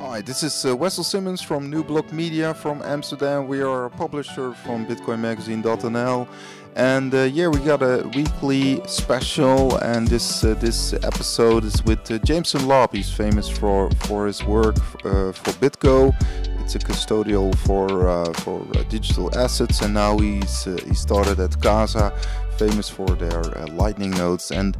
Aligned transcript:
Hi, 0.00 0.20
this 0.20 0.44
is 0.44 0.64
uh, 0.64 0.76
Wessel 0.76 1.02
Simmons 1.02 1.42
from 1.42 1.68
New 1.68 1.82
Block 1.82 2.12
Media 2.12 2.54
from 2.54 2.82
Amsterdam. 2.82 3.48
We 3.48 3.62
are 3.62 3.86
a 3.86 3.90
publisher 3.90 4.54
from 4.54 4.86
BitcoinMagazine.nl, 4.86 6.28
and 6.76 7.12
uh, 7.12 7.22
yeah, 7.22 7.48
we 7.48 7.58
got 7.58 7.82
a 7.82 8.08
weekly 8.14 8.80
special, 8.86 9.76
and 9.78 10.06
this 10.06 10.44
uh, 10.44 10.54
this 10.54 10.92
episode 10.92 11.64
is 11.64 11.84
with 11.84 12.08
uh, 12.12 12.18
Jameson 12.18 12.68
Lopp. 12.68 12.94
He's 12.94 13.12
famous 13.12 13.48
for 13.48 13.90
for 14.06 14.28
his 14.28 14.44
work 14.44 14.76
uh, 15.04 15.32
for 15.32 15.50
BitGo. 15.58 16.14
It's 16.68 16.74
a 16.74 16.80
custodial 16.80 17.56
for 17.66 18.10
uh, 18.10 18.30
for 18.44 18.60
uh, 18.76 18.82
digital 18.90 19.34
assets, 19.34 19.80
and 19.80 19.94
now 19.94 20.18
he's 20.18 20.64
he 20.64 20.92
started 20.92 21.40
at 21.40 21.58
Casa, 21.62 22.12
famous 22.58 22.90
for 22.90 23.06
their 23.06 23.40
Lightning 23.72 24.10
nodes. 24.10 24.50
And 24.50 24.76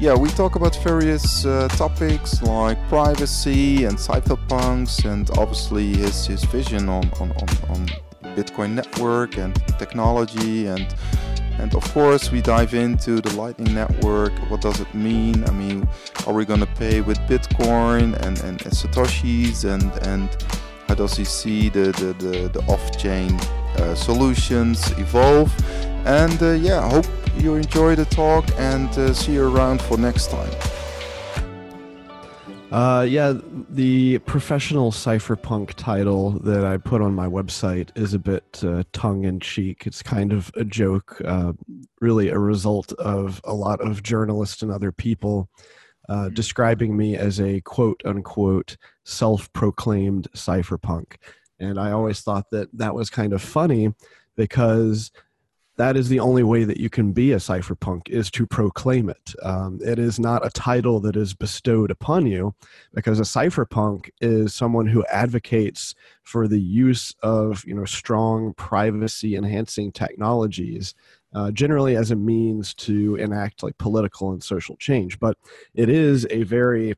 yeah, 0.00 0.14
we 0.14 0.30
talk 0.30 0.56
about 0.56 0.74
various 0.82 1.42
topics 1.76 2.40
like 2.40 2.78
privacy 2.88 3.84
and 3.84 3.98
cypherpunks, 3.98 5.04
and 5.04 5.28
obviously 5.36 5.94
his 5.94 6.26
his 6.26 6.42
vision 6.44 6.88
on 6.88 7.04
on, 7.20 7.30
on, 7.32 7.48
on 7.68 7.86
Bitcoin 8.34 8.70
network 8.70 9.36
and 9.36 9.54
technology 9.78 10.68
and 10.68 10.86
and 11.58 11.74
of 11.74 11.84
course, 11.94 12.30
we 12.30 12.42
dive 12.42 12.74
into 12.74 13.20
the 13.22 13.34
Lightning 13.34 13.74
Network. 13.74 14.32
What 14.50 14.60
does 14.60 14.78
it 14.80 14.92
mean? 14.94 15.42
I 15.44 15.50
mean, 15.52 15.88
are 16.26 16.34
we 16.34 16.44
going 16.44 16.60
to 16.60 16.72
pay 16.78 17.00
with 17.00 17.18
Bitcoin 17.20 18.14
and, 18.24 18.38
and, 18.40 18.60
and, 18.60 18.72
Satoshis? 18.72 19.64
And, 19.64 19.90
and 20.06 20.28
how 20.86 20.94
does 20.94 21.16
he 21.16 21.24
see 21.24 21.68
the, 21.68 21.92
the, 21.92 22.12
the, 22.24 22.48
the 22.48 22.60
off 22.68 22.96
chain 22.96 23.32
uh, 23.78 23.94
solutions 23.94 24.90
evolve? 24.92 25.52
And 26.06 26.40
uh, 26.42 26.52
yeah, 26.52 26.88
hope 26.88 27.06
you 27.38 27.56
enjoy 27.56 27.96
the 27.96 28.04
talk 28.04 28.44
and 28.56 28.88
uh, 28.90 29.12
see 29.12 29.32
you 29.32 29.48
around 29.48 29.82
for 29.82 29.98
next 29.98 30.30
time. 30.30 30.50
Uh, 32.70 33.06
yeah, 33.08 33.32
the 33.70 34.18
professional 34.20 34.90
cypherpunk 34.90 35.74
title 35.74 36.32
that 36.40 36.64
I 36.64 36.76
put 36.76 37.00
on 37.00 37.14
my 37.14 37.26
website 37.26 37.90
is 37.96 38.12
a 38.12 38.18
bit 38.18 38.60
uh, 38.64 38.82
tongue 38.92 39.24
in 39.24 39.40
cheek. 39.40 39.86
It's 39.86 40.02
kind 40.02 40.32
of 40.32 40.50
a 40.56 40.64
joke, 40.64 41.20
uh, 41.24 41.52
really 42.00 42.28
a 42.28 42.38
result 42.38 42.92
of 42.94 43.40
a 43.44 43.54
lot 43.54 43.80
of 43.80 44.02
journalists 44.02 44.62
and 44.62 44.72
other 44.72 44.92
people 44.92 45.48
uh, 46.08 46.14
mm-hmm. 46.14 46.34
describing 46.34 46.96
me 46.96 47.16
as 47.16 47.40
a 47.40 47.60
quote 47.62 48.02
unquote 48.04 48.76
self 49.04 49.52
proclaimed 49.52 50.28
cypherpunk. 50.34 51.16
And 51.58 51.78
I 51.78 51.92
always 51.92 52.20
thought 52.20 52.50
that 52.50 52.68
that 52.76 52.94
was 52.94 53.10
kind 53.10 53.32
of 53.32 53.42
funny 53.42 53.94
because 54.36 55.10
that 55.76 55.96
is 55.96 56.08
the 56.08 56.20
only 56.20 56.42
way 56.42 56.64
that 56.64 56.78
you 56.78 56.88
can 56.88 57.12
be 57.12 57.32
a 57.32 57.36
cypherpunk 57.36 58.08
is 58.08 58.30
to 58.30 58.46
proclaim 58.46 59.10
it. 59.10 59.34
Um, 59.42 59.78
it 59.84 59.98
is 59.98 60.18
not 60.18 60.44
a 60.44 60.50
title 60.50 61.00
that 61.00 61.16
is 61.16 61.34
bestowed 61.34 61.90
upon 61.90 62.26
you 62.26 62.54
because 62.94 63.20
a 63.20 63.24
cypherpunk 63.24 64.08
is 64.20 64.54
someone 64.54 64.86
who 64.86 65.04
advocates 65.06 65.94
for 66.22 66.48
the 66.48 66.60
use 66.60 67.14
of 67.22 67.64
you 67.66 67.74
know 67.74 67.84
strong 67.84 68.54
privacy 68.54 69.36
enhancing 69.36 69.92
technologies 69.92 70.94
uh, 71.36 71.52
generally 71.52 71.96
as 71.96 72.10
a 72.10 72.16
means 72.16 72.74
to 72.74 73.14
enact 73.16 73.62
like 73.62 73.78
political 73.78 74.32
and 74.32 74.42
social 74.42 74.76
change 74.76 75.20
but 75.20 75.36
it 75.74 75.88
is 75.88 76.26
a 76.30 76.42
very 76.42 76.94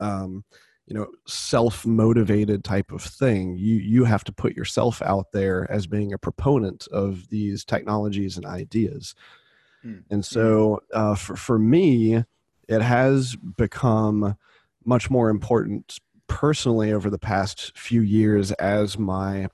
um, 0.00 0.44
you 0.86 0.94
know 0.94 1.06
self-motivated 1.26 2.62
type 2.62 2.92
of 2.92 3.02
thing. 3.02 3.56
You 3.56 3.76
you 3.76 4.04
have 4.04 4.24
to 4.24 4.32
put 4.32 4.56
yourself 4.56 5.00
out 5.02 5.32
there 5.32 5.70
as 5.70 5.86
being 5.86 6.12
a 6.12 6.18
proponent 6.18 6.86
of 6.88 7.28
these 7.28 7.64
technologies 7.64 8.36
and 8.36 8.46
ideas. 8.46 9.14
Mm. 9.84 10.02
and 10.10 10.24
so 10.24 10.82
uh, 10.94 11.14
for, 11.14 11.36
for 11.36 11.58
me 11.58 12.24
it 12.68 12.80
has 12.80 13.36
become 13.36 14.34
much 14.86 15.10
more 15.10 15.28
important 15.28 15.98
personally 16.26 16.90
over 16.90 17.10
the 17.10 17.18
past 17.18 17.76
few 17.76 18.00
years 18.00 18.50
as 18.52 18.98
my 18.98 19.46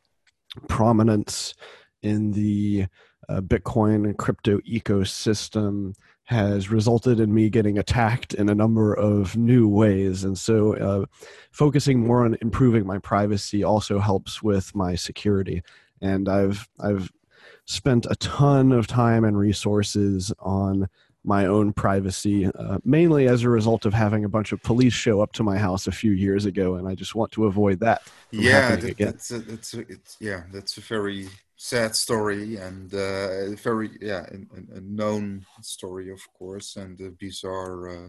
prominence 0.69 1.55
in 2.03 2.31
the 2.31 2.87
uh, 3.31 3.41
bitcoin 3.41 4.05
and 4.05 4.19
crypto 4.19 4.59
ecosystem 4.61 5.95
has 6.25 6.71
resulted 6.71 7.19
in 7.19 7.35
me 7.35 7.51
getting 7.51 7.79
attacked 7.79 8.35
in 8.35 8.49
a 8.49 8.55
number 8.55 8.95
of 8.95 9.37
new 9.37 9.69
ways. 9.69 10.23
And 10.25 10.39
so, 10.39 10.77
uh, 10.77 11.07
focusing 11.51 12.07
more 12.07 12.25
on 12.25 12.37
improving 12.41 12.87
my 12.87 12.99
privacy 12.99 13.65
also 13.65 13.99
helps 13.99 14.43
with 14.43 14.75
my 14.75 14.95
security. 14.95 15.63
And 16.01 16.29
I've 16.29 16.69
I've 16.79 17.11
spent 17.67 18.07
a 18.11 18.17
ton 18.17 18.73
of 18.73 18.87
time 18.87 19.25
and 19.25 19.39
resources 19.39 20.33
on 20.39 20.89
my 21.23 21.47
own 21.47 21.73
privacy, 21.73 22.47
uh, 22.47 22.79
mainly 22.85 23.29
as 23.29 23.43
a 23.43 23.51
result 23.51 23.85
of 23.85 23.93
having 23.93 24.25
a 24.25 24.29
bunch 24.29 24.53
of 24.53 24.63
police 24.63 24.95
show 24.95 25.21
up 25.21 25.33
to 25.33 25.43
my 25.43 25.59
house 25.59 25.87
a 25.87 25.93
few 25.93 26.13
years 26.13 26.47
ago, 26.47 26.77
and 26.77 26.89
I 26.89 26.95
just 26.95 27.15
want 27.15 27.31
to 27.33 27.47
avoid 27.47 27.81
that. 27.81 28.03
yeah, 28.31 28.77
that, 28.77 28.97
that's 28.97 29.31
a, 29.31 29.39
that's 29.41 29.75
a, 29.75 29.81
it's, 29.81 30.17
yeah, 30.21 30.45
that's 30.53 30.79
a 30.79 30.81
very 30.81 31.29
sad 31.63 31.95
story 31.95 32.57
and 32.57 32.95
uh, 32.95 33.51
very 33.57 33.91
yeah 34.01 34.25
a, 34.73 34.81
known 34.81 35.45
story 35.61 36.11
of 36.11 36.21
course 36.33 36.77
and 36.77 36.99
a 37.03 37.11
bizarre 37.11 37.87
uh, 37.91 38.09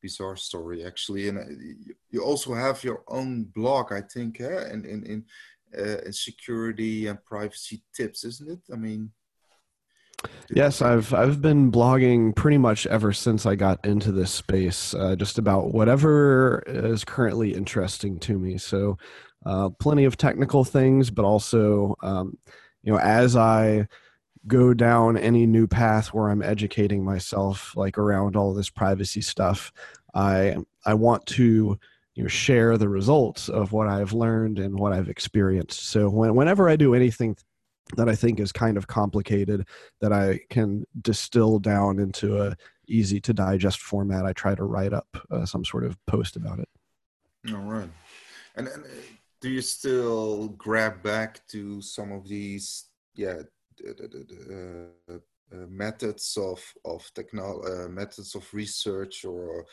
bizarre 0.00 0.34
story 0.34 0.82
actually 0.82 1.28
and 1.28 1.38
uh, 1.38 1.44
you 2.08 2.22
also 2.22 2.54
have 2.54 2.82
your 2.82 3.02
own 3.08 3.44
blog 3.54 3.92
i 3.92 4.00
think 4.00 4.40
eh? 4.40 4.70
in 4.72 4.86
in, 4.86 5.04
in, 5.04 5.24
uh, 5.78 5.98
in 6.06 6.12
security 6.12 7.06
and 7.06 7.22
privacy 7.26 7.82
tips 7.94 8.24
isn't 8.24 8.50
it 8.50 8.60
i 8.72 8.76
mean 8.76 9.10
Yes, 10.50 10.80
I've 10.80 11.12
I've 11.12 11.42
been 11.42 11.70
blogging 11.70 12.34
pretty 12.34 12.56
much 12.56 12.86
ever 12.86 13.12
since 13.12 13.44
I 13.44 13.54
got 13.54 13.84
into 13.84 14.12
this 14.12 14.32
space, 14.32 14.94
uh, 14.94 15.14
just 15.14 15.38
about 15.38 15.74
whatever 15.74 16.62
is 16.66 17.04
currently 17.04 17.52
interesting 17.52 18.18
to 18.20 18.38
me. 18.38 18.56
So, 18.56 18.96
uh, 19.44 19.68
plenty 19.78 20.04
of 20.04 20.16
technical 20.16 20.64
things, 20.64 21.10
but 21.10 21.24
also 21.26 21.96
um, 22.02 22.38
you 22.86 22.92
know 22.92 22.98
as 22.98 23.36
i 23.36 23.86
go 24.46 24.72
down 24.72 25.18
any 25.18 25.44
new 25.44 25.66
path 25.66 26.14
where 26.14 26.30
i'm 26.30 26.42
educating 26.42 27.04
myself 27.04 27.76
like 27.76 27.98
around 27.98 28.36
all 28.36 28.54
this 28.54 28.70
privacy 28.70 29.20
stuff 29.20 29.72
i 30.14 30.56
i 30.86 30.94
want 30.94 31.26
to 31.26 31.78
you 32.14 32.22
know 32.22 32.28
share 32.28 32.78
the 32.78 32.88
results 32.88 33.50
of 33.50 33.72
what 33.72 33.88
i've 33.88 34.14
learned 34.14 34.58
and 34.58 34.78
what 34.78 34.92
i've 34.92 35.10
experienced. 35.10 35.88
So 35.88 36.08
when, 36.08 36.34
whenever 36.34 36.68
i 36.68 36.76
do 36.76 36.94
anything 36.94 37.36
that 37.96 38.08
i 38.08 38.14
think 38.14 38.40
is 38.40 38.52
kind 38.52 38.76
of 38.76 38.86
complicated 38.86 39.66
that 40.00 40.12
i 40.12 40.40
can 40.48 40.84
distill 41.02 41.58
down 41.58 41.98
into 41.98 42.40
a 42.40 42.56
easy 42.88 43.20
to 43.20 43.34
digest 43.34 43.80
format 43.80 44.24
i 44.24 44.32
try 44.32 44.54
to 44.54 44.64
write 44.64 44.92
up 44.92 45.08
uh, 45.30 45.44
some 45.44 45.64
sort 45.64 45.84
of 45.84 45.96
post 46.06 46.36
about 46.36 46.60
it. 46.60 46.68
All 47.52 47.58
right. 47.58 47.88
And, 48.56 48.68
and 48.68 48.84
do 49.40 49.50
you 49.50 49.60
still 49.60 50.48
grab 50.48 51.02
back 51.02 51.46
to 51.48 51.80
some 51.80 52.12
of 52.12 52.26
these 52.28 52.86
yeah 53.14 53.42
uh, 53.86 55.14
uh, 55.52 55.66
methods 55.68 56.36
of 56.40 56.60
of 56.84 57.08
technology 57.14 57.70
uh, 57.70 57.88
methods 57.88 58.34
of 58.34 58.44
research 58.52 59.24
or 59.24 59.66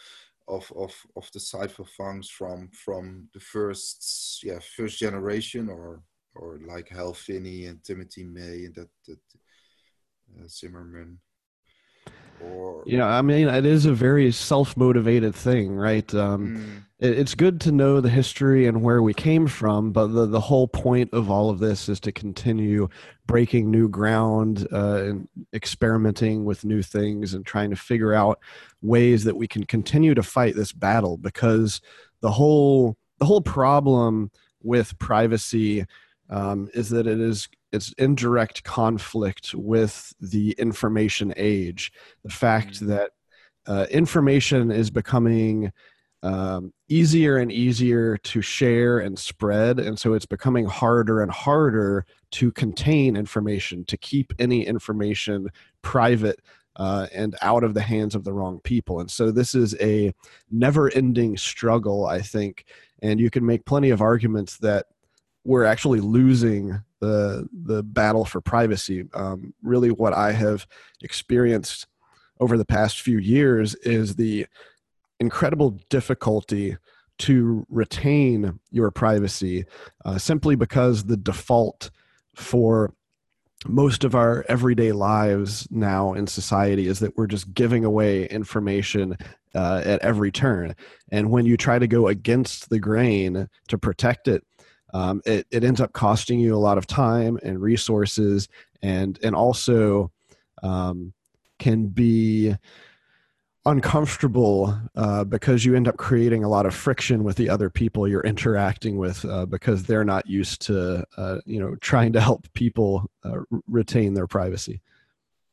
of 0.47 0.71
of 0.75 0.93
of 1.15 1.29
the 1.33 1.39
cypherpunks 1.39 2.29
from 2.29 2.69
from 2.69 3.27
the 3.33 3.39
first 3.39 4.39
yeah 4.43 4.59
first 4.75 4.99
generation 4.99 5.69
or 5.69 6.03
or 6.35 6.59
like 6.67 6.89
Hal 6.89 7.13
Finney 7.13 7.65
and 7.65 7.83
Timothy 7.83 8.23
May 8.23 8.65
and 8.65 8.75
that 8.75 8.89
that 9.07 9.19
uh, 10.39 10.47
Zimmermann 10.47 11.19
or 12.41 12.83
you 12.85 12.97
know 12.97 13.07
i 13.07 13.21
mean 13.21 13.47
it 13.47 13.65
is 13.65 13.85
a 13.85 13.93
very 13.93 14.31
self-motivated 14.31 15.33
thing 15.33 15.75
right 15.75 16.13
um, 16.13 16.57
mm. 16.57 16.83
it, 16.99 17.17
it's 17.17 17.35
good 17.35 17.59
to 17.61 17.71
know 17.71 18.01
the 18.01 18.09
history 18.09 18.67
and 18.67 18.81
where 18.81 19.01
we 19.01 19.13
came 19.13 19.47
from 19.47 19.91
but 19.91 20.07
the, 20.07 20.25
the 20.25 20.39
whole 20.39 20.67
point 20.67 21.09
of 21.13 21.29
all 21.29 21.49
of 21.49 21.59
this 21.59 21.89
is 21.89 21.99
to 21.99 22.11
continue 22.11 22.87
breaking 23.25 23.71
new 23.71 23.87
ground 23.87 24.67
uh, 24.71 25.03
and 25.03 25.27
experimenting 25.53 26.45
with 26.45 26.65
new 26.65 26.81
things 26.81 27.33
and 27.33 27.45
trying 27.45 27.69
to 27.69 27.75
figure 27.75 28.13
out 28.13 28.39
ways 28.81 29.23
that 29.23 29.37
we 29.37 29.47
can 29.47 29.63
continue 29.65 30.13
to 30.13 30.23
fight 30.23 30.55
this 30.55 30.73
battle 30.73 31.17
because 31.17 31.81
the 32.21 32.31
whole 32.31 32.97
the 33.19 33.25
whole 33.25 33.41
problem 33.41 34.31
with 34.61 34.97
privacy 34.97 35.85
um, 36.33 36.67
is 36.73 36.89
that 36.89 37.05
it 37.05 37.19
is 37.19 37.47
it's 37.71 37.93
in 37.93 38.15
direct 38.15 38.63
conflict 38.63 39.53
with 39.53 40.13
the 40.19 40.51
information 40.53 41.33
age. 41.37 41.91
The 42.23 42.31
fact 42.31 42.75
mm-hmm. 42.75 42.87
that 42.87 43.11
uh, 43.65 43.85
information 43.89 44.71
is 44.71 44.89
becoming 44.89 45.71
um, 46.23 46.73
easier 46.89 47.37
and 47.37 47.51
easier 47.51 48.17
to 48.17 48.41
share 48.41 48.99
and 48.99 49.17
spread, 49.17 49.79
and 49.79 49.97
so 49.97 50.13
it's 50.13 50.25
becoming 50.25 50.65
harder 50.65 51.21
and 51.21 51.31
harder 51.31 52.05
to 52.31 52.51
contain 52.51 53.15
information, 53.15 53.85
to 53.85 53.97
keep 53.97 54.33
any 54.39 54.65
information 54.65 55.49
private 55.83 56.39
uh, 56.77 57.07
and 57.13 57.35
out 57.41 57.63
of 57.63 57.75
the 57.75 57.81
hands 57.81 58.15
of 58.15 58.23
the 58.23 58.33
wrong 58.33 58.59
people. 58.63 58.99
And 58.99 59.11
so 59.11 59.29
this 59.29 59.53
is 59.53 59.75
a 59.79 60.13
never 60.49 60.91
ending 60.93 61.37
struggle, 61.37 62.07
I 62.07 62.21
think. 62.21 62.65
And 63.03 63.19
you 63.19 63.29
can 63.29 63.45
make 63.45 63.65
plenty 63.65 63.91
of 63.91 64.01
arguments 64.01 64.57
that 64.59 64.87
we're 65.43 65.65
actually 65.65 65.99
losing 65.99 66.81
the 66.99 67.47
the 67.51 67.83
battle 67.83 68.25
for 68.25 68.41
privacy. 68.41 69.05
Um, 69.13 69.53
really, 69.61 69.89
what 69.89 70.13
I 70.13 70.31
have 70.31 70.65
experienced 71.01 71.87
over 72.39 72.57
the 72.57 72.65
past 72.65 73.01
few 73.01 73.17
years 73.17 73.75
is 73.75 74.15
the 74.15 74.47
incredible 75.19 75.79
difficulty 75.89 76.77
to 77.19 77.65
retain 77.69 78.59
your 78.71 78.91
privacy 78.91 79.65
uh, 80.03 80.17
simply 80.17 80.55
because 80.55 81.03
the 81.03 81.17
default 81.17 81.91
for 82.35 82.93
most 83.65 84.03
of 84.03 84.15
our 84.15 84.45
everyday 84.49 84.91
lives 84.91 85.67
now 85.71 86.13
in 86.13 86.27
society 86.27 86.87
is 86.87 86.99
that 86.99 87.15
we're 87.15 87.27
just 87.27 87.53
giving 87.53 87.85
away 87.85 88.27
information 88.27 89.17
uh, 89.55 89.81
at 89.85 90.01
every 90.01 90.31
turn. 90.31 90.75
And 91.11 91.29
when 91.29 91.45
you 91.45 91.55
try 91.55 91.79
to 91.79 91.87
go 91.87 92.07
against 92.07 92.69
the 92.69 92.79
grain 92.79 93.47
to 93.67 93.77
protect 93.77 94.27
it, 94.27 94.43
um, 94.93 95.21
it, 95.25 95.47
it 95.51 95.63
ends 95.63 95.81
up 95.81 95.91
costing 95.93 96.39
you 96.39 96.55
a 96.55 96.57
lot 96.57 96.77
of 96.77 96.87
time 96.87 97.39
and 97.43 97.61
resources 97.61 98.47
and 98.81 99.19
and 99.23 99.35
also 99.35 100.11
um, 100.61 101.13
can 101.59 101.87
be 101.87 102.55
uncomfortable 103.65 104.77
uh, 104.95 105.23
because 105.23 105.63
you 105.63 105.75
end 105.75 105.87
up 105.87 105.95
creating 105.95 106.43
a 106.43 106.49
lot 106.49 106.65
of 106.65 106.75
friction 106.75 107.23
with 107.23 107.37
the 107.37 107.49
other 107.49 107.69
people 107.69 108.07
you're 108.07 108.21
interacting 108.21 108.97
with 108.97 109.23
uh, 109.25 109.45
because 109.45 109.83
they're 109.83 110.03
not 110.03 110.27
used 110.27 110.61
to 110.61 111.05
uh, 111.17 111.37
you 111.45 111.59
know 111.59 111.75
trying 111.75 112.11
to 112.11 112.19
help 112.19 112.51
people 112.53 113.09
uh, 113.23 113.39
retain 113.67 114.13
their 114.13 114.27
privacy 114.27 114.81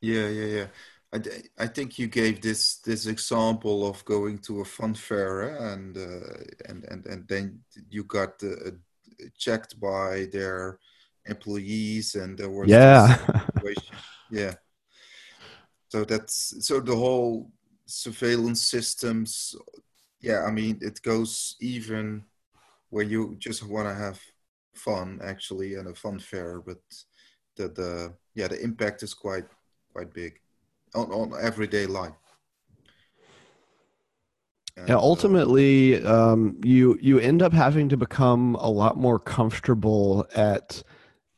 yeah 0.00 0.28
yeah 0.28 0.46
yeah 0.46 0.66
I, 1.12 1.20
I 1.64 1.66
think 1.66 1.98
you 1.98 2.06
gave 2.06 2.40
this 2.40 2.76
this 2.78 3.06
example 3.06 3.86
of 3.86 4.04
going 4.04 4.38
to 4.38 4.60
a 4.60 4.64
fun 4.64 4.94
fair 4.94 5.42
eh? 5.42 5.72
and 5.72 5.96
uh, 5.96 6.44
and 6.68 6.84
and 6.84 7.06
and 7.06 7.28
then 7.28 7.60
you 7.90 8.04
got 8.04 8.42
uh, 8.42 8.70
checked 9.38 9.78
by 9.80 10.26
their 10.32 10.78
employees 11.26 12.14
and 12.14 12.38
there 12.38 12.50
was 12.50 12.68
yeah. 12.68 13.18
yeah. 14.30 14.54
So 15.88 16.04
that's 16.04 16.66
so 16.66 16.80
the 16.80 16.94
whole 16.94 17.50
surveillance 17.86 18.62
systems 18.62 19.56
yeah 20.20 20.44
i 20.44 20.50
mean 20.50 20.78
it 20.80 21.00
goes 21.02 21.56
even 21.60 22.22
where 22.90 23.04
you 23.04 23.36
just 23.38 23.66
want 23.66 23.88
to 23.88 23.94
have 23.94 24.20
fun 24.74 25.18
actually 25.24 25.74
and 25.74 25.88
a 25.88 25.94
fun 25.94 26.18
fair 26.18 26.60
but 26.60 26.78
the 27.56 27.68
the 27.68 28.12
yeah 28.34 28.46
the 28.46 28.62
impact 28.62 29.02
is 29.02 29.12
quite 29.12 29.46
quite 29.92 30.12
big 30.14 30.38
on, 30.94 31.06
on 31.10 31.32
everyday 31.42 31.86
life 31.86 32.14
and, 34.76 34.88
yeah 34.88 34.94
ultimately 34.94 36.04
um, 36.04 36.58
you 36.62 36.98
you 37.00 37.18
end 37.18 37.42
up 37.42 37.52
having 37.52 37.88
to 37.88 37.96
become 37.96 38.54
a 38.56 38.70
lot 38.70 38.96
more 38.96 39.18
comfortable 39.18 40.26
at 40.34 40.82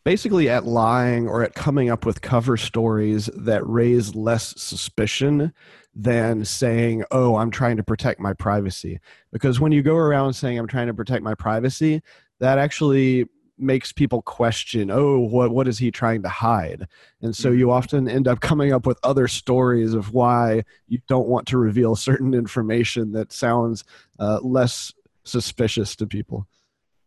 basically 0.05 0.49
at 0.49 0.65
lying 0.65 1.29
or 1.29 1.43
at 1.43 1.55
coming 1.55 1.91
up 1.91 2.05
with 2.05 2.23
cover 2.23 2.57
stories 2.57 3.31
that 3.37 3.67
raise 3.67 4.15
less 4.15 4.61
suspicion 4.61 5.53
than 5.95 6.45
saying, 6.45 7.05
oh, 7.11 7.37
I'm 7.37 7.51
trying 7.51 7.77
to 7.77 7.83
protect 7.83 8.19
my 8.19 8.33
privacy. 8.33 8.99
Because 9.31 9.61
when 9.61 9.73
you 9.73 9.83
go 9.83 9.97
around 9.97 10.33
saying, 10.33 10.59
I'm 10.59 10.67
trying 10.67 10.87
to 10.87 10.95
protect 10.95 11.23
my 11.23 11.35
privacy, 11.35 12.03
that 12.41 12.59
actually 12.59 13.27
makes 13.59 13.93
people 13.93 14.23
question, 14.23 14.91
oh, 14.91 15.19
what, 15.19 15.51
what 15.51 15.69
is 15.69 15.79
he 15.79 15.91
trying 15.91 16.23
to 16.23 16.29
hide? 16.29 16.87
And 17.21 17.35
so 17.35 17.51
you 17.51 17.67
mm-hmm. 17.67 17.75
often 17.75 18.09
end 18.09 18.29
up 18.29 18.41
coming 18.41 18.73
up 18.73 18.87
with 18.87 18.99
other 19.03 19.29
stories 19.29 19.95
of 19.95 20.13
why 20.13 20.65
you 20.89 21.01
don't 21.09 21.29
want 21.29 21.47
to 21.49 21.59
reveal 21.59 21.97
certain 22.11 22.35
information 22.35 23.13
that 23.13 23.33
sounds 23.33 23.85
uh, 24.19 24.41
less 24.43 24.93
suspicious 25.25 25.95
to 25.97 26.07
people. 26.07 26.47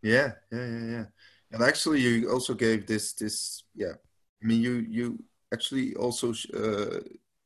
Yeah, 0.02 0.32
yeah, 0.52 0.66
yeah, 0.68 0.86
yeah. 0.86 1.06
And 1.52 1.64
actually, 1.64 2.02
you 2.02 2.30
also 2.32 2.54
gave 2.54 2.86
this, 2.86 3.14
this, 3.14 3.64
yeah. 3.76 3.94
I 4.42 4.46
mean, 4.46 4.62
you, 4.62 4.86
you 4.90 5.24
actually 5.54 5.96
also 5.96 6.34
uh, 6.54 7.00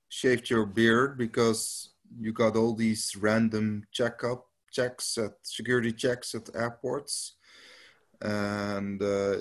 shaved 0.10 0.50
your 0.50 0.66
beard 0.66 1.18
because 1.18 1.92
you 2.20 2.34
got 2.34 2.56
all 2.56 2.74
these 2.74 3.16
random 3.16 3.84
checkup 3.92 4.46
checks 4.72 5.18
at 5.18 5.34
security 5.44 5.92
checks 5.92 6.36
at 6.36 6.50
airports 6.56 7.36
and 8.22 9.02
uh, 9.02 9.38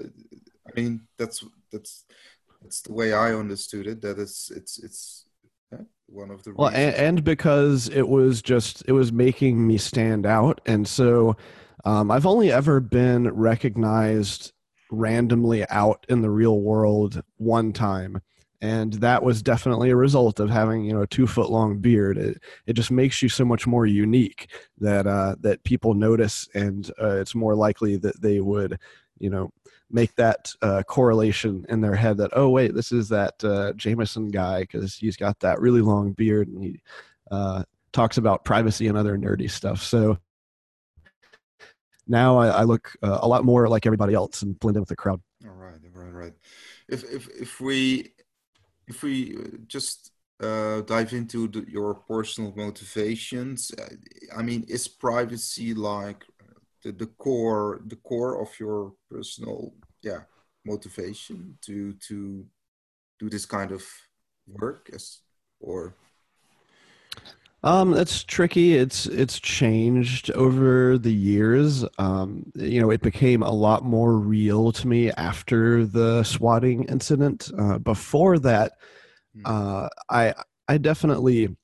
i 0.66 0.80
mean 0.80 1.00
that's 1.18 1.44
that's 1.72 2.04
that's 2.62 2.80
the 2.82 2.92
way 2.92 3.12
i 3.12 3.32
understood 3.32 3.86
it 3.86 4.00
that 4.00 4.18
it's 4.18 4.50
it's 4.50 4.78
it's 4.78 5.28
one 6.08 6.30
of 6.30 6.42
the 6.42 6.54
well 6.54 6.68
and, 6.68 6.94
and, 6.94 7.24
because 7.24 7.88
it 7.88 8.08
was 8.08 8.40
just 8.40 8.82
it 8.86 8.92
was 8.92 9.12
making 9.12 9.66
me 9.66 9.76
stand 9.76 10.24
out. 10.24 10.60
And 10.66 10.88
so 10.88 11.36
um, 11.84 12.10
i've 12.10 12.26
only 12.26 12.50
ever 12.50 12.80
been 12.80 13.28
recognized 13.34 14.52
randomly 14.90 15.68
out 15.68 16.06
in 16.08 16.22
the 16.22 16.30
real 16.30 16.60
world 16.60 17.22
one 17.36 17.72
time 17.72 18.22
and 18.60 18.94
that 18.94 19.22
was 19.22 19.42
definitely 19.42 19.90
a 19.90 19.96
result 19.96 20.40
of 20.40 20.50
having 20.50 20.84
you 20.84 20.92
know 20.92 21.02
a 21.02 21.06
two 21.06 21.26
foot 21.26 21.50
long 21.50 21.78
beard. 21.78 22.18
It, 22.18 22.42
it 22.66 22.72
just 22.72 22.90
makes 22.90 23.22
you 23.22 23.28
so 23.28 23.44
much 23.44 23.66
more 23.66 23.86
unique 23.86 24.50
that 24.78 25.06
uh, 25.06 25.36
that 25.40 25.62
people 25.64 25.94
notice 25.94 26.48
and 26.54 26.90
uh, 27.00 27.16
it's 27.16 27.34
more 27.34 27.54
likely 27.54 27.96
that 27.98 28.20
they 28.20 28.40
would 28.40 28.78
you 29.18 29.30
know 29.30 29.50
make 29.90 30.14
that 30.16 30.52
uh, 30.62 30.82
correlation 30.82 31.64
in 31.68 31.80
their 31.80 31.94
head 31.94 32.16
that 32.18 32.30
oh 32.34 32.50
wait 32.50 32.74
this 32.74 32.92
is 32.92 33.08
that 33.08 33.42
uh, 33.44 33.72
Jameson 33.74 34.28
guy 34.28 34.60
because 34.60 34.96
he's 34.96 35.16
got 35.16 35.38
that 35.40 35.60
really 35.60 35.80
long 35.80 36.12
beard 36.12 36.48
and 36.48 36.62
he 36.62 36.80
uh, 37.30 37.62
talks 37.92 38.16
about 38.16 38.44
privacy 38.44 38.86
and 38.88 38.98
other 38.98 39.16
nerdy 39.16 39.50
stuff. 39.50 39.82
So 39.82 40.18
now 42.06 42.38
I, 42.38 42.48
I 42.48 42.62
look 42.64 42.96
uh, 43.02 43.18
a 43.22 43.28
lot 43.28 43.44
more 43.44 43.68
like 43.68 43.86
everybody 43.86 44.14
else 44.14 44.42
and 44.42 44.58
blend 44.58 44.76
in 44.76 44.82
with 44.82 44.88
the 44.88 44.96
crowd. 44.96 45.20
All 45.46 45.52
right 45.52 45.74
right 45.94 46.12
right. 46.12 46.32
If 46.88 47.04
if 47.04 47.28
if 47.28 47.60
we 47.60 48.12
if 48.88 49.02
we 49.02 49.36
uh, 49.36 49.56
just 49.66 50.12
uh, 50.40 50.80
dive 50.82 51.12
into 51.12 51.48
the, 51.48 51.64
your 51.68 51.94
personal 51.94 52.52
motivations, 52.56 53.70
uh, 53.78 53.88
I 54.36 54.42
mean, 54.42 54.64
is 54.68 54.88
privacy 54.88 55.74
like 55.74 56.24
the, 56.82 56.92
the 56.92 57.06
core 57.06 57.80
the 57.86 57.96
core 57.96 58.40
of 58.40 58.48
your 58.60 58.92
personal 59.10 59.74
yeah 60.02 60.20
motivation 60.64 61.58
to 61.62 61.94
to 61.94 62.46
do 63.18 63.28
this 63.28 63.46
kind 63.46 63.72
of 63.72 63.84
work 64.46 64.90
as 64.92 65.20
or 65.60 65.94
um, 67.64 67.90
that's 67.90 68.22
tricky. 68.22 68.76
It's 68.76 69.06
it's 69.06 69.40
changed 69.40 70.30
over 70.32 70.96
the 70.96 71.12
years. 71.12 71.84
Um, 71.98 72.52
you 72.54 72.80
know, 72.80 72.90
it 72.90 73.02
became 73.02 73.42
a 73.42 73.50
lot 73.50 73.84
more 73.84 74.16
real 74.16 74.70
to 74.72 74.86
me 74.86 75.10
after 75.12 75.84
the 75.84 76.22
swatting 76.22 76.84
incident. 76.84 77.50
Uh, 77.58 77.78
before 77.78 78.38
that, 78.40 78.72
hmm. 79.34 79.42
uh, 79.44 79.88
I 80.08 80.34
I 80.68 80.78
definitely 80.78 81.56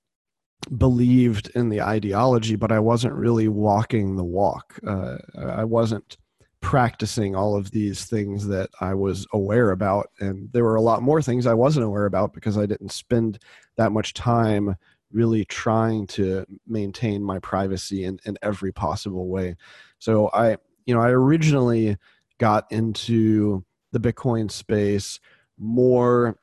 believed 0.76 1.50
in 1.54 1.68
the 1.68 1.82
ideology, 1.82 2.56
but 2.56 2.72
I 2.72 2.80
wasn't 2.80 3.14
really 3.14 3.48
walking 3.48 4.16
the 4.16 4.24
walk. 4.24 4.78
Uh, 4.84 5.18
I 5.38 5.64
wasn't 5.64 6.16
practicing 6.60 7.36
all 7.36 7.54
of 7.54 7.70
these 7.70 8.06
things 8.06 8.48
that 8.48 8.70
I 8.80 8.94
was 8.94 9.26
aware 9.32 9.70
about, 9.70 10.10
and 10.18 10.48
there 10.52 10.64
were 10.64 10.74
a 10.74 10.80
lot 10.80 11.02
more 11.02 11.22
things 11.22 11.46
I 11.46 11.54
wasn't 11.54 11.86
aware 11.86 12.06
about 12.06 12.32
because 12.32 12.58
I 12.58 12.66
didn't 12.66 12.90
spend 12.90 13.38
that 13.76 13.92
much 13.92 14.14
time 14.14 14.74
really 15.14 15.44
trying 15.44 16.06
to 16.08 16.44
maintain 16.66 17.22
my 17.22 17.38
privacy 17.38 18.04
in, 18.04 18.18
in 18.24 18.36
every 18.42 18.72
possible 18.72 19.28
way. 19.28 19.56
So 19.98 20.28
I, 20.34 20.58
you 20.84 20.94
know, 20.94 21.00
I 21.00 21.10
originally 21.10 21.96
got 22.38 22.70
into 22.70 23.64
the 23.92 24.00
Bitcoin 24.00 24.50
space 24.50 25.20
more 25.56 26.36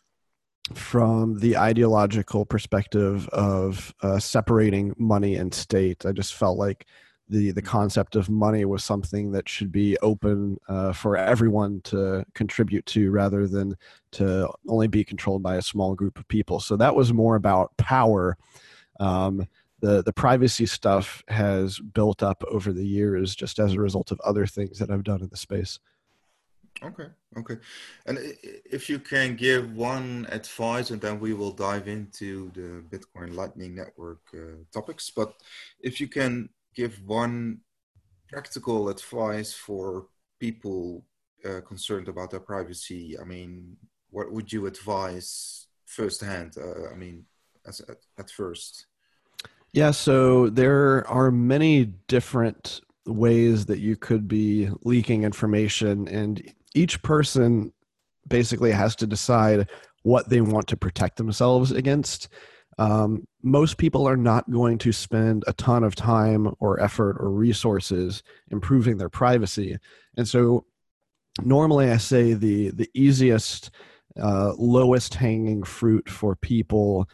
from 0.73 1.39
the 1.39 1.57
ideological 1.57 2.45
perspective 2.45 3.27
of 3.29 3.93
uh, 4.01 4.19
separating 4.19 4.95
money 4.97 5.35
and 5.35 5.53
state. 5.53 6.05
I 6.05 6.13
just 6.13 6.33
felt 6.33 6.57
like 6.57 6.85
the 7.31 7.51
the 7.51 7.61
concept 7.61 8.17
of 8.17 8.29
money 8.29 8.65
was 8.65 8.83
something 8.83 9.31
that 9.31 9.47
should 9.47 9.71
be 9.71 9.97
open 10.00 10.57
uh, 10.67 10.91
for 10.91 11.15
everyone 11.15 11.79
to 11.81 12.25
contribute 12.35 12.85
to 12.88 13.09
rather 13.09 13.47
than 13.47 13.75
to 14.11 14.51
only 14.67 14.88
be 14.88 15.03
controlled 15.03 15.41
by 15.41 15.55
a 15.55 15.61
small 15.61 15.95
group 15.95 16.19
of 16.19 16.27
people. 16.27 16.59
So 16.59 16.75
that 16.75 16.93
was 16.93 17.13
more 17.13 17.35
about 17.38 17.75
power. 17.77 18.38
Um, 19.00 19.47
the 19.79 20.03
the 20.03 20.13
privacy 20.13 20.65
stuff 20.65 21.23
has 21.29 21.79
built 21.79 22.21
up 22.21 22.43
over 22.51 22.73
the 22.73 22.85
years 22.85 23.33
just 23.33 23.59
as 23.59 23.73
a 23.73 23.79
result 23.79 24.11
of 24.11 24.19
other 24.19 24.45
things 24.45 24.77
that 24.77 24.91
i've 24.91 25.03
done 25.03 25.21
in 25.21 25.29
the 25.29 25.38
space. 25.38 25.79
Okay 26.83 27.07
okay. 27.38 27.57
And 28.05 28.17
if 28.77 28.89
you 28.89 29.00
can 29.00 29.38
give 29.38 29.73
one 29.73 30.27
advice 30.29 30.91
and 30.91 31.00
then 31.00 31.19
we 31.19 31.33
will 31.33 31.51
dive 31.51 31.88
into 31.88 32.51
the 32.51 32.83
bitcoin 32.91 33.35
lightning 33.35 33.73
network 33.75 34.19
uh, 34.33 34.63
topics 34.73 35.09
but 35.09 35.33
if 35.79 36.01
you 36.01 36.07
can 36.07 36.50
give 36.75 37.01
one 37.05 37.61
practical 38.29 38.89
advice 38.89 39.53
for 39.53 40.07
people 40.39 41.05
uh, 41.45 41.61
concerned 41.61 42.07
about 42.07 42.31
their 42.31 42.39
privacy, 42.39 43.17
I 43.19 43.23
mean, 43.23 43.77
what 44.09 44.31
would 44.31 44.51
you 44.51 44.65
advise 44.67 45.67
firsthand? 45.85 46.55
Uh, 46.57 46.89
I 46.91 46.95
mean, 46.95 47.25
as 47.65 47.81
at, 47.81 47.97
at 48.17 48.29
first. 48.29 48.85
Yeah, 49.73 49.91
so 49.91 50.49
there 50.49 51.07
are 51.07 51.31
many 51.31 51.85
different 52.07 52.81
ways 53.05 53.65
that 53.67 53.79
you 53.79 53.95
could 53.95 54.27
be 54.27 54.69
leaking 54.83 55.23
information, 55.23 56.07
and 56.07 56.41
each 56.75 57.01
person 57.01 57.71
basically 58.27 58.71
has 58.71 58.95
to 58.97 59.07
decide 59.07 59.69
what 60.03 60.29
they 60.29 60.41
want 60.41 60.67
to 60.67 60.77
protect 60.77 61.17
themselves 61.17 61.71
against. 61.71 62.27
Um, 62.81 63.27
most 63.43 63.77
people 63.77 64.07
are 64.07 64.17
not 64.17 64.50
going 64.50 64.79
to 64.79 64.91
spend 64.91 65.43
a 65.45 65.53
ton 65.53 65.83
of 65.83 65.93
time 65.93 66.51
or 66.59 66.81
effort 66.81 67.15
or 67.19 67.29
resources 67.29 68.23
improving 68.50 68.97
their 68.97 69.09
privacy. 69.09 69.77
And 70.17 70.27
so 70.27 70.65
normally 71.43 71.91
I 71.91 71.97
say 71.97 72.33
the, 72.33 72.71
the 72.71 72.89
easiest, 72.95 73.69
uh, 74.19 74.53
lowest 74.57 75.13
hanging 75.13 75.61
fruit 75.61 76.09
for 76.09 76.35
people 76.35 77.07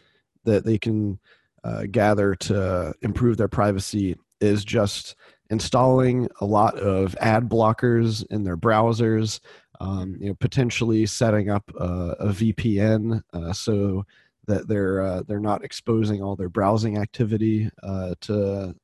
that 0.46 0.64
they 0.64 0.78
can 0.78 1.20
uh, 1.66 1.84
gather 1.92 2.34
to 2.34 2.94
improve 3.02 3.36
their 3.36 3.50
privacy 3.50 4.16
is 4.40 4.64
just 4.64 5.16
installing 5.50 6.30
a 6.40 6.46
lot 6.46 6.80
of 6.80 7.14
ad 7.20 7.50
blockers 7.50 8.26
in 8.30 8.46
their 8.46 8.58
browsers 8.58 9.42
um, 9.80 10.16
you 10.20 10.28
know 10.28 10.36
potentially 10.36 11.06
setting 11.06 11.50
up 11.50 11.70
a, 11.80 12.16
a 12.20 12.28
vpn 12.28 13.22
uh, 13.34 13.54
so 13.54 14.06
that 14.48 14.68
they're 14.68 15.02
uh, 15.02 15.24
they're 15.28 15.40
not 15.40 15.64
exposing 15.64 16.22
all 16.22 16.36
their 16.36 16.50
browsing 16.50 16.98
activity 16.98 17.70
uh, 17.84 18.16
to 18.22 18.76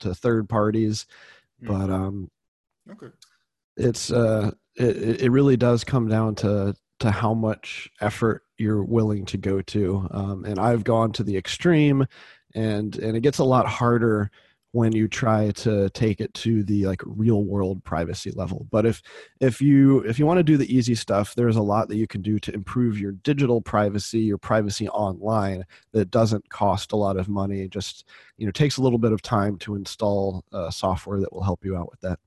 to 0.00 0.14
third 0.14 0.48
parties 0.48 1.06
mm. 1.62 1.68
but 1.68 1.90
um 1.90 2.30
okay 2.90 3.12
it's 3.76 4.10
uh 4.10 4.50
it, 4.76 5.22
it 5.22 5.30
really 5.30 5.56
does 5.56 5.84
come 5.84 6.08
down 6.08 6.34
to 6.34 6.74
to 6.98 7.10
how 7.10 7.34
much 7.34 7.88
effort 8.00 8.42
you're 8.58 8.84
willing 8.84 9.24
to 9.24 9.38
go 9.38 9.60
to 9.62 10.06
um, 10.10 10.44
and 10.44 10.58
i've 10.58 10.84
gone 10.84 11.12
to 11.12 11.22
the 11.22 11.36
extreme 11.36 12.06
and 12.54 12.96
and 12.98 13.16
it 13.16 13.20
gets 13.20 13.38
a 13.38 13.44
lot 13.44 13.66
harder 13.66 14.30
when 14.76 14.92
you 14.92 15.08
try 15.08 15.50
to 15.52 15.88
take 15.90 16.20
it 16.20 16.32
to 16.34 16.62
the 16.62 16.84
like 16.84 17.00
real 17.06 17.44
world 17.44 17.82
privacy 17.82 18.30
level. 18.32 18.66
But 18.70 18.84
if 18.84 19.00
if 19.40 19.62
you 19.62 20.00
if 20.00 20.18
you 20.18 20.26
want 20.26 20.36
to 20.36 20.42
do 20.42 20.58
the 20.58 20.76
easy 20.76 20.94
stuff 20.94 21.34
there's 21.34 21.56
a 21.56 21.62
lot 21.62 21.88
that 21.88 21.96
you 21.96 22.06
can 22.06 22.20
do 22.20 22.38
to 22.40 22.52
improve 22.52 23.00
your 23.00 23.12
digital 23.12 23.62
privacy 23.62 24.18
your 24.18 24.36
privacy 24.36 24.86
online 24.90 25.64
that 25.92 26.10
doesn't 26.10 26.46
cost 26.50 26.92
a 26.92 26.96
lot 26.96 27.16
of 27.16 27.26
money. 27.26 27.68
Just 27.68 28.04
you 28.36 28.44
know 28.44 28.52
takes 28.52 28.76
a 28.76 28.82
little 28.82 28.98
bit 28.98 29.12
of 29.12 29.22
time 29.22 29.56
to 29.60 29.76
install 29.76 30.44
uh, 30.52 30.70
software 30.70 31.20
that 31.20 31.32
will 31.32 31.42
help 31.42 31.64
you 31.64 31.74
out 31.74 31.90
with 31.90 32.00
that. 32.02 32.18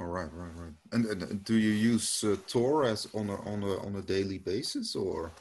All 0.00 0.06
right 0.06 0.32
right 0.32 0.52
right. 0.56 0.72
And, 0.92 1.04
and 1.04 1.44
do 1.44 1.54
you 1.54 1.72
use 1.92 2.24
uh, 2.24 2.36
tor 2.48 2.84
as 2.84 3.06
on 3.12 3.28
a 3.28 3.36
on 3.42 3.62
a 3.62 3.76
on 3.86 3.94
a 3.96 4.02
daily 4.02 4.38
basis 4.38 4.96
or 4.96 5.32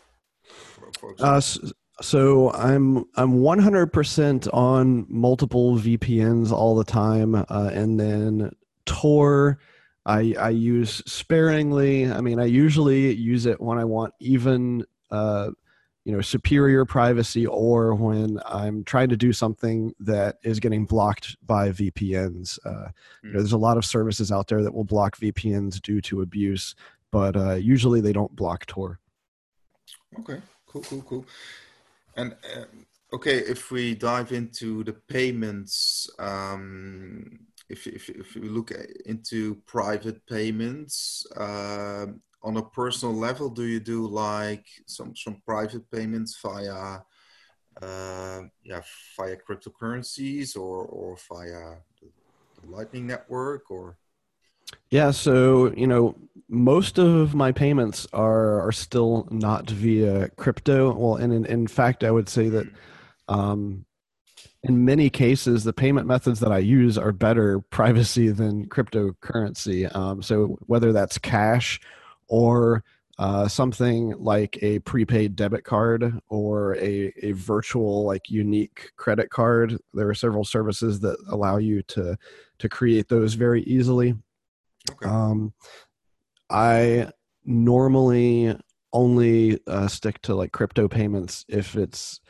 for, 0.44 0.92
for 1.00 1.16
uh, 1.20 1.40
so 1.40 1.72
I'm 2.54 3.06
I'm 3.16 3.40
100% 3.40 4.54
on 4.54 5.06
multiple 5.10 5.78
VPNs 5.78 6.52
all 6.52 6.76
the 6.76 6.84
time, 6.84 7.36
uh, 7.36 7.72
and 7.74 8.00
then 8.00 8.52
Tor 8.86 9.60
I 10.08 10.34
I 10.40 10.50
use 10.50 11.04
sparingly. 11.06 12.10
I 12.12 12.22
mean, 12.22 12.40
I 12.40 12.46
usually 12.46 13.14
use 13.14 13.46
it 13.46 13.60
when 13.60 13.78
I 13.78 13.84
want 13.84 14.14
even 14.20 14.86
uh, 15.12 15.50
you 16.06 16.14
know 16.14 16.22
superior 16.22 16.86
privacy, 16.86 17.46
or 17.46 17.94
when 17.94 18.40
I'm 18.46 18.86
trying 18.86 19.10
to 19.10 19.18
do 19.18 19.34
something 19.34 19.94
that 20.00 20.38
is 20.44 20.62
getting 20.62 20.86
blocked 20.86 21.36
by 21.46 21.72
VPNs. 21.72 22.58
Uh, 22.66 22.70
mm. 22.70 22.74
you 23.24 23.30
know, 23.30 23.32
hmm. 23.32 23.38
there's 23.38 23.52
a 23.52 23.58
lot 23.58 23.78
of 23.78 23.84
services 23.84 24.32
out 24.32 24.48
there 24.48 24.64
that 24.64 24.74
will 24.74 24.86
block 24.86 25.18
VPNs 25.18 25.82
due 25.82 26.00
to 26.02 26.22
abuse, 26.22 26.74
but 27.12 27.36
uh, 27.36 27.56
usually 27.56 28.00
they 28.00 28.14
don't 28.14 28.36
block 28.36 28.66
Tor. 28.66 29.00
Okay, 30.20 30.42
cool, 30.68 30.84
cool, 30.84 31.02
cool. 31.02 31.26
And 32.18 32.36
uh, 32.56 32.66
okay, 33.14 33.38
if 33.38 33.72
we 33.72 33.94
dive 33.94 34.32
into 34.32 34.84
the 34.84 34.94
payments, 34.94 36.10
um, 36.18 37.40
if, 37.70 37.86
if, 37.86 38.10
if 38.10 38.36
we 38.36 38.50
look 38.50 38.72
into 39.06 39.56
private 39.68 40.26
payments 40.26 41.26
uh, 41.38 42.08
on 42.42 42.58
a 42.58 42.64
personal 42.64 43.16
level, 43.16 43.50
do 43.50 43.64
you 43.64 43.80
do 43.80 44.08
like 44.08 44.66
some 44.88 45.16
some 45.16 45.42
private 45.46 45.90
payments 45.92 46.38
via 46.42 47.00
uh, 47.82 48.42
yeah 48.64 48.82
via 49.16 49.38
cryptocurrencies 49.38 50.58
or 50.58 50.86
or 50.86 51.18
via 51.30 51.76
the 52.02 52.68
Lightning 52.68 53.06
Network 53.08 53.70
or? 53.70 53.98
Yeah, 54.90 55.12
so 55.12 55.74
you 55.76 55.88
know, 55.88 56.16
most 56.50 56.98
of 56.98 57.36
my 57.36 57.52
payments 57.52 58.08
are 58.14 58.62
are 58.66 58.72
still 58.72 59.28
not 59.32 59.70
via 59.70 60.30
crypto. 60.38 60.94
Well, 60.94 61.16
and 61.16 61.34
in, 61.34 61.46
in 61.46 61.68
fact, 61.68 62.04
I 62.04 62.12
would 62.12 62.30
say 62.30 62.50
that 62.50 62.68
um, 63.28 63.86
in 64.64 64.86
many 64.86 65.10
cases, 65.10 65.64
the 65.64 65.74
payment 65.74 66.08
methods 66.08 66.40
that 66.40 66.52
I 66.52 66.60
use 66.60 66.98
are 66.98 67.12
better 67.12 67.60
privacy 67.70 68.30
than 68.30 68.68
cryptocurrency. 68.68 69.94
Um, 69.96 70.22
so 70.22 70.58
whether 70.68 70.92
that's 70.94 71.18
cash 71.18 71.80
or 72.28 72.84
uh, 73.20 73.48
something 73.48 74.14
like 74.20 74.60
a 74.62 74.80
prepaid 74.80 75.36
debit 75.36 75.64
card 75.64 76.20
or 76.30 76.76
a, 76.76 77.12
a 77.24 77.32
virtual 77.32 78.06
like 78.06 78.30
unique 78.30 78.92
credit 78.96 79.30
card, 79.32 79.78
there 79.94 80.08
are 80.08 80.14
several 80.14 80.46
services 80.46 81.00
that 81.00 81.18
allow 81.30 81.58
you 81.58 81.82
to 81.84 82.18
to 82.60 82.70
create 82.70 83.08
those 83.10 83.34
very 83.34 83.64
easily. 83.64 84.16
Okay. 84.92 85.10
Um, 85.10 85.54
I 86.50 87.10
normally 87.46 88.56
only 88.94 89.60
uh, 89.68 89.88
stick 89.88 90.22
to 90.24 90.36
like 90.36 90.52
crypto 90.52 90.88
payments 90.88 91.46
if 91.48 91.76
it's 91.76 92.22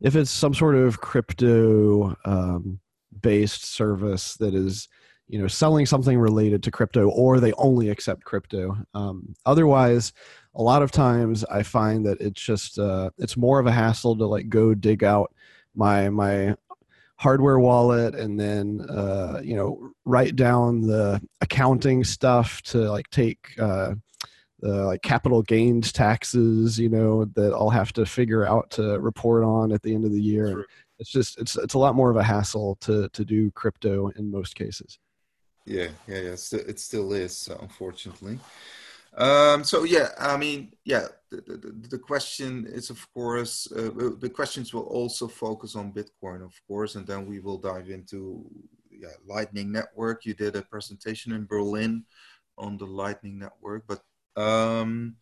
if 0.00 0.14
it's 0.14 0.30
some 0.30 0.54
sort 0.54 0.74
of 0.74 1.00
crypto 1.00 2.16
um, 2.24 2.80
based 3.20 3.64
service 3.64 4.36
that 4.36 4.54
is 4.54 4.88
you 5.28 5.38
know 5.38 5.48
selling 5.48 5.86
something 5.86 6.18
related 6.18 6.62
to 6.62 6.70
crypto 6.70 7.08
or 7.10 7.40
they 7.40 7.52
only 7.54 7.88
accept 7.88 8.24
crypto 8.24 8.76
um, 8.94 9.34
otherwise 9.44 10.12
a 10.54 10.62
lot 10.62 10.82
of 10.82 10.90
times 10.90 11.44
i 11.46 11.62
find 11.62 12.06
that 12.06 12.20
it's 12.20 12.40
just 12.40 12.78
uh, 12.78 13.10
it's 13.18 13.36
more 13.36 13.58
of 13.58 13.66
a 13.66 13.72
hassle 13.72 14.16
to 14.16 14.26
like 14.26 14.48
go 14.48 14.74
dig 14.74 15.02
out 15.02 15.34
my 15.74 16.08
my 16.08 16.54
hardware 17.18 17.58
wallet 17.58 18.14
and 18.14 18.38
then 18.38 18.80
uh, 18.90 19.40
you 19.42 19.56
know 19.56 19.90
write 20.04 20.36
down 20.36 20.82
the 20.82 21.20
accounting 21.40 22.04
stuff 22.04 22.60
to 22.62 22.90
like 22.90 23.08
take 23.10 23.58
uh, 23.58 23.94
the 24.60 24.84
like 24.84 25.02
capital 25.02 25.42
gains 25.42 25.92
taxes 25.92 26.78
you 26.78 26.88
know 26.88 27.24
that 27.34 27.52
i'll 27.54 27.70
have 27.70 27.92
to 27.92 28.04
figure 28.06 28.46
out 28.46 28.70
to 28.70 28.98
report 29.00 29.44
on 29.44 29.72
at 29.72 29.82
the 29.82 29.94
end 29.94 30.04
of 30.04 30.12
the 30.12 30.20
year. 30.20 30.48
Sure. 30.48 30.66
it's 30.98 31.10
just 31.10 31.38
it's 31.38 31.56
it's 31.56 31.74
a 31.74 31.78
lot 31.78 31.94
more 31.94 32.10
of 32.10 32.16
a 32.16 32.22
hassle 32.22 32.76
to 32.80 33.08
to 33.10 33.24
do 33.24 33.50
crypto 33.52 34.08
in 34.16 34.30
most 34.30 34.54
cases. 34.54 34.98
Yeah 35.64 35.88
yeah 36.06 36.20
yeah. 36.20 36.36
It 36.52 36.80
still 36.80 37.12
is 37.12 37.48
unfortunately. 37.60 38.38
Um, 39.16 39.64
so 39.64 39.84
yeah, 39.84 40.10
I 40.18 40.36
mean, 40.36 40.72
yeah, 40.84 41.06
the, 41.46 41.88
the, 41.88 41.98
question 41.98 42.66
is 42.66 42.90
of 42.90 43.06
course 43.12 43.70
uh, 43.72 43.90
the 44.18 44.30
questions 44.32 44.72
will 44.72 44.86
also 44.86 45.28
focus 45.28 45.76
on 45.76 45.92
Bitcoin, 45.92 46.44
of 46.44 46.54
course, 46.66 46.94
and 46.94 47.06
then 47.06 47.26
we 47.26 47.40
will 47.40 47.58
dive 47.58 47.90
into 47.90 48.44
yeah, 48.90 49.08
Lightning 49.26 49.72
Network. 49.72 50.24
You 50.24 50.34
did 50.34 50.56
a 50.56 50.62
presentation 50.62 51.32
in 51.32 51.46
Berlin 51.46 52.04
on 52.56 52.78
the 52.78 52.86
Lightning 52.86 53.38
Network, 53.38 53.84
but 53.86 54.02
um, 54.40 55.16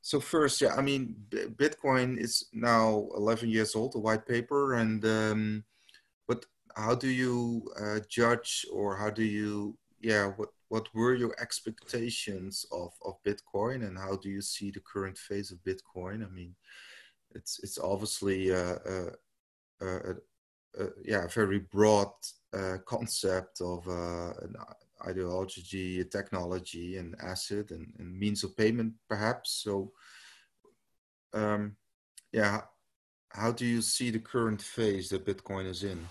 so 0.00 0.20
first, 0.20 0.60
yeah, 0.60 0.74
I 0.74 0.80
mean, 0.80 1.16
Bitcoin 1.30 2.18
is 2.18 2.46
now 2.52 3.08
11 3.14 3.50
years 3.50 3.74
old, 3.74 3.94
a 3.94 3.98
white 3.98 4.26
paper, 4.26 4.74
and 4.74 5.04
um, 5.04 5.64
but 6.26 6.46
how 6.76 6.94
do 6.94 7.08
you 7.08 7.70
uh, 7.80 8.00
judge 8.08 8.64
or 8.72 8.96
how 8.96 9.10
do 9.10 9.24
you 9.24 9.76
yeah 10.00 10.26
what 10.36 10.50
what 10.68 10.94
were 10.94 11.14
your 11.14 11.34
expectations 11.40 12.66
of, 12.72 12.92
of 13.04 13.22
Bitcoin 13.24 13.86
and 13.86 13.98
how 13.98 14.16
do 14.16 14.28
you 14.28 14.42
see 14.42 14.70
the 14.70 14.80
current 14.80 15.16
phase 15.16 15.50
of 15.50 15.58
Bitcoin? 15.64 16.24
I 16.24 16.28
mean, 16.28 16.54
it's 17.34 17.58
it's 17.62 17.78
obviously 17.78 18.50
a, 18.50 18.74
a, 18.74 19.10
a, 19.80 20.10
a 20.78 20.86
yeah 21.04 21.24
a 21.24 21.28
very 21.28 21.60
broad 21.60 22.10
uh, 22.52 22.78
concept 22.86 23.60
of 23.60 23.86
uh, 23.88 24.32
an 24.42 24.54
ideology, 25.06 26.00
a 26.00 26.04
technology, 26.04 26.96
an 26.96 27.14
asset, 27.22 27.70
and, 27.70 27.92
and, 27.98 28.18
means 28.18 28.42
of 28.42 28.56
payment, 28.56 28.92
perhaps. 29.08 29.62
So, 29.62 29.92
um, 31.32 31.76
yeah, 32.32 32.62
how 33.30 33.52
do 33.52 33.64
you 33.64 33.80
see 33.80 34.10
the 34.10 34.18
current 34.18 34.60
phase 34.60 35.10
that 35.10 35.26
Bitcoin 35.26 35.66
is 35.66 35.84
in? 35.84 36.08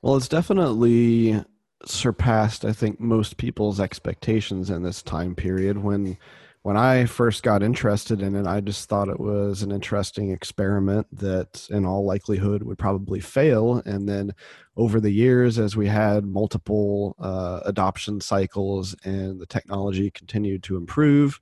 Well, 0.00 0.16
it's 0.16 0.28
definitely 0.28 1.42
surpassed 1.86 2.64
I 2.64 2.72
think 2.72 3.00
most 3.00 3.36
people's 3.36 3.80
expectations 3.80 4.70
in 4.70 4.82
this 4.82 5.02
time 5.02 5.34
period. 5.34 5.78
When 5.78 6.18
when 6.62 6.76
I 6.76 7.06
first 7.06 7.42
got 7.42 7.62
interested 7.62 8.22
in 8.22 8.36
it 8.36 8.46
I 8.46 8.60
just 8.60 8.88
thought 8.88 9.08
it 9.08 9.18
was 9.18 9.62
an 9.62 9.72
interesting 9.72 10.30
experiment 10.30 11.06
that 11.18 11.66
in 11.70 11.84
all 11.84 12.04
likelihood 12.04 12.62
would 12.62 12.78
probably 12.78 13.20
fail. 13.20 13.82
And 13.84 14.08
then 14.08 14.32
over 14.76 15.00
the 15.00 15.10
years 15.10 15.58
as 15.58 15.76
we 15.76 15.88
had 15.88 16.24
multiple 16.24 17.16
uh, 17.18 17.60
adoption 17.64 18.20
cycles 18.20 18.94
and 19.04 19.40
the 19.40 19.46
technology 19.46 20.10
continued 20.10 20.62
to 20.64 20.76
improve 20.76 21.40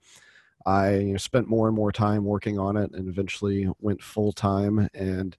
I 0.66 0.96
you 0.96 1.12
know, 1.12 1.16
spent 1.16 1.48
more 1.48 1.66
and 1.66 1.76
more 1.76 1.92
time 1.92 2.24
working 2.24 2.58
on 2.58 2.76
it 2.76 2.92
and 2.92 3.08
eventually 3.08 3.68
went 3.80 4.02
full 4.02 4.32
time 4.32 4.88
and 4.94 5.36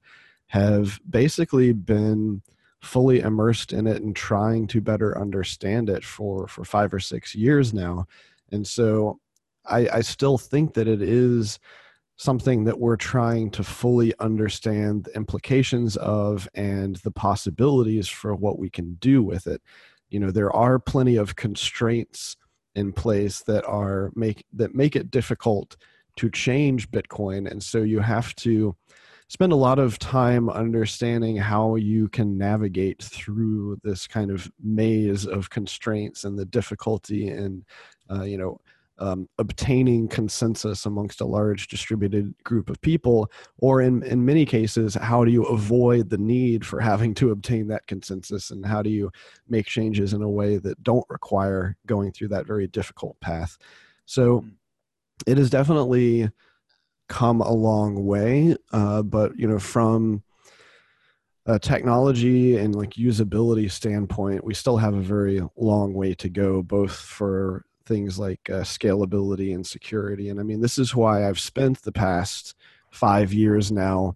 have 0.48 1.00
basically 1.10 1.74
been 1.74 2.42
fully 2.82 3.20
immersed 3.20 3.74
in 3.74 3.88
it 3.88 4.02
and 4.02 4.16
trying 4.16 4.68
to 4.68 4.82
better 4.82 5.18
understand 5.18 5.90
it 5.90 6.04
for 6.04 6.48
for 6.48 6.64
five 6.64 6.94
or 6.94 7.00
six 7.00 7.36
years 7.36 7.74
now 7.74 8.06
and 8.52 8.66
so 8.66 9.20
i 9.66 9.88
i 9.94 10.02
still 10.02 10.38
think 10.38 10.74
that 10.74 10.88
it 10.88 11.02
is 11.02 11.60
something 12.22 12.66
that 12.66 12.80
we're 12.80 12.96
trying 12.96 13.50
to 13.50 13.64
fully 13.64 14.14
understand 14.20 15.06
the 15.06 15.16
implications 15.16 15.98
of 15.98 16.48
and 16.54 16.98
the 16.98 17.10
possibilities 17.10 18.08
for 18.08 18.36
what 18.36 18.60
we 18.60 18.70
can 18.70 18.94
do 18.96 19.24
with 19.24 19.48
it. 19.48 19.60
You 20.12 20.20
know, 20.20 20.30
there 20.30 20.56
are 20.56 20.78
plenty 20.78 21.16
of 21.16 21.36
constraints 21.36 22.38
in 22.76 22.94
place 22.94 23.42
that 23.48 23.66
are 23.66 24.12
make 24.14 24.46
that 24.54 24.76
make 24.76 24.96
it 24.96 25.10
difficult 25.10 25.76
to 26.18 26.30
change 26.30 26.92
Bitcoin, 26.92 27.50
and 27.50 27.64
so 27.64 27.80
you 27.80 28.02
have 28.02 28.36
to 28.36 28.76
spend 29.32 29.54
a 29.54 29.56
lot 29.56 29.80
of 29.80 29.98
time 29.98 30.50
understanding 30.50 31.38
how 31.38 31.76
you 31.76 32.10
can 32.10 32.38
navigate 32.38 33.02
through 33.02 33.80
this 33.82 34.06
kind 34.06 34.30
of 34.30 34.52
maze 34.62 35.26
of 35.26 35.50
constraints 35.50 36.26
and 36.26 36.38
the 36.38 36.44
difficulty 36.44 37.30
in, 37.30 37.64
uh, 38.12 38.24
you 38.24 38.38
know, 38.38 38.60
um, 38.98 39.30
obtaining 39.38 40.10
consensus 40.10 40.86
amongst 40.86 41.22
a 41.22 41.26
large 41.26 41.70
distributed 41.70 42.36
group 42.44 42.70
of 42.70 42.82
people, 42.82 43.32
or 43.60 43.80
in, 43.80 44.04
in 44.04 44.26
many 44.26 44.46
cases, 44.46 44.96
how 44.96 45.24
do 45.24 45.32
you 45.32 45.46
avoid 45.46 46.10
the 46.10 46.18
need 46.18 46.66
for 46.66 46.82
having 46.82 47.14
to 47.14 47.32
obtain 47.32 47.70
that 47.70 47.88
consensus, 47.88 48.52
and 48.52 48.66
how 48.66 48.82
do 48.82 48.90
you 48.90 49.10
make 49.48 49.66
changes 49.66 50.12
in 50.12 50.22
a 50.22 50.30
way 50.30 50.58
that 50.58 50.84
don't 50.84 51.06
require 51.08 51.78
going 51.86 52.12
through 52.12 52.28
that 52.28 52.46
very 52.46 52.68
difficult 52.68 53.18
path? 53.22 53.58
So, 54.06 54.40
hmm. 54.40 54.50
it 55.26 55.40
is 55.40 55.50
definitely 55.50 56.30
come 57.12 57.42
a 57.42 57.52
long 57.52 58.06
way, 58.06 58.56
uh, 58.72 59.02
but 59.02 59.38
you 59.38 59.46
know, 59.46 59.60
from 59.60 60.24
a 61.46 61.60
technology 61.60 62.56
and 62.56 62.74
like 62.74 62.92
usability 62.92 63.70
standpoint, 63.70 64.46
we 64.46 64.54
still 64.54 64.78
have 64.78 64.94
a 64.94 65.02
very 65.02 65.42
long 65.58 65.94
way 65.94 66.14
to 66.14 66.30
go, 66.30 66.64
both 66.64 66.94
for 66.94 67.66
things 67.86 68.18
like 68.18 68.40
uh, 68.50 68.62
scalability 68.62 69.54
and 69.54 69.68
security. 69.68 70.30
And 70.30 70.40
I 70.40 70.44
mean, 70.44 70.62
this 70.62 70.78
is 70.78 70.96
why 70.96 71.28
I've 71.28 71.40
spent 71.40 71.82
the 71.82 71.92
past 71.92 72.56
five 72.92 73.34
years 73.34 73.74
now 73.74 74.16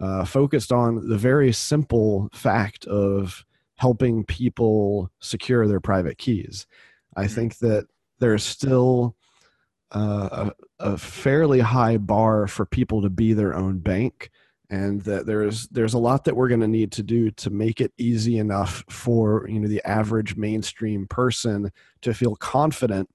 uh, 0.00 0.24
focused 0.24 0.72
on 0.72 1.08
the 1.08 1.18
very 1.18 1.52
simple 1.52 2.28
fact 2.32 2.86
of 2.86 3.44
helping 3.76 4.24
people 4.24 5.12
secure 5.20 5.68
their 5.68 5.80
private 5.80 6.18
keys. 6.18 6.66
I 7.14 7.24
mm-hmm. 7.24 7.34
think 7.34 7.58
that 7.58 7.86
there's 8.18 8.42
still 8.42 9.14
uh, 9.92 10.50
a, 10.80 10.92
a, 10.92 10.98
fairly 10.98 11.60
high 11.60 11.98
bar 11.98 12.46
for 12.46 12.64
people 12.64 13.02
to 13.02 13.10
be 13.10 13.32
their 13.32 13.54
own 13.54 13.78
bank 13.78 14.30
and 14.70 15.02
that 15.02 15.26
there's 15.26 15.68
there's 15.68 15.92
a 15.92 15.98
lot 15.98 16.24
that 16.24 16.34
we're 16.34 16.48
going 16.48 16.60
to 16.60 16.66
need 16.66 16.90
to 16.90 17.02
do 17.02 17.30
to 17.32 17.50
make 17.50 17.80
it 17.80 17.92
easy 17.98 18.38
enough 18.38 18.82
for 18.88 19.46
you 19.48 19.60
know 19.60 19.68
the 19.68 19.86
average 19.86 20.34
mainstream 20.34 21.06
person 21.06 21.70
to 22.00 22.14
feel 22.14 22.34
confident 22.36 23.08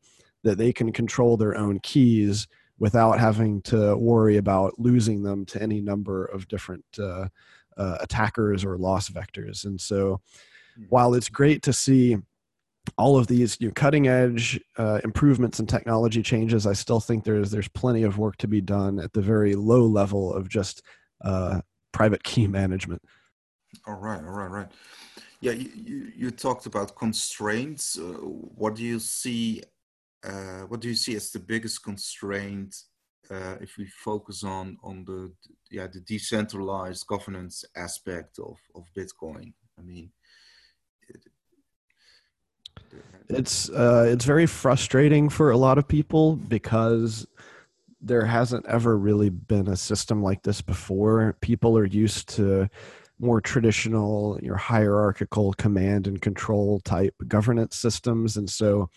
that 0.43 0.60
they 0.60 0.72
can 0.72 0.93
control 0.93 1.36
their 1.36 1.57
own 1.57 1.79
keys 1.79 2.48
without 2.77 3.19
having 3.19 3.60
to 3.63 3.98
worry 3.98 4.38
about 4.38 4.77
losing 4.77 5.24
them 5.24 5.46
to 5.46 5.62
any 5.62 5.81
number 5.81 6.25
of 6.25 6.48
different 6.48 6.86
uh, 7.00 7.27
uh, 7.75 7.98
attackers 8.01 8.63
or 8.63 8.77
loss 8.77 9.10
vectors 9.10 9.65
and 9.65 9.81
so 9.81 10.22
hmm. 10.75 10.84
while 10.89 11.15
it's 11.15 11.29
great 11.29 11.63
to 11.63 11.74
see 11.74 12.17
all 12.98 13.17
of 13.17 13.27
these 13.27 13.58
you 13.60 13.67
know, 13.67 13.74
cutting 13.74 14.08
edge 14.08 14.60
uh, 14.77 15.00
improvements 15.03 15.60
and 15.60 15.67
technology 15.67 16.22
changes, 16.22 16.65
I 16.65 16.74
still 16.74 17.00
think 17.00 17.24
there's 17.24 17.51
there's 17.51 17.67
plenty 17.70 18.03
of 18.03 18.17
work 18.17 18.38
to 18.38 18.48
be 18.48 18.62
done 18.62 19.00
at 19.00 19.13
the 19.13 19.22
very 19.22 19.56
low 19.56 19.86
level 19.86 20.34
of 20.34 20.50
just 20.50 20.82
uh, 21.24 21.62
private 21.91 22.24
key 22.24 22.48
management. 22.62 23.01
All 23.86 23.96
right, 23.96 24.24
all 24.24 24.32
right, 24.32 24.50
right. 24.50 24.72
Yeah, 25.39 25.51
you, 25.51 25.70
you, 25.75 26.12
you 26.15 26.32
talked 26.32 26.65
about 26.65 26.96
constraints. 26.96 27.98
Uh, 27.98 28.03
what 28.03 28.75
do 28.75 28.84
you 28.84 29.00
see? 29.00 29.62
Uh, 30.24 30.62
what 30.62 30.82
do 30.82 30.88
you 30.88 30.96
see 30.96 31.15
as 31.15 31.32
the 31.32 31.39
biggest 31.39 31.84
constraint 31.84 32.75
uh, 33.29 33.56
if 33.62 33.77
we 33.77 33.86
focus 33.86 34.44
on 34.44 34.77
on 34.84 35.06
the 35.06 35.32
yeah 35.70 35.88
the 35.88 36.00
decentralized 36.01 37.06
governance 37.08 37.63
aspect 37.75 38.39
of 38.39 38.58
of 38.74 38.86
Bitcoin? 38.98 39.53
I 39.77 39.84
mean, 39.84 40.12
it's 43.29 43.70
uh, 43.70 44.06
it's 44.08 44.25
very 44.25 44.46
frustrating 44.46 45.29
for 45.29 45.51
a 45.51 45.58
lot 45.58 45.77
of 45.77 45.88
people 45.88 46.36
because 46.36 47.28
there 48.02 48.26
hasn't 48.26 48.65
ever 48.67 48.97
really 48.97 49.30
been 49.30 49.67
a 49.67 49.76
system 49.76 50.21
like 50.21 50.43
this 50.43 50.62
before. 50.62 51.36
People 51.41 51.78
are 51.78 51.86
used 51.86 52.30
to 52.30 52.69
more 53.19 53.41
traditional, 53.41 54.39
your 54.41 54.56
hierarchical 54.56 55.54
command 55.54 56.08
and 56.08 56.21
control 56.21 56.80
type 56.82 57.15
governance 57.28 57.76
systems, 57.76 58.38
and 58.38 58.50
so 58.50 58.89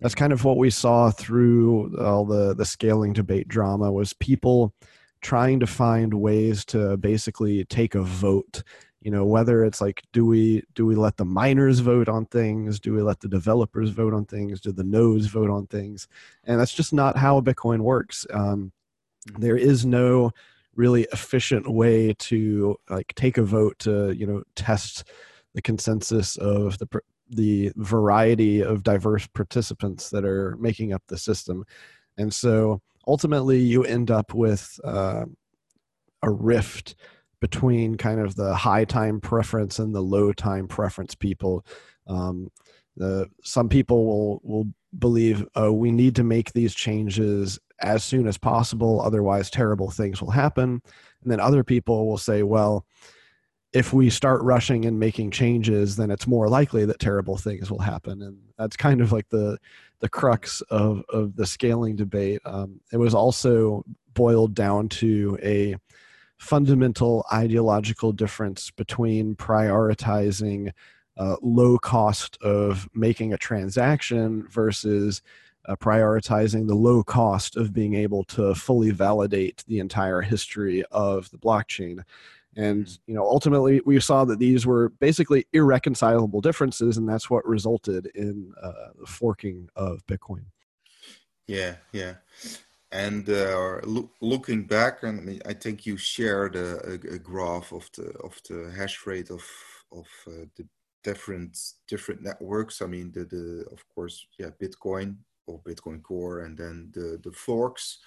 that's 0.00 0.14
kind 0.14 0.32
of 0.32 0.44
what 0.44 0.58
we 0.58 0.70
saw 0.70 1.10
through 1.10 1.96
all 1.98 2.24
the 2.24 2.54
the 2.54 2.64
scaling 2.64 3.12
debate 3.12 3.48
drama 3.48 3.90
was 3.90 4.12
people 4.14 4.72
trying 5.20 5.58
to 5.58 5.66
find 5.66 6.14
ways 6.14 6.64
to 6.64 6.96
basically 6.98 7.64
take 7.64 7.96
a 7.96 8.02
vote 8.02 8.62
you 9.00 9.10
know 9.10 9.24
whether 9.24 9.64
it's 9.64 9.80
like 9.80 10.02
do 10.12 10.26
we 10.26 10.62
do 10.74 10.84
we 10.84 10.94
let 10.96 11.16
the 11.16 11.24
miners 11.24 11.78
vote 11.80 12.08
on 12.08 12.26
things? 12.26 12.80
Do 12.80 12.94
we 12.94 13.02
let 13.02 13.20
the 13.20 13.28
developers 13.28 13.90
vote 13.90 14.14
on 14.14 14.24
things? 14.24 14.60
Do 14.60 14.72
the 14.72 14.84
nodes 14.84 15.26
vote 15.26 15.50
on 15.50 15.66
things? 15.66 16.08
And 16.44 16.60
that's 16.60 16.74
just 16.74 16.92
not 16.92 17.16
how 17.16 17.40
bitcoin 17.40 17.80
works. 17.80 18.26
Um, 18.32 18.72
there 19.38 19.56
is 19.56 19.84
no 19.84 20.32
really 20.74 21.06
efficient 21.12 21.68
way 21.68 22.14
to 22.14 22.76
like 22.88 23.12
take 23.14 23.36
a 23.38 23.42
vote 23.42 23.78
to 23.80 24.12
you 24.12 24.26
know 24.26 24.42
test 24.56 25.04
the 25.54 25.62
consensus 25.62 26.36
of 26.36 26.78
the 26.78 26.88
the 27.30 27.72
variety 27.76 28.62
of 28.62 28.82
diverse 28.82 29.26
participants 29.26 30.10
that 30.10 30.24
are 30.24 30.56
making 30.58 30.92
up 30.92 31.02
the 31.08 31.18
system. 31.18 31.64
And 32.16 32.32
so 32.32 32.80
ultimately 33.06 33.58
you 33.58 33.84
end 33.84 34.10
up 34.10 34.34
with 34.34 34.80
uh, 34.84 35.24
a 36.22 36.30
rift 36.30 36.94
between 37.40 37.96
kind 37.96 38.20
of 38.20 38.34
the 38.34 38.54
high 38.54 38.84
time 38.84 39.20
preference 39.20 39.78
and 39.78 39.94
the 39.94 40.00
low 40.00 40.32
time 40.32 40.66
preference 40.68 41.14
people. 41.14 41.64
Um, 42.06 42.50
the, 42.96 43.28
some 43.42 43.68
people 43.68 44.04
will 44.06 44.40
will 44.42 44.66
believe 44.98 45.46
oh 45.54 45.70
we 45.70 45.90
need 45.90 46.16
to 46.16 46.24
make 46.24 46.52
these 46.52 46.74
changes 46.74 47.58
as 47.80 48.02
soon 48.02 48.26
as 48.26 48.38
possible 48.38 49.00
otherwise 49.00 49.50
terrible 49.50 49.90
things 49.90 50.20
will 50.20 50.30
happen. 50.30 50.82
And 51.22 51.32
then 51.32 51.40
other 51.40 51.62
people 51.62 52.08
will 52.08 52.18
say 52.18 52.42
well 52.42 52.84
if 53.72 53.92
we 53.92 54.08
start 54.08 54.42
rushing 54.42 54.86
and 54.86 54.98
making 54.98 55.30
changes 55.30 55.94
then 55.94 56.10
it's 56.10 56.26
more 56.26 56.48
likely 56.48 56.86
that 56.86 56.98
terrible 56.98 57.36
things 57.36 57.70
will 57.70 57.78
happen. 57.78 58.22
And 58.22 58.38
that's 58.56 58.76
kind 58.76 59.00
of 59.00 59.12
like 59.12 59.28
the 59.28 59.58
the 60.00 60.08
crux 60.08 60.60
of 60.62 61.04
of 61.08 61.36
the 61.36 61.46
scaling 61.46 61.94
debate. 61.94 62.40
Um, 62.44 62.80
it 62.92 62.96
was 62.96 63.14
also 63.14 63.84
boiled 64.14 64.54
down 64.54 64.88
to 64.88 65.38
a 65.42 65.76
fundamental 66.38 67.26
ideological 67.32 68.12
difference 68.12 68.70
between 68.70 69.34
prioritizing 69.34 70.72
uh, 71.16 71.36
low 71.42 71.78
cost 71.78 72.40
of 72.42 72.88
making 72.94 73.32
a 73.32 73.38
transaction 73.38 74.46
versus 74.48 75.20
uh, 75.66 75.76
prioritizing 75.76 76.66
the 76.66 76.74
low 76.74 77.02
cost 77.02 77.56
of 77.56 77.72
being 77.72 77.94
able 77.94 78.24
to 78.24 78.54
fully 78.54 78.90
validate 78.90 79.64
the 79.66 79.80
entire 79.80 80.22
history 80.22 80.84
of 80.90 81.30
the 81.30 81.38
blockchain. 81.38 82.02
And 82.56 82.86
mm-hmm. 82.86 83.10
you 83.10 83.14
know 83.14 83.24
ultimately 83.24 83.82
we 83.84 84.00
saw 84.00 84.24
that 84.24 84.38
these 84.38 84.64
were 84.64 84.88
basically 84.88 85.46
irreconcilable 85.52 86.40
differences 86.40 86.96
and 86.96 87.08
that's 87.08 87.28
what 87.28 87.46
resulted 87.46 88.06
in 88.14 88.54
uh, 88.62 88.72
the 89.00 89.06
forking 89.06 89.68
of 89.76 90.06
bitcoin. 90.06 90.44
Yeah 91.46 91.76
yeah 91.92 92.14
and 92.90 93.28
uh, 93.28 93.80
lo 93.84 94.10
looking 94.20 94.64
back, 94.64 95.02
and 95.02 95.20
I, 95.20 95.22
mean, 95.22 95.40
I 95.46 95.52
think 95.52 95.84
you 95.84 95.96
shared 95.96 96.56
a, 96.56 96.94
a, 96.94 97.18
graph 97.18 97.72
of 97.72 97.88
the 97.94 98.10
of 98.24 98.40
the 98.48 98.72
hash 98.74 99.06
rate 99.06 99.30
of 99.30 99.44
of 99.92 100.06
uh, 100.26 100.46
the 100.56 100.66
different 101.04 101.58
different 101.86 102.22
networks. 102.22 102.80
I 102.80 102.86
mean, 102.86 103.12
the 103.12 103.24
the 103.24 103.66
of 103.70 103.86
course, 103.94 104.26
yeah, 104.38 104.50
Bitcoin 104.60 105.16
or 105.46 105.60
Bitcoin 105.60 106.02
Core, 106.02 106.40
and 106.40 106.56
then 106.56 106.90
the 106.94 107.20
the 107.22 107.32
forks. 107.32 107.98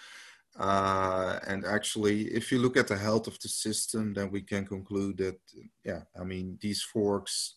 Uh, 0.59 1.39
and 1.47 1.63
actually, 1.65 2.23
if 2.23 2.51
you 2.51 2.59
look 2.59 2.75
at 2.75 2.87
the 2.87 2.97
health 2.97 3.27
of 3.27 3.39
the 3.39 3.47
system, 3.47 4.13
then 4.13 4.29
we 4.29 4.41
can 4.41 4.65
conclude 4.65 5.17
that, 5.17 5.39
yeah, 5.85 6.01
I 6.19 6.25
mean, 6.25 6.57
these 6.61 6.81
forks, 6.81 7.55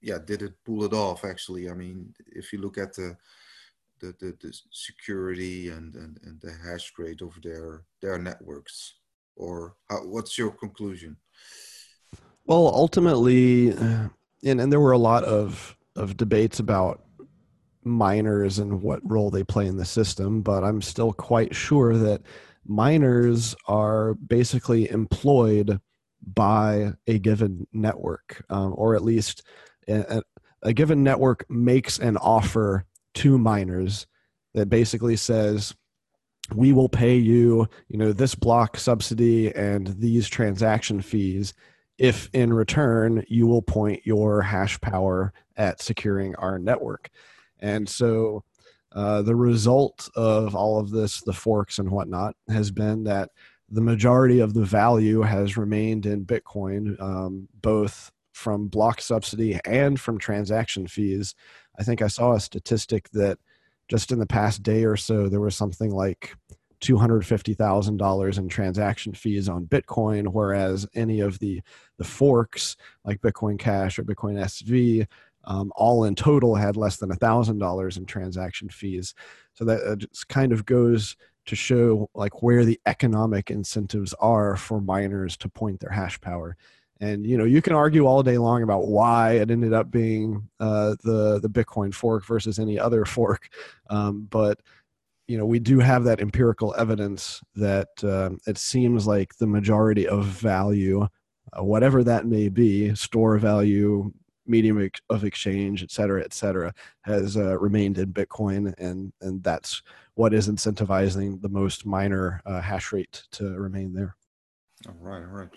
yeah, 0.00 0.18
did 0.24 0.42
it 0.42 0.54
pull 0.64 0.84
it 0.84 0.92
off? 0.92 1.24
Actually, 1.24 1.68
I 1.68 1.74
mean, 1.74 2.14
if 2.26 2.52
you 2.52 2.60
look 2.60 2.78
at 2.78 2.94
the 2.94 3.16
the, 4.00 4.14
the, 4.20 4.36
the 4.40 4.52
security 4.70 5.68
and, 5.68 5.94
and, 5.94 6.18
and 6.24 6.40
the 6.40 6.52
hash 6.64 6.92
rate 6.98 7.22
of 7.22 7.40
their 7.42 7.84
their 8.02 8.18
networks? 8.18 8.94
Or 9.36 9.74
how, 9.90 9.98
what's 9.98 10.38
your 10.38 10.50
conclusion? 10.50 11.16
Well 12.46 12.68
ultimately 12.68 13.72
uh, 13.72 14.08
and, 14.44 14.60
and 14.60 14.72
there 14.72 14.80
were 14.80 14.92
a 14.92 14.98
lot 14.98 15.24
of 15.24 15.76
of 15.96 16.16
debates 16.16 16.58
about 16.58 17.02
miners 17.84 18.58
and 18.58 18.82
what 18.82 19.00
role 19.04 19.30
they 19.30 19.44
play 19.44 19.66
in 19.66 19.76
the 19.76 19.84
system 19.84 20.40
but 20.40 20.64
i'm 20.64 20.80
still 20.80 21.12
quite 21.12 21.54
sure 21.54 21.96
that 21.96 22.22
miners 22.64 23.54
are 23.66 24.14
basically 24.14 24.90
employed 24.90 25.78
by 26.34 26.90
a 27.06 27.18
given 27.18 27.66
network 27.72 28.42
um, 28.48 28.72
or 28.76 28.94
at 28.94 29.04
least 29.04 29.42
a, 29.86 30.22
a 30.62 30.72
given 30.72 31.02
network 31.02 31.44
makes 31.50 31.98
an 31.98 32.16
offer 32.16 32.86
to 33.14 33.38
miners 33.38 34.06
that 34.54 34.68
basically 34.68 35.16
says 35.16 35.74
we 36.54 36.72
will 36.72 36.88
pay 36.88 37.16
you, 37.16 37.66
you 37.88 37.98
know, 37.98 38.12
this 38.12 38.34
block 38.34 38.76
subsidy 38.76 39.54
and 39.54 39.88
these 39.98 40.28
transaction 40.28 41.00
fees 41.00 41.54
if 41.98 42.28
in 42.32 42.52
return 42.52 43.24
you 43.28 43.46
will 43.46 43.62
point 43.62 44.04
your 44.04 44.42
hash 44.42 44.80
power 44.80 45.32
at 45.56 45.80
securing 45.80 46.34
our 46.36 46.58
network. 46.58 47.08
And 47.60 47.88
so 47.88 48.44
uh, 48.92 49.22
the 49.22 49.36
result 49.36 50.08
of 50.14 50.54
all 50.54 50.78
of 50.78 50.90
this, 50.90 51.20
the 51.20 51.32
forks 51.32 51.78
and 51.78 51.90
whatnot, 51.90 52.34
has 52.48 52.70
been 52.70 53.04
that 53.04 53.30
the 53.70 53.80
majority 53.80 54.40
of 54.40 54.54
the 54.54 54.64
value 54.64 55.22
has 55.22 55.56
remained 55.56 56.06
in 56.06 56.24
Bitcoin, 56.24 57.00
um, 57.00 57.48
both 57.62 58.12
from 58.32 58.68
block 58.68 59.00
subsidy 59.00 59.58
and 59.64 59.98
from 59.98 60.18
transaction 60.18 60.86
fees. 60.86 61.34
I 61.78 61.82
think 61.82 62.02
I 62.02 62.08
saw 62.08 62.34
a 62.34 62.40
statistic 62.40 63.10
that 63.10 63.38
just 63.88 64.12
in 64.12 64.18
the 64.18 64.26
past 64.26 64.62
day 64.62 64.84
or 64.84 64.96
so, 64.96 65.28
there 65.28 65.40
was 65.40 65.56
something 65.56 65.90
like 65.90 66.34
$250,000 66.80 68.38
in 68.38 68.48
transaction 68.48 69.14
fees 69.14 69.48
on 69.48 69.66
Bitcoin, 69.66 70.28
whereas 70.28 70.86
any 70.94 71.20
of 71.20 71.38
the, 71.38 71.62
the 71.98 72.04
forks 72.04 72.76
like 73.04 73.20
Bitcoin 73.20 73.58
Cash 73.58 73.98
or 73.98 74.04
Bitcoin 74.04 74.38
SV, 74.38 75.06
um, 75.44 75.72
all 75.76 76.04
in 76.04 76.14
total 76.14 76.54
had 76.54 76.76
less 76.76 76.96
than 76.96 77.10
$1,000 77.10 77.96
in 77.96 78.06
transaction 78.06 78.68
fees. 78.68 79.14
So 79.54 79.64
that 79.64 79.98
just 79.98 80.28
kind 80.28 80.52
of 80.52 80.64
goes 80.64 81.16
to 81.46 81.56
show 81.56 82.08
like 82.14 82.42
where 82.42 82.64
the 82.64 82.80
economic 82.86 83.50
incentives 83.50 84.14
are 84.14 84.56
for 84.56 84.80
miners 84.80 85.36
to 85.38 85.48
point 85.48 85.80
their 85.80 85.90
hash 85.90 86.20
power. 86.20 86.56
And 87.04 87.26
you 87.26 87.36
know 87.36 87.44
you 87.44 87.60
can 87.60 87.74
argue 87.74 88.06
all 88.06 88.22
day 88.22 88.38
long 88.38 88.62
about 88.62 88.88
why 88.88 89.32
it 89.32 89.50
ended 89.50 89.72
up 89.72 89.90
being 89.90 90.48
uh, 90.60 90.94
the 91.02 91.40
the 91.40 91.50
Bitcoin 91.50 91.92
fork 91.92 92.24
versus 92.26 92.58
any 92.58 92.78
other 92.78 93.04
fork, 93.16 93.48
um, 93.90 94.26
but 94.30 94.60
you 95.28 95.36
know 95.38 95.46
we 95.46 95.58
do 95.58 95.78
have 95.80 96.04
that 96.04 96.20
empirical 96.20 96.74
evidence 96.78 97.42
that 97.56 97.88
uh, 98.02 98.30
it 98.46 98.58
seems 98.58 99.06
like 99.06 99.34
the 99.36 99.46
majority 99.46 100.06
of 100.06 100.24
value 100.24 101.06
uh, 101.56 101.62
whatever 101.62 102.02
that 102.04 102.26
may 102.26 102.48
be 102.48 102.94
store 102.94 103.38
value 103.38 104.12
medium 104.46 104.90
of 105.08 105.24
exchange 105.24 105.82
et 105.82 105.90
cetera 105.90 106.22
et 106.22 106.32
cetera 106.32 106.72
has 107.02 107.36
uh, 107.36 107.58
remained 107.58 107.98
in 107.98 108.12
bitcoin. 108.12 108.74
And 108.78 109.12
and 109.20 109.42
that's 109.42 109.82
what 110.14 110.34
is 110.34 110.48
incentivizing 110.48 111.40
the 111.40 111.48
most 111.48 111.86
miner 111.86 112.40
uh, 112.44 112.60
hash 112.60 112.92
rate 112.92 113.24
to 113.32 113.58
remain 113.58 113.94
there. 113.94 114.16
All 114.86 114.94
right 115.00 115.22
all 115.22 115.38
right 115.38 115.48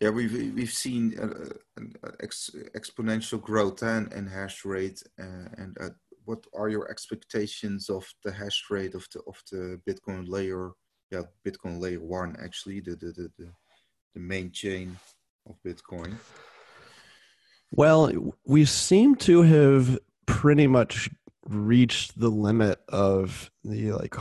yeah 0.00 0.10
we've 0.10 0.54
we've 0.54 0.72
seen 0.72 1.18
uh, 1.18 1.80
uh, 1.80 2.10
ex- 2.20 2.50
exponential 2.74 3.40
growth 3.40 3.82
and, 3.82 4.12
and 4.12 4.28
hash 4.28 4.64
rate 4.64 5.02
and 5.18 5.76
what 6.30 6.46
are 6.54 6.68
your 6.68 6.88
expectations 6.88 7.90
of 7.90 8.06
the 8.24 8.32
hash 8.32 8.64
rate 8.70 8.94
of 8.94 9.06
the 9.12 9.20
of 9.26 9.42
the 9.50 9.80
Bitcoin 9.88 10.28
layer? 10.28 10.70
Yeah, 11.10 11.22
Bitcoin 11.46 11.80
layer 11.80 12.00
one 12.00 12.36
actually 12.42 12.80
the 12.80 12.92
the 12.92 13.06
the, 13.06 13.30
the, 13.38 13.52
the 14.14 14.20
main 14.20 14.52
chain 14.52 14.96
of 15.48 15.56
Bitcoin. 15.66 16.14
Well, 17.72 18.32
we 18.44 18.64
seem 18.64 19.14
to 19.16 19.42
have 19.42 19.98
pretty 20.26 20.66
much 20.66 21.10
reached 21.48 22.18
the 22.18 22.28
limit 22.28 22.80
of 22.88 23.50
the 23.64 23.92
like 23.92 24.14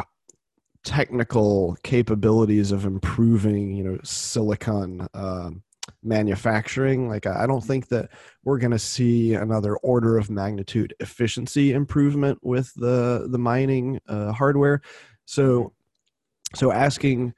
technical 0.84 1.78
capabilities 1.84 2.72
of 2.72 2.86
improving, 2.86 3.76
you 3.76 3.84
know, 3.84 4.00
silicon 4.04 5.08
um, 5.13 5.62
manufacturing. 6.03 7.09
Like, 7.09 7.25
I 7.27 7.45
don't 7.45 7.63
think 7.63 7.88
that 7.89 8.09
we're 8.43 8.57
going 8.57 8.71
to 8.71 8.79
see 8.79 9.33
another 9.33 9.75
order 9.77 10.17
of 10.17 10.29
magnitude 10.29 10.93
efficiency 10.99 11.73
improvement 11.73 12.39
with 12.41 12.73
the 12.75 13.27
the 13.29 13.38
mining 13.38 13.99
uh, 14.07 14.31
hardware. 14.31 14.81
So, 15.25 15.73
so 16.55 16.71
asking 16.71 17.33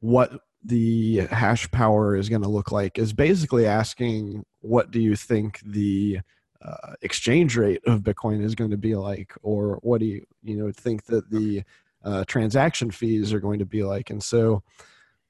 what 0.00 0.32
the 0.64 1.26
hash 1.30 1.70
power 1.70 2.16
is 2.16 2.28
going 2.28 2.42
to 2.42 2.48
look 2.48 2.72
like 2.72 2.98
is 2.98 3.12
basically 3.12 3.66
asking 3.66 4.44
what 4.60 4.90
do 4.90 5.00
you 5.00 5.16
think 5.16 5.60
the 5.64 6.20
uh, 6.64 6.94
exchange 7.02 7.56
rate 7.56 7.82
of 7.86 8.02
Bitcoin 8.02 8.42
is 8.42 8.54
going 8.54 8.70
to 8.70 8.76
be 8.76 8.94
like, 8.94 9.34
or 9.42 9.78
what 9.82 10.00
do 10.00 10.06
you 10.06 10.24
you 10.42 10.56
know 10.56 10.72
think 10.72 11.04
that 11.06 11.30
the 11.30 11.62
uh, 12.04 12.24
transaction 12.26 12.90
fees 12.90 13.32
are 13.32 13.40
going 13.40 13.58
to 13.58 13.66
be 13.66 13.82
like, 13.82 14.10
and 14.10 14.22
so. 14.22 14.62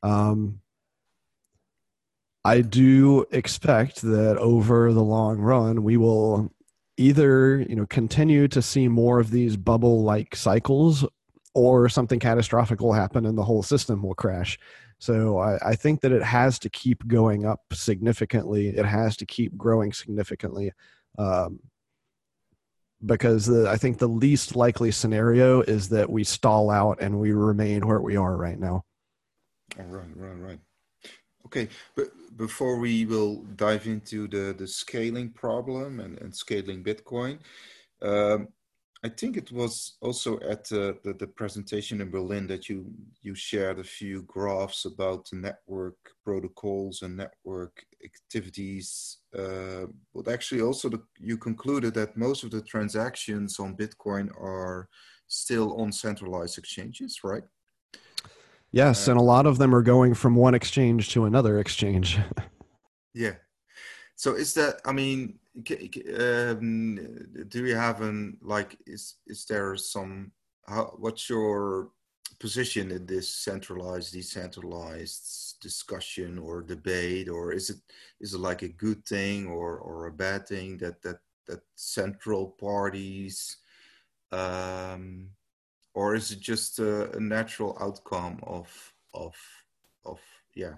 Um, 0.05 0.61
I 2.45 2.61
do 2.61 3.25
expect 3.31 4.03
that 4.03 4.37
over 4.39 4.93
the 4.93 5.03
long 5.03 5.39
run, 5.39 5.85
we 5.85 5.97
will 5.97 6.53
either 6.97 7.61
you 7.61 7.75
know 7.75 7.87
continue 7.87 8.49
to 8.49 8.61
see 8.61 8.89
more 8.89 9.19
of 9.19 9.31
these 9.31 9.57
bubble 9.57 10.03
like 10.03 10.37
cycles 10.37 11.05
or 11.55 11.89
something 11.89 12.19
catastrophic 12.19 12.81
will 12.81 12.93
happen 12.93 13.27
and 13.27 13.37
the 13.37 13.45
whole 13.45 13.63
system 13.63 14.03
will 14.03 14.15
crash. 14.15 14.59
So 14.99 15.39
I, 15.39 15.59
I, 15.71 15.75
think 15.75 16.01
that 16.03 16.13
it 16.13 16.23
has 16.23 16.61
to 16.61 16.71
keep 16.71 17.07
going 17.09 17.45
up 17.45 17.61
significantly. 17.73 18.69
It 18.69 18.87
has 18.87 19.17
to 19.17 19.27
keep 19.27 19.57
growing 19.57 19.93
significantly 19.93 20.73
um, 21.19 21.59
because 23.05 23.47
the, 23.47 23.69
i 23.69 23.77
think 23.77 23.99
the 23.99 24.07
least 24.07 24.55
likely 24.55 24.93
scenario 24.93 25.61
is 25.63 25.89
that 25.89 26.09
we 26.09 26.23
stall 26.23 26.71
out 26.71 26.99
and 27.01 27.19
we 27.19 27.33
remain 27.33 27.87
where 27.87 28.01
we 28.01 28.17
are 28.17 28.37
right 28.37 28.59
now. 28.59 28.85
Right 29.77 30.07
right 30.17 30.39
right 30.39 30.59
okay 31.47 31.69
but 31.97 32.09
before 32.37 32.79
we 32.79 33.05
will 33.05 33.43
dive 33.57 33.87
into 33.87 34.27
the, 34.29 34.55
the 34.57 34.67
scaling 34.67 35.31
problem 35.31 36.01
and, 36.01 36.19
and 36.21 36.35
scaling 36.35 36.83
Bitcoin, 36.83 37.39
um, 38.01 38.49
I 39.05 39.09
think 39.09 39.37
it 39.37 39.51
was 39.51 39.97
also 40.01 40.39
at 40.41 40.69
the, 40.69 40.97
the, 41.03 41.13
the, 41.15 41.27
presentation 41.27 42.01
in 42.01 42.11
Berlin 42.11 42.47
that 42.47 42.69
you, 42.69 42.87
you 43.21 43.35
shared 43.35 43.81
a 43.81 43.85
few 43.85 44.23
graphs 44.23 44.85
about 44.85 45.29
the 45.29 45.37
network 45.37 45.97
protocols 46.25 47.03
and 47.03 47.17
network 47.17 47.85
activities. 48.05 49.19
Uh, 49.37 49.87
but 50.15 50.29
actually, 50.29 50.61
also 50.61 50.89
the, 50.89 51.03
you 51.19 51.37
concluded 51.37 51.95
that 51.95 52.17
most 52.17 52.45
of 52.45 52.53
the 52.53 52.63
transactions 52.63 53.59
on 53.59 53.77
Bitcoin 53.77 54.31
are 54.41 54.89
still 55.27 55.81
on 55.81 55.91
centralized 55.91 56.57
exchanges, 56.57 57.25
right? 57.25 57.43
Yes, 58.73 59.07
and 59.07 59.19
a 59.19 59.23
lot 59.23 59.47
of 59.47 59.59
them 59.59 59.75
are 59.75 59.83
going 59.83 60.15
from 60.15 60.35
one 60.35 60.55
exchange 60.55 61.11
to 61.11 61.27
another 61.27 61.61
exchange. 61.61 62.19
yeah. 63.15 63.35
So 64.17 64.35
is 64.35 64.55
that? 64.55 64.81
I 64.87 64.93
mean, 64.93 65.39
um, 66.19 66.97
do 67.49 67.67
you 67.67 67.77
have 67.77 68.01
an 68.01 68.39
like? 68.41 68.79
Is 68.87 69.17
is 69.27 69.45
there 69.45 69.77
some? 69.77 70.33
How? 70.67 70.95
What's 70.97 71.29
your 71.29 71.91
position 72.39 72.91
in 72.91 73.07
this 73.07 73.29
centralized, 73.35 74.15
decentralized 74.15 75.61
discussion 75.61 76.39
or 76.39 76.63
debate, 76.63 77.29
or 77.29 77.53
is 77.53 77.69
it 77.69 77.77
is 78.21 78.33
it 78.33 78.41
like 78.41 78.63
a 78.63 78.69
good 78.69 79.05
thing 79.05 79.47
or 79.47 79.79
or 79.79 80.07
a 80.07 80.13
bad 80.13 80.49
thing 80.49 80.79
that 80.79 81.03
that 81.03 81.19
that 81.47 81.61
central 81.77 82.47
parties 82.59 83.59
um, 84.33 85.29
or 85.95 86.15
is 86.15 86.31
it 86.31 86.41
just 86.41 86.79
a, 86.79 87.11
a 87.17 87.21
natural 87.21 87.77
outcome 87.81 88.39
of 88.43 88.93
of 89.15 89.35
of 90.05 90.21
yeah 90.55 90.75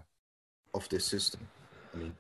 of 0.75 0.89
this 0.89 1.05
system? 1.05 1.47
I 1.95 1.99
mean. 1.99 2.15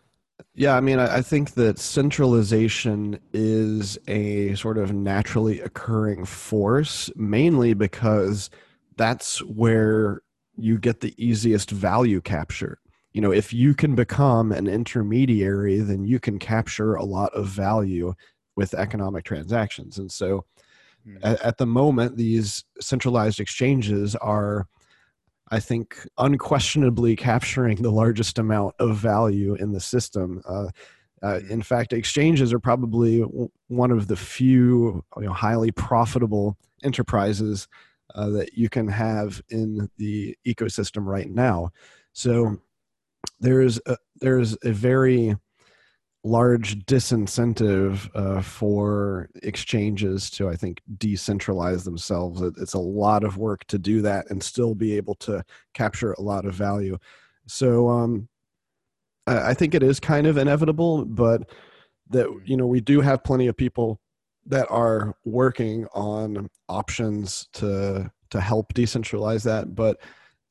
Yeah, 0.57 0.76
I 0.76 0.80
mean, 0.80 0.98
I 0.98 1.20
think 1.20 1.52
that 1.52 1.78
centralization 1.78 3.20
is 3.33 3.98
a 4.09 4.54
sort 4.57 4.78
of 4.78 4.92
naturally 4.92 5.61
occurring 5.61 6.24
force, 6.24 7.09
mainly 7.14 7.72
because 7.74 8.50
that's 8.96 9.38
where 9.44 10.22
you 10.57 10.78
get 10.78 11.00
the 11.00 11.14
easiest 11.24 11.70
value 11.70 12.20
capture. 12.20 12.78
You 13.12 13.20
know, 13.20 13.33
if 13.33 13.52
you 13.52 13.74
can 13.74 13.94
become 13.94 14.50
an 14.50 14.66
intermediary, 14.66 15.78
then 15.78 16.04
you 16.04 16.18
can 16.18 16.38
capture 16.38 16.94
a 16.94 17.04
lot 17.04 17.33
of 17.33 17.46
value 17.46 18.14
with 18.57 18.74
economic 18.74 19.24
transactions. 19.24 19.98
And 19.98 20.11
so, 20.11 20.44
Mm. 21.07 21.19
At, 21.23 21.40
at 21.43 21.59
the 21.59 21.67
moment, 21.67 22.17
these 22.17 22.64
centralized 22.81 23.40
exchanges 23.40 24.14
are, 24.17 24.67
I 25.51 25.61
think, 25.61 26.07
unquestionably 26.19 27.17
capturing 27.17 27.83
the 27.83 27.90
largest 27.90 28.38
amount 28.38 28.75
of 28.79 28.97
value 28.97 29.55
in 29.55 29.73
the 29.73 29.81
system. 29.81 30.43
Uh, 30.49 30.69
uh, 31.23 31.40
in 31.49 31.62
fact, 31.62 31.93
exchanges 31.93 32.53
are 32.53 32.59
probably 32.59 33.21
one 33.69 33.90
of 33.90 34.09
the 34.09 34.17
few 34.17 35.03
you 35.17 35.23
know, 35.23 35.33
highly 35.33 35.71
profitable 35.71 36.57
enterprises 36.83 37.67
uh, 38.14 38.29
that 38.29 38.55
you 38.55 38.69
can 38.69 38.87
have 38.88 39.40
in 39.49 39.88
the 39.97 40.37
ecosystem 40.47 41.07
right 41.07 41.31
now. 41.31 41.71
So 42.12 42.59
there's 43.40 43.81
a, 43.87 43.97
there's 44.21 44.57
a 44.62 44.71
very 44.71 45.37
large 46.24 46.78
disincentive 46.87 48.08
uh, 48.14 48.40
for 48.40 49.28
exchanges 49.42 50.30
to 50.30 50.48
i 50.48 50.56
think 50.56 50.80
decentralize 50.96 51.84
themselves 51.84 52.40
it, 52.40 52.54
it's 52.58 52.74
a 52.74 52.78
lot 52.78 53.22
of 53.22 53.37
work 53.37 53.64
to 53.66 53.78
do 53.78 54.00
that 54.00 54.28
and 54.30 54.42
still 54.42 54.74
be 54.74 54.96
able 54.96 55.14
to 55.14 55.44
capture 55.74 56.12
a 56.14 56.22
lot 56.22 56.44
of 56.46 56.54
value 56.54 56.96
so 57.46 57.88
um, 57.90 58.26
I, 59.26 59.50
I 59.50 59.54
think 59.54 59.74
it 59.74 59.82
is 59.82 60.00
kind 60.00 60.26
of 60.26 60.38
inevitable 60.38 61.04
but 61.04 61.50
that 62.10 62.26
mm. 62.26 62.40
you 62.44 62.56
know 62.56 62.66
we 62.66 62.80
do 62.80 63.00
have 63.00 63.22
plenty 63.22 63.46
of 63.46 63.56
people 63.56 64.00
that 64.46 64.66
are 64.70 65.14
working 65.24 65.87
on 65.94 66.50
options 66.68 67.48
to 67.54 68.10
to 68.30 68.40
help 68.40 68.74
decentralize 68.74 69.44
that, 69.44 69.74
but 69.76 70.00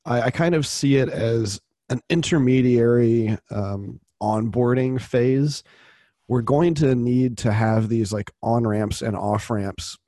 I, 0.06 0.22
I 0.22 0.30
kind 0.30 0.54
of 0.54 0.66
see 0.66 0.96
it 0.96 1.10
as 1.10 1.60
an 1.90 2.00
intermediary 2.08 3.36
um, 3.50 4.00
onboarding 4.24 5.00
phase. 5.00 5.62
We're 6.28 6.42
going 6.42 6.74
to 6.74 6.94
need 6.94 7.36
to 7.38 7.52
have 7.52 7.88
these 7.88 8.12
like 8.12 8.32
on 8.42 8.66
ramps 8.66 9.02
and 9.02 9.16
off 9.16 9.50
ramps 9.50 9.98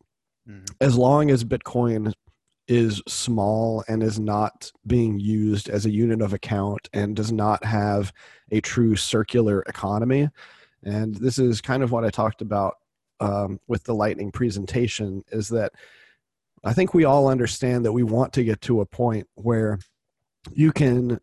mm-hmm. 0.48 0.64
as 0.80 0.96
long 0.96 1.30
as 1.30 1.44
Bitcoin 1.44 2.12
is 2.68 3.02
small 3.06 3.84
and 3.86 4.02
is 4.02 4.18
not 4.18 4.72
being 4.86 5.20
used 5.20 5.68
as 5.68 5.86
a 5.86 5.90
unit 5.90 6.20
of 6.20 6.32
account 6.32 6.88
and 6.92 7.14
does 7.14 7.30
not 7.30 7.64
have 7.64 8.12
a 8.50 8.60
true 8.60 8.96
circular 8.96 9.62
economy. 9.68 10.28
And 10.82 11.14
this 11.16 11.38
is 11.38 11.60
kind 11.60 11.82
of 11.82 11.92
what 11.92 12.04
I 12.04 12.10
talked 12.10 12.42
about 12.42 12.74
um, 13.20 13.60
with 13.68 13.84
the 13.84 13.94
Lightning 13.94 14.32
presentation 14.32 15.22
is 15.30 15.48
that 15.48 15.72
I 16.64 16.72
think 16.72 16.94
we 16.94 17.04
all 17.04 17.28
understand 17.28 17.84
that 17.84 17.92
we 17.92 18.02
want 18.02 18.32
to 18.34 18.44
get 18.44 18.60
to 18.62 18.80
a 18.80 18.86
point 18.86 19.28
where 19.34 19.78
you 20.52 20.72
can 20.72 21.20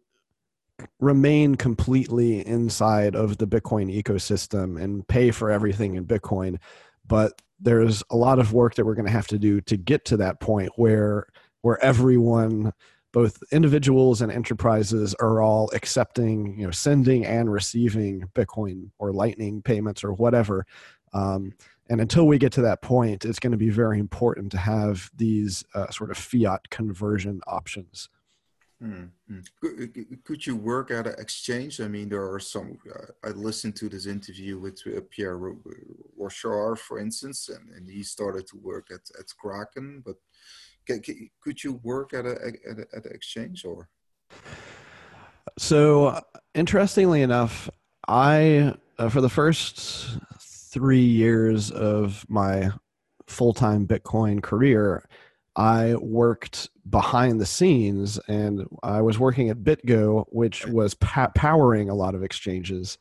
remain 0.99 1.55
completely 1.55 2.45
inside 2.45 3.15
of 3.15 3.37
the 3.37 3.47
Bitcoin 3.47 3.93
ecosystem 3.93 4.81
and 4.81 5.07
pay 5.07 5.31
for 5.31 5.51
everything 5.51 5.95
in 5.95 6.05
Bitcoin. 6.05 6.57
But 7.05 7.41
there's 7.59 8.03
a 8.09 8.15
lot 8.15 8.39
of 8.39 8.53
work 8.53 8.75
that 8.75 8.85
we're 8.85 8.95
going 8.95 9.05
to 9.05 9.11
have 9.11 9.27
to 9.27 9.39
do 9.39 9.61
to 9.61 9.77
get 9.77 10.05
to 10.05 10.17
that 10.17 10.39
point 10.39 10.71
where 10.75 11.27
where 11.61 11.83
everyone 11.83 12.73
both 13.13 13.41
individuals 13.51 14.21
and 14.21 14.31
enterprises 14.31 15.13
are 15.15 15.41
all 15.41 15.71
accepting 15.73 16.59
you 16.59 16.65
know 16.65 16.71
sending 16.71 17.25
and 17.25 17.51
receiving 17.51 18.23
bitcoin 18.35 18.89
or 18.99 19.13
lightning 19.13 19.61
payments 19.61 20.03
or 20.03 20.13
whatever 20.13 20.65
um, 21.13 21.53
and 21.89 22.01
until 22.01 22.27
we 22.27 22.37
get 22.37 22.51
to 22.51 22.61
that 22.61 22.81
point 22.81 23.23
it's 23.23 23.39
going 23.39 23.51
to 23.51 23.57
be 23.57 23.69
very 23.69 23.99
important 23.99 24.51
to 24.51 24.57
have 24.57 25.09
these 25.15 25.63
uh, 25.73 25.89
sort 25.89 26.11
of 26.11 26.17
fiat 26.17 26.69
conversion 26.69 27.39
options 27.47 28.09
Mm-hmm. 28.83 29.39
Could, 29.61 30.23
could, 30.25 30.45
you 30.45 30.57
work 30.57 30.91
at 30.91 31.07
an 31.07 31.15
exchange? 31.17 31.79
I 31.79 31.87
mean, 31.87 32.09
there 32.09 32.29
are 32.29 32.39
some. 32.39 32.77
Uh, 32.93 33.05
I 33.23 33.29
listened 33.29 33.77
to 33.77 33.87
this 33.87 34.07
interview 34.07 34.59
with 34.59 34.81
uh, 34.85 34.99
Pierre 35.09 35.37
Rochard, 36.19 36.79
for 36.79 36.99
instance, 36.99 37.47
and, 37.47 37.69
and 37.69 37.89
he 37.89 38.03
started 38.03 38.45
to 38.47 38.57
work 38.57 38.87
at, 38.91 39.01
at 39.17 39.27
Kraken. 39.37 40.03
But 40.05 40.17
could 41.41 41.63
you 41.63 41.79
work 41.81 42.13
at 42.13 42.25
a, 42.25 42.33
at 42.69 42.79
a 42.79 42.87
at 42.93 43.05
an 43.05 43.11
exchange 43.13 43.63
or? 43.63 43.87
So, 45.57 46.21
interestingly 46.53 47.21
enough, 47.21 47.69
I 48.07 48.75
uh, 48.97 49.09
for 49.09 49.21
the 49.21 49.29
first 49.29 50.17
three 50.41 51.05
years 51.05 51.71
of 51.71 52.25
my 52.27 52.71
full 53.27 53.53
time 53.53 53.87
Bitcoin 53.87 54.41
career, 54.41 55.07
I 55.55 55.95
worked 55.95 56.69
behind 56.89 57.39
the 57.39 57.45
scenes 57.45 58.19
and 58.27 58.65
I 58.81 59.01
was 59.01 59.19
working 59.19 59.49
at 59.49 59.57
BitGo, 59.57 60.25
which 60.29 60.65
was 60.67 60.95
pa- 60.95 61.31
powering 61.35 61.89
a 61.89 61.95
lot 61.95 62.15
of 62.15 62.23
exchanges. 62.23 62.97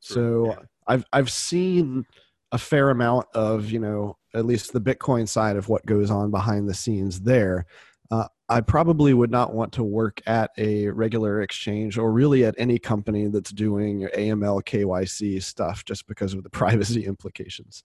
So 0.00 0.46
yeah. 0.46 0.58
I've 0.86 1.04
I've 1.12 1.30
seen 1.30 2.04
a 2.50 2.58
fair 2.58 2.90
amount 2.90 3.26
of 3.34 3.70
you 3.70 3.78
know 3.78 4.18
at 4.34 4.46
least 4.46 4.72
the 4.72 4.80
Bitcoin 4.80 5.28
side 5.28 5.56
of 5.56 5.68
what 5.68 5.86
goes 5.86 6.10
on 6.10 6.30
behind 6.30 6.68
the 6.68 6.74
scenes 6.74 7.20
there. 7.20 7.66
Uh, 8.10 8.26
I 8.48 8.60
probably 8.60 9.14
would 9.14 9.30
not 9.30 9.54
want 9.54 9.72
to 9.74 9.82
work 9.82 10.20
at 10.26 10.50
a 10.58 10.88
regular 10.88 11.40
exchange 11.40 11.96
or 11.96 12.12
really 12.12 12.44
at 12.44 12.54
any 12.58 12.78
company 12.78 13.28
that's 13.28 13.50
doing 13.50 14.06
AML 14.14 14.62
KYC 14.64 15.42
stuff 15.42 15.84
just 15.86 16.06
because 16.06 16.34
of 16.34 16.42
the 16.42 16.50
privacy 16.60 17.06
implications. 17.06 17.84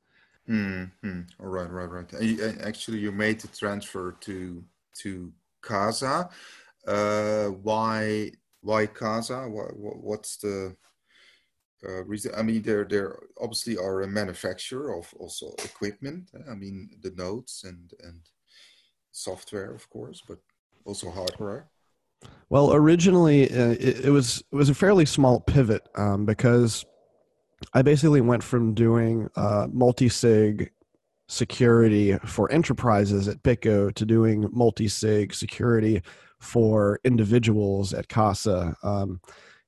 Mm-hmm. 0.49 1.21
All 1.39 1.47
right, 1.47 1.69
right, 1.69 1.89
right. 1.89 2.62
Actually, 2.63 2.99
you 2.99 3.12
made 3.12 3.39
the 3.41 3.49
transfer 3.49 4.13
to 4.21 4.63
to 4.99 5.31
Casa. 5.62 6.29
Uh, 6.88 7.47
why 7.47 8.31
why 8.62 8.88
Casa? 8.88 9.47
What, 9.47 9.75
what's 9.75 10.38
the 10.38 10.75
uh, 11.88 12.03
reason? 12.05 12.31
I 12.38 12.43
mean, 12.43 12.62
they're 12.62 12.86
they're 12.86 13.19
obviously 13.41 13.77
are 13.77 14.01
a 14.01 14.07
manufacturer 14.07 14.97
of 14.97 15.13
also 15.19 15.53
equipment. 15.65 16.31
I 16.49 16.55
mean, 16.55 16.89
the 17.01 17.12
nodes 17.12 17.63
and 17.65 17.91
and 18.03 18.21
software, 19.12 19.73
of 19.73 19.89
course, 19.89 20.21
but 20.25 20.39
also 20.86 21.12
hardware. 21.12 21.67
Well, 22.49 22.73
originally 22.73 23.51
uh, 23.51 23.71
it, 23.71 24.05
it, 24.05 24.10
was 24.10 24.41
it 24.51 24.55
was 24.55 24.69
a 24.69 24.73
fairly 24.73 25.05
small 25.05 25.41
pivot 25.41 25.88
um, 25.95 26.25
because 26.25 26.86
I 27.73 27.81
basically 27.81 28.21
went 28.21 28.43
from 28.43 28.73
doing 28.73 29.29
uh, 29.35 29.67
multi-sig 29.71 30.71
security 31.27 32.17
for 32.25 32.51
enterprises 32.51 33.27
at 33.27 33.43
BitGo 33.43 33.93
to 33.93 34.05
doing 34.05 34.49
multi-sig 34.51 35.33
security 35.33 36.01
for 36.39 36.99
individuals 37.03 37.93
at 37.93 38.07
Casa. 38.07 38.75
Um, 38.83 39.19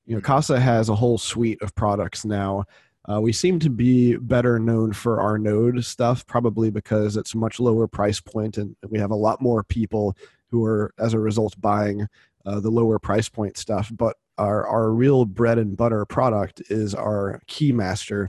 you 0.06 0.14
know, 0.14 0.20
Casa 0.20 0.58
has 0.58 0.88
a 0.88 0.94
whole 0.94 1.18
suite 1.18 1.60
of 1.62 1.74
products 1.74 2.24
now. 2.24 2.64
Uh, 3.10 3.20
we 3.20 3.32
seem 3.32 3.58
to 3.58 3.70
be 3.70 4.16
better 4.16 4.58
known 4.58 4.92
for 4.92 5.20
our 5.20 5.38
node 5.38 5.84
stuff, 5.84 6.26
probably 6.26 6.70
because 6.70 7.16
it's 7.16 7.34
a 7.34 7.38
much 7.38 7.58
lower 7.58 7.88
price 7.88 8.20
point, 8.20 8.56
and 8.56 8.76
we 8.88 8.98
have 8.98 9.10
a 9.10 9.16
lot 9.16 9.40
more 9.40 9.64
people 9.64 10.16
who 10.48 10.64
are, 10.64 10.92
as 10.98 11.14
a 11.14 11.18
result, 11.18 11.58
buying 11.60 12.06
uh, 12.46 12.60
the 12.60 12.70
lower 12.70 12.98
price 12.98 13.28
point 13.28 13.56
stuff. 13.56 13.90
But 13.94 14.16
our, 14.40 14.66
our 14.66 14.90
real 14.90 15.24
bread 15.24 15.58
and 15.58 15.76
butter 15.76 16.04
product 16.04 16.62
is 16.68 16.94
our 16.94 17.40
keymaster 17.48 18.28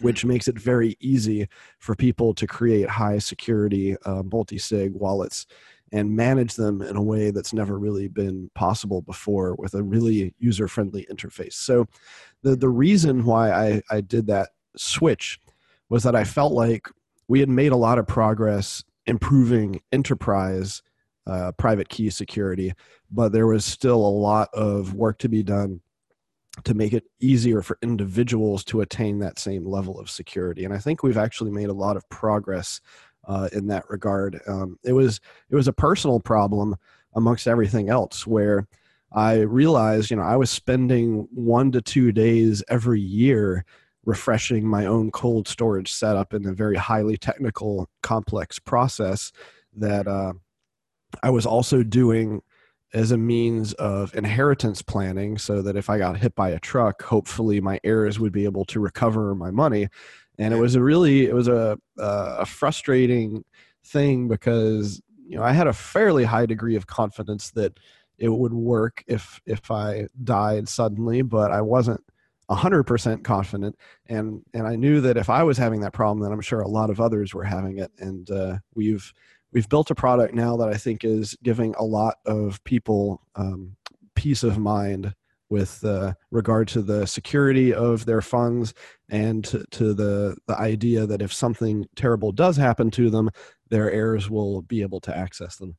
which 0.00 0.22
makes 0.22 0.48
it 0.48 0.58
very 0.58 0.98
easy 1.00 1.48
for 1.78 1.94
people 1.94 2.34
to 2.34 2.46
create 2.46 2.90
high 2.90 3.16
security 3.16 3.96
uh, 4.04 4.22
multi-sig 4.30 4.92
wallets 4.92 5.46
and 5.92 6.14
manage 6.14 6.56
them 6.56 6.82
in 6.82 6.94
a 6.94 7.02
way 7.02 7.30
that's 7.30 7.54
never 7.54 7.78
really 7.78 8.06
been 8.06 8.50
possible 8.54 9.00
before 9.00 9.54
with 9.54 9.72
a 9.72 9.82
really 9.82 10.34
user-friendly 10.38 11.06
interface. 11.10 11.54
So 11.54 11.86
the, 12.42 12.54
the 12.54 12.68
reason 12.68 13.24
why 13.24 13.50
I, 13.50 13.82
I 13.90 14.02
did 14.02 14.26
that 14.26 14.50
switch 14.76 15.40
was 15.88 16.02
that 16.02 16.14
i 16.14 16.24
felt 16.24 16.52
like 16.52 16.88
we 17.26 17.40
had 17.40 17.48
made 17.48 17.72
a 17.72 17.76
lot 17.76 17.98
of 17.98 18.06
progress 18.06 18.84
improving 19.06 19.80
enterprise 19.92 20.82
uh, 21.28 21.52
private 21.52 21.88
key 21.88 22.10
security, 22.10 22.72
but 23.10 23.32
there 23.32 23.46
was 23.46 23.64
still 23.64 24.04
a 24.04 24.18
lot 24.18 24.48
of 24.54 24.94
work 24.94 25.18
to 25.18 25.28
be 25.28 25.42
done 25.42 25.80
to 26.64 26.74
make 26.74 26.92
it 26.92 27.04
easier 27.20 27.62
for 27.62 27.78
individuals 27.82 28.64
to 28.64 28.80
attain 28.80 29.18
that 29.20 29.38
same 29.38 29.64
level 29.64 30.00
of 30.00 30.10
security. 30.10 30.64
And 30.64 30.74
I 30.74 30.78
think 30.78 31.02
we've 31.02 31.18
actually 31.18 31.50
made 31.50 31.68
a 31.68 31.74
lot 31.74 31.96
of 31.96 32.08
progress 32.08 32.80
uh, 33.26 33.48
in 33.52 33.66
that 33.68 33.88
regard. 33.88 34.40
Um, 34.48 34.78
it 34.82 34.92
was 34.92 35.20
it 35.50 35.54
was 35.54 35.68
a 35.68 35.72
personal 35.72 36.18
problem 36.18 36.76
amongst 37.14 37.46
everything 37.46 37.90
else 37.90 38.26
where 38.26 38.66
I 39.12 39.40
realized, 39.40 40.10
you 40.10 40.16
know, 40.16 40.22
I 40.22 40.36
was 40.36 40.50
spending 40.50 41.28
one 41.32 41.72
to 41.72 41.80
two 41.80 42.12
days 42.12 42.62
every 42.68 43.00
year 43.00 43.64
refreshing 44.04 44.66
my 44.66 44.86
own 44.86 45.10
cold 45.10 45.48
storage 45.48 45.92
setup 45.92 46.32
in 46.32 46.46
a 46.46 46.52
very 46.52 46.76
highly 46.76 47.16
technical, 47.16 47.88
complex 48.02 48.58
process 48.58 49.32
that 49.76 50.06
uh, 50.06 50.32
I 51.22 51.30
was 51.30 51.46
also 51.46 51.82
doing 51.82 52.42
as 52.94 53.10
a 53.10 53.18
means 53.18 53.74
of 53.74 54.14
inheritance 54.14 54.80
planning 54.80 55.36
so 55.36 55.60
that 55.62 55.76
if 55.76 55.90
I 55.90 55.98
got 55.98 56.16
hit 56.16 56.34
by 56.34 56.50
a 56.50 56.58
truck, 56.58 57.02
hopefully 57.02 57.60
my 57.60 57.78
heirs 57.84 58.18
would 58.18 58.32
be 58.32 58.44
able 58.44 58.64
to 58.66 58.80
recover 58.80 59.34
my 59.34 59.50
money. 59.50 59.88
And 60.38 60.54
it 60.54 60.58
was 60.58 60.74
a 60.74 60.82
really, 60.82 61.26
it 61.26 61.34
was 61.34 61.48
a, 61.48 61.78
a 61.98 62.46
frustrating 62.46 63.44
thing 63.84 64.28
because, 64.28 65.02
you 65.26 65.36
know, 65.36 65.42
I 65.42 65.52
had 65.52 65.66
a 65.66 65.72
fairly 65.72 66.24
high 66.24 66.46
degree 66.46 66.76
of 66.76 66.86
confidence 66.86 67.50
that 67.50 67.78
it 68.16 68.30
would 68.30 68.54
work 68.54 69.04
if, 69.06 69.40
if 69.44 69.70
I 69.70 70.08
died 70.24 70.68
suddenly, 70.68 71.22
but 71.22 71.50
I 71.50 71.60
wasn't 71.60 72.02
100% 72.50 73.22
confident. 73.22 73.76
And, 74.06 74.42
and 74.54 74.66
I 74.66 74.76
knew 74.76 75.02
that 75.02 75.18
if 75.18 75.28
I 75.28 75.42
was 75.42 75.58
having 75.58 75.80
that 75.80 75.92
problem, 75.92 76.22
then 76.22 76.32
I'm 76.32 76.40
sure 76.40 76.60
a 76.60 76.68
lot 76.68 76.88
of 76.88 77.00
others 77.00 77.34
were 77.34 77.44
having 77.44 77.78
it. 77.78 77.92
And 77.98 78.30
uh, 78.30 78.58
we've, 78.74 79.12
we've 79.58 79.68
built 79.68 79.90
a 79.90 79.94
product 79.96 80.34
now 80.34 80.56
that 80.56 80.68
I 80.68 80.76
think 80.76 81.02
is 81.02 81.36
giving 81.42 81.74
a 81.76 81.82
lot 81.82 82.18
of 82.24 82.62
people 82.62 83.20
um, 83.34 83.74
peace 84.14 84.44
of 84.44 84.56
mind 84.56 85.12
with 85.50 85.84
uh, 85.84 86.12
regard 86.30 86.68
to 86.68 86.80
the 86.80 87.06
security 87.06 87.74
of 87.74 88.04
their 88.04 88.20
funds 88.20 88.72
and 89.08 89.44
to, 89.46 89.64
to, 89.72 89.94
the 89.94 90.36
the 90.46 90.56
idea 90.56 91.06
that 91.06 91.22
if 91.22 91.32
something 91.32 91.86
terrible 91.96 92.30
does 92.30 92.56
happen 92.56 92.88
to 92.92 93.10
them, 93.10 93.30
their 93.68 93.90
heirs 93.90 94.30
will 94.30 94.62
be 94.62 94.80
able 94.80 95.00
to 95.00 95.16
access 95.16 95.56
them. 95.56 95.76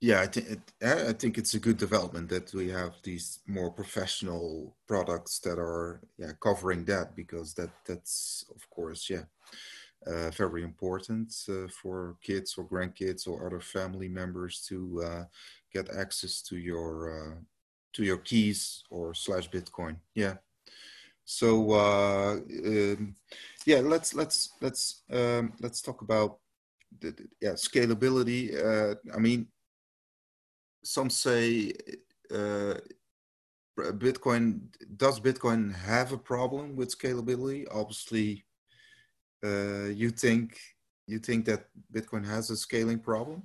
Yeah, 0.00 0.22
I 0.22 0.26
think 0.26 0.58
I 0.82 1.12
think 1.12 1.38
it's 1.38 1.54
a 1.54 1.60
good 1.60 1.76
development 1.76 2.28
that 2.30 2.52
we 2.52 2.70
have 2.70 2.94
these 3.04 3.38
more 3.46 3.70
professional 3.70 4.74
products 4.88 5.38
that 5.44 5.60
are 5.60 6.00
yeah 6.18 6.32
covering 6.40 6.84
that 6.86 7.14
because 7.14 7.54
that 7.54 7.70
that's 7.86 8.46
of 8.52 8.68
course 8.68 9.08
yeah 9.08 9.26
uh, 10.06 10.30
very 10.30 10.62
important 10.62 11.32
uh, 11.48 11.68
for 11.68 12.16
kids 12.22 12.54
or 12.56 12.64
grandkids 12.64 13.28
or 13.28 13.46
other 13.46 13.60
family 13.60 14.08
members 14.08 14.64
to 14.68 15.02
uh, 15.04 15.24
get 15.72 15.94
access 15.94 16.40
to 16.42 16.56
your 16.56 17.10
uh, 17.10 17.34
to 17.92 18.04
your 18.04 18.18
keys 18.18 18.84
or 18.90 19.12
slash 19.14 19.50
Bitcoin. 19.50 19.96
Yeah. 20.14 20.36
So 21.24 21.72
uh, 21.72 22.38
um, 22.66 23.14
yeah, 23.66 23.80
let's 23.80 24.14
let's 24.14 24.50
let's 24.60 25.02
um, 25.12 25.52
let's 25.60 25.82
talk 25.82 26.02
about 26.02 26.38
the, 27.00 27.10
the 27.10 27.28
yeah 27.40 27.52
scalability. 27.52 28.56
Uh, 28.56 28.94
I 29.14 29.18
mean, 29.18 29.48
some 30.82 31.10
say 31.10 31.72
Bitcoin 33.78 34.60
does 34.96 35.20
Bitcoin 35.20 35.74
have 35.74 36.12
a 36.12 36.18
problem 36.18 36.74
with 36.74 36.96
scalability? 36.98 37.66
Obviously, 37.70 38.44
uh, 39.44 39.86
you 39.86 40.10
think 40.10 40.58
you 41.06 41.18
think 41.18 41.44
that 41.46 41.66
Bitcoin 41.92 42.24
has 42.24 42.50
a 42.50 42.56
scaling 42.56 42.98
problem? 42.98 43.42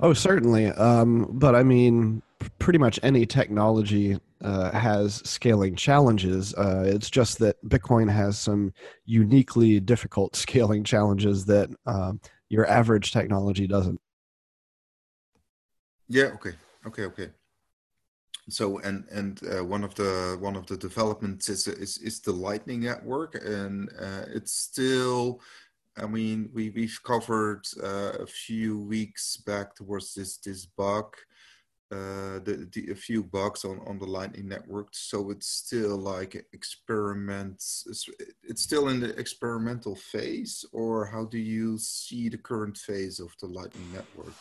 Oh, 0.00 0.12
certainly. 0.12 0.66
Um, 0.66 1.28
but 1.32 1.54
I 1.54 1.62
mean, 1.62 2.22
pretty 2.58 2.78
much 2.78 2.98
any 3.02 3.26
technology 3.26 4.18
uh, 4.42 4.70
has 4.72 5.16
scaling 5.28 5.76
challenges. 5.76 6.54
Uh, 6.54 6.84
it's 6.86 7.10
just 7.10 7.38
that 7.38 7.62
Bitcoin 7.68 8.10
has 8.10 8.38
some 8.38 8.72
uniquely 9.04 9.80
difficult 9.80 10.34
scaling 10.36 10.84
challenges 10.84 11.44
that 11.46 11.70
um, 11.86 12.20
your 12.48 12.66
average 12.68 13.12
technology 13.12 13.66
doesn't. 13.66 14.00
Yeah. 16.08 16.30
Okay. 16.34 16.52
Okay. 16.86 17.04
Okay. 17.04 17.28
So 18.48 18.78
and 18.80 19.04
and 19.10 19.40
uh, 19.44 19.64
one 19.64 19.84
of 19.84 19.94
the 19.94 20.36
one 20.40 20.56
of 20.56 20.66
the 20.66 20.76
developments 20.76 21.48
is 21.48 21.68
is, 21.68 21.98
is 21.98 22.20
the 22.20 22.32
Lightning 22.32 22.80
Network, 22.80 23.34
and 23.44 23.88
uh, 24.00 24.24
it's 24.28 24.52
still. 24.52 25.40
I 25.96 26.06
mean, 26.06 26.48
we 26.54 26.70
we've 26.70 26.98
covered 27.04 27.66
uh, 27.82 28.12
a 28.20 28.26
few 28.26 28.80
weeks 28.80 29.36
back 29.36 29.76
towards 29.76 30.14
this 30.14 30.38
this 30.38 30.64
bug 30.64 31.14
uh, 31.92 32.38
the, 32.44 32.66
the, 32.72 32.90
a 32.90 32.94
few 32.94 33.22
bugs 33.22 33.66
on, 33.66 33.78
on 33.86 33.98
the 33.98 34.06
Lightning 34.06 34.48
Network. 34.48 34.88
So 34.92 35.30
it's 35.30 35.46
still 35.46 35.98
like 35.98 36.46
experiments. 36.54 37.84
It's 38.42 38.62
still 38.62 38.88
in 38.88 38.98
the 38.98 39.10
experimental 39.18 39.94
phase, 39.94 40.64
or 40.72 41.04
how 41.04 41.26
do 41.26 41.36
you 41.36 41.76
see 41.76 42.30
the 42.30 42.38
current 42.38 42.78
phase 42.78 43.20
of 43.20 43.34
the 43.42 43.46
Lightning 43.46 43.92
Network? 43.92 44.32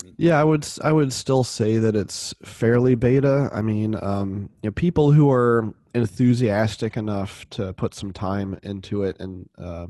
I 0.00 0.04
mean, 0.04 0.14
yeah, 0.18 0.40
I 0.40 0.44
would 0.44 0.66
I 0.82 0.92
would 0.92 1.12
still 1.12 1.44
say 1.44 1.78
that 1.78 1.96
it's 1.96 2.34
fairly 2.44 2.94
beta. 2.94 3.50
I 3.52 3.62
mean, 3.62 3.96
um, 4.02 4.50
you 4.62 4.68
know, 4.68 4.72
people 4.72 5.12
who 5.12 5.30
are 5.30 5.74
enthusiastic 5.94 6.96
enough 6.96 7.48
to 7.50 7.72
put 7.74 7.94
some 7.94 8.12
time 8.12 8.58
into 8.62 9.02
it 9.02 9.18
and 9.20 9.48
uh, 9.58 9.86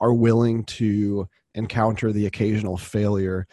are 0.00 0.12
willing 0.12 0.64
to 0.64 1.28
encounter 1.54 2.12
the 2.12 2.26
occasional 2.26 2.76
failure, 2.76 3.46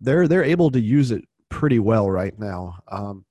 they're 0.00 0.28
they're 0.28 0.44
able 0.44 0.70
to 0.70 0.80
use 0.80 1.10
it 1.10 1.24
pretty 1.48 1.78
well 1.78 2.10
right 2.10 2.38
now. 2.38 2.78
Um, 2.88 3.24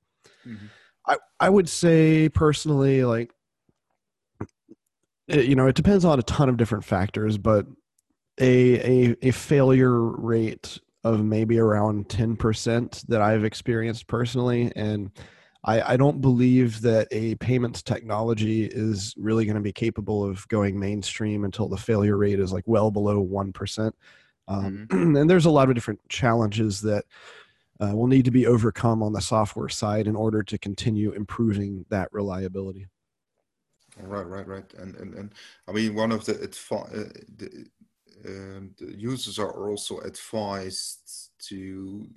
mm-hmm. 0.45 0.65
I 1.07 1.17
I 1.39 1.49
would 1.49 1.69
say 1.69 2.29
personally, 2.29 3.03
like 3.03 3.31
it, 5.27 5.45
you 5.45 5.55
know, 5.55 5.67
it 5.67 5.75
depends 5.75 6.05
on 6.05 6.19
a 6.19 6.23
ton 6.23 6.49
of 6.49 6.57
different 6.57 6.83
factors, 6.83 7.37
but 7.37 7.65
a 8.39 9.09
a 9.11 9.15
a 9.21 9.31
failure 9.31 9.99
rate 9.99 10.79
of 11.13 11.23
maybe 11.23 11.59
around 11.59 12.09
ten 12.09 12.35
percent 12.35 13.03
that 13.07 13.21
I've 13.21 13.43
experienced 13.43 14.07
personally, 14.07 14.71
and 14.75 15.11
I, 15.63 15.93
I 15.93 15.97
don't 15.97 16.21
believe 16.21 16.81
that 16.81 17.07
a 17.11 17.35
payments 17.35 17.81
technology 17.81 18.65
is 18.65 19.13
really 19.17 19.45
going 19.45 19.55
to 19.55 19.61
be 19.61 19.73
capable 19.73 20.23
of 20.23 20.47
going 20.47 20.79
mainstream 20.79 21.43
until 21.43 21.67
the 21.67 21.77
failure 21.77 22.17
rate 22.17 22.39
is 22.39 22.53
like 22.53 22.63
well 22.67 22.91
below 22.91 23.19
one 23.19 23.51
percent. 23.51 23.95
Um, 24.47 24.87
mm-hmm. 24.89 25.15
and 25.17 25.29
there's 25.29 25.45
a 25.45 25.51
lot 25.51 25.69
of 25.69 25.75
different 25.75 25.99
challenges 26.09 26.81
that 26.81 27.05
uh, 27.79 27.91
will 27.93 28.07
need 28.07 28.25
to 28.25 28.31
be 28.31 28.47
overcome 28.47 29.03
on 29.03 29.13
the 29.13 29.21
software 29.21 29.69
side 29.69 30.07
in 30.07 30.15
order 30.15 30.41
to 30.43 30.57
continue 30.57 31.11
improving 31.11 31.85
that 31.89 32.09
reliability. 32.11 32.87
Right, 33.99 34.25
right, 34.25 34.47
right. 34.47 34.73
And 34.75 34.95
and, 34.95 35.13
and 35.15 35.33
I 35.67 35.71
mean, 35.71 35.95
one 35.95 36.11
of 36.11 36.25
the, 36.25 36.33
uh, 36.33 36.85
the, 37.37 37.65
the 38.23 38.93
users 38.97 39.39
are 39.39 39.69
also 39.69 39.99
advised 39.99 41.31
to 41.39 42.07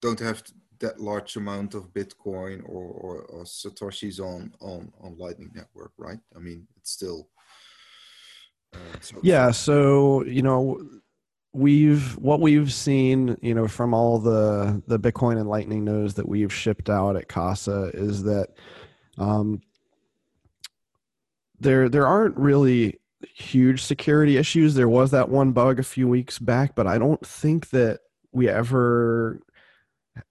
don't 0.00 0.20
have 0.20 0.42
that 0.80 1.00
large 1.00 1.36
amount 1.36 1.74
of 1.74 1.92
Bitcoin 1.92 2.62
or, 2.64 2.84
or, 2.84 3.22
or 3.22 3.44
satoshis 3.44 4.20
on, 4.20 4.52
on 4.60 4.92
on 5.00 5.16
Lightning 5.18 5.50
Network, 5.54 5.92
right? 5.96 6.18
I 6.36 6.38
mean, 6.38 6.66
it's 6.76 6.92
still. 6.92 7.28
Uh, 8.74 8.78
so 9.00 9.16
yeah, 9.22 9.50
so 9.50 10.24
you 10.24 10.42
know 10.42 10.80
we've 11.52 12.16
what 12.18 12.40
we've 12.40 12.72
seen 12.72 13.36
you 13.40 13.54
know 13.54 13.66
from 13.66 13.94
all 13.94 14.18
the 14.18 14.82
the 14.86 14.98
bitcoin 14.98 15.40
and 15.40 15.48
lightning 15.48 15.82
nodes 15.82 16.14
that 16.14 16.28
we've 16.28 16.52
shipped 16.52 16.90
out 16.90 17.16
at 17.16 17.26
casa 17.26 17.90
is 17.94 18.22
that 18.22 18.50
um 19.16 19.60
there 21.58 21.88
there 21.88 22.06
aren't 22.06 22.36
really 22.36 23.00
huge 23.34 23.82
security 23.82 24.36
issues. 24.36 24.74
There 24.74 24.88
was 24.88 25.10
that 25.10 25.28
one 25.28 25.52
bug 25.52 25.78
a 25.78 25.84
few 25.84 26.08
weeks 26.08 26.38
back 26.38 26.74
but 26.74 26.86
i 26.86 26.98
don't 26.98 27.24
think 27.26 27.70
that 27.70 28.00
we 28.32 28.48
ever 28.48 29.40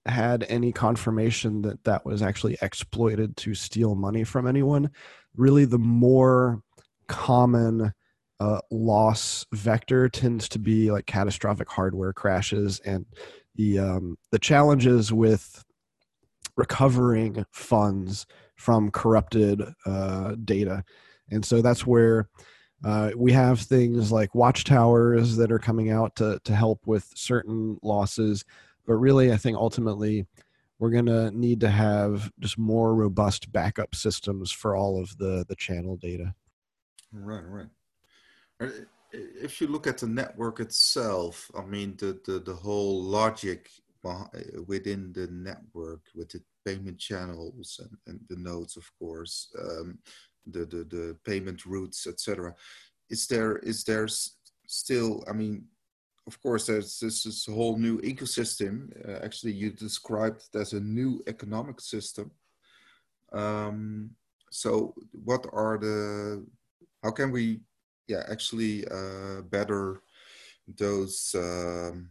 had 0.06 0.46
any 0.50 0.72
confirmation 0.72 1.62
that 1.64 1.84
that 1.84 2.06
was 2.06 2.22
actually 2.22 2.58
exploited 2.62 3.36
to 3.38 3.54
steal 3.54 3.96
money 3.96 4.24
from 4.24 4.48
anyone. 4.48 4.90
Really 5.36 5.66
the 5.66 5.80
more 5.80 6.62
common 7.08 7.94
uh, 8.40 8.60
loss 8.70 9.46
vector 9.54 10.10
tends 10.10 10.48
to 10.50 10.60
be 10.60 10.92
like 10.92 11.06
catastrophic 11.06 11.70
hardware 11.70 12.14
crashes 12.14 12.80
and 12.82 13.06
the 13.56 13.80
um, 13.80 14.18
the 14.32 14.40
challenges 14.40 15.12
with 15.12 15.64
recovering 16.56 17.46
funds 17.52 18.26
from 18.56 18.92
corrupted 18.92 19.64
uh, 19.86 20.36
data. 20.44 20.84
And 21.32 21.44
so 21.46 21.62
that's 21.62 21.86
where 21.86 22.30
uh, 22.84 23.12
we 23.16 23.32
have 23.32 23.60
things 23.60 24.12
like 24.12 24.36
watchtowers 24.36 25.36
that 25.36 25.52
are 25.52 25.60
coming 25.60 25.90
out 25.90 26.16
to, 26.16 26.40
to 26.44 26.56
help 26.56 26.86
with 26.86 27.12
certain 27.16 27.80
losses 27.82 28.46
but 28.86 28.96
really 28.96 29.32
i 29.32 29.38
think 29.38 29.58
ultimately 29.58 30.26
we're 30.80 30.92
going 30.92 31.08
to 31.08 31.32
need 31.32 31.60
to 31.62 31.70
have 31.70 32.32
just 32.40 32.58
more 32.58 32.94
robust 32.94 33.52
backup 33.52 33.96
systems 33.96 34.52
for 34.52 34.76
all 34.76 35.00
of 35.00 35.18
the 35.18 35.46
the 35.48 35.56
channel 35.56 35.98
data. 35.98 36.34
Right 37.12 37.46
right. 37.48 37.70
Uh, 38.62 38.70
if 39.12 39.62
you 39.62 39.68
look 39.68 39.88
at 39.88 40.00
the 40.00 40.08
network 40.08 40.60
itself, 40.60 41.50
I 41.58 41.64
mean, 41.64 41.96
the, 41.98 42.20
the, 42.26 42.40
the 42.40 42.54
whole 42.54 43.02
logic 43.02 43.70
within 44.68 45.12
the 45.14 45.28
network 45.28 46.02
with 46.14 46.30
the 46.30 46.42
payment 46.66 46.98
channels 46.98 47.80
and, 47.82 47.98
and 48.08 48.20
the 48.30 48.36
nodes, 48.36 48.76
of 48.78 48.90
course, 49.00 49.50
um, 49.60 49.98
the, 50.52 50.66
the, 50.66 50.84
the 50.84 51.18
payment 51.26 51.66
routes, 51.66 52.08
etc. 52.08 52.54
Is 53.10 53.28
there 53.28 53.58
is 53.58 53.84
there 53.84 54.08
still? 54.68 55.24
I 55.30 55.34
mean, 55.34 55.66
of 56.28 56.42
course, 56.42 56.68
there's 56.68 57.00
this, 57.00 57.24
this 57.24 57.46
whole 57.46 57.78
new 57.78 58.00
ecosystem. 58.02 58.92
Uh, 59.08 59.24
actually, 59.24 59.54
you 59.54 59.72
described 59.72 60.44
it 60.54 60.58
as 60.58 60.74
a 60.74 60.80
new 60.80 61.24
economic 61.28 61.80
system. 61.80 62.32
Um, 63.32 64.12
so, 64.50 64.94
what 65.12 65.46
are 65.54 65.78
the? 65.78 66.46
How 67.04 67.12
can 67.12 67.32
we 67.32 67.62
yeah 68.08 68.24
actually 68.30 68.88
uh, 68.88 69.42
better 69.44 70.02
those 70.78 71.36
um, 71.38 72.10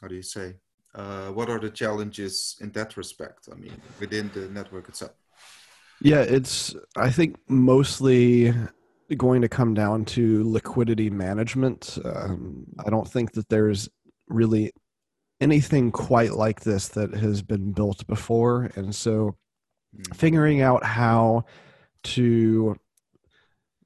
how 0.00 0.08
do 0.08 0.14
you 0.14 0.22
say 0.22 0.56
uh, 0.94 1.28
what 1.28 1.48
are 1.48 1.58
the 1.58 1.70
challenges 1.70 2.56
in 2.60 2.70
that 2.72 2.96
respect 2.96 3.48
i 3.52 3.54
mean 3.54 3.80
within 4.00 4.30
the 4.34 4.48
network 4.48 4.88
itself 4.88 5.12
yeah 6.00 6.20
it's 6.20 6.74
i 6.96 7.10
think 7.10 7.36
mostly 7.48 8.54
going 9.16 9.40
to 9.40 9.48
come 9.48 9.74
down 9.74 10.04
to 10.04 10.48
liquidity 10.50 11.10
management 11.10 11.98
um, 12.04 12.66
i 12.84 12.90
don't 12.90 13.08
think 13.08 13.32
that 13.32 13.48
there's 13.48 13.88
really 14.28 14.72
anything 15.40 15.90
quite 15.90 16.32
like 16.32 16.60
this 16.60 16.88
that 16.88 17.14
has 17.14 17.42
been 17.42 17.72
built 17.72 18.06
before 18.06 18.70
and 18.74 18.94
so 18.94 19.34
mm. 19.96 20.16
figuring 20.16 20.60
out 20.60 20.84
how 20.84 21.44
to 22.02 22.76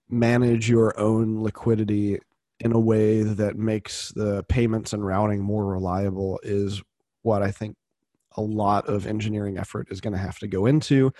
manage 0.08 0.68
your 0.68 0.98
own 1.00 1.42
liquidity 1.42 2.18
in 2.60 2.72
a 2.72 2.78
way 2.78 3.22
that 3.22 3.56
makes 3.56 4.12
the 4.12 4.44
payments 4.44 4.92
and 4.92 5.04
routing 5.04 5.42
more 5.42 5.66
reliable 5.66 6.38
is 6.42 6.80
what 7.22 7.42
I 7.42 7.50
think 7.50 7.76
a 8.36 8.40
lot 8.40 8.86
of 8.86 9.06
engineering 9.06 9.58
effort 9.58 9.88
is 9.90 10.00
going 10.00 10.12
to 10.12 10.18
have 10.18 10.38
to 10.38 10.46
go 10.46 10.66
into. 10.66 11.12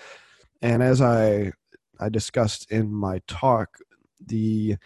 And 0.63 0.83
as 0.83 1.03
I 1.03 1.53
I 2.01 2.09
discussed 2.09 2.71
in 2.71 2.93
my 2.93 3.21
talk, 3.27 3.79
the 4.25 4.77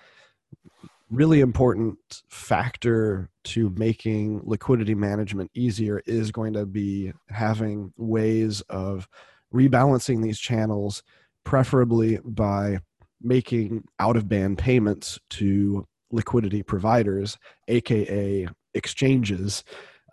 really 1.09 1.41
important 1.41 1.99
factor 2.29 3.31
to 3.45 3.71
making 3.77 4.43
liquidity 4.45 4.95
management 4.95 5.51
easier 5.55 6.03
is 6.05 6.33
going 6.33 6.53
to 6.55 6.67
be 6.67 7.13
having 7.29 7.93
ways 7.97 8.61
of 8.63 9.09
rebalancing 9.55 10.23
these 10.23 10.41
channels, 10.41 11.03
preferably 11.45 12.19
by 12.25 12.81
making 13.23 13.85
out 13.99 14.17
of 14.17 14.29
band 14.29 14.59
payments 14.59 15.19
to 15.31 15.87
liquidity 16.11 16.63
providers, 16.63 17.39
aka 17.69 18.49
exchanges. 18.75 19.63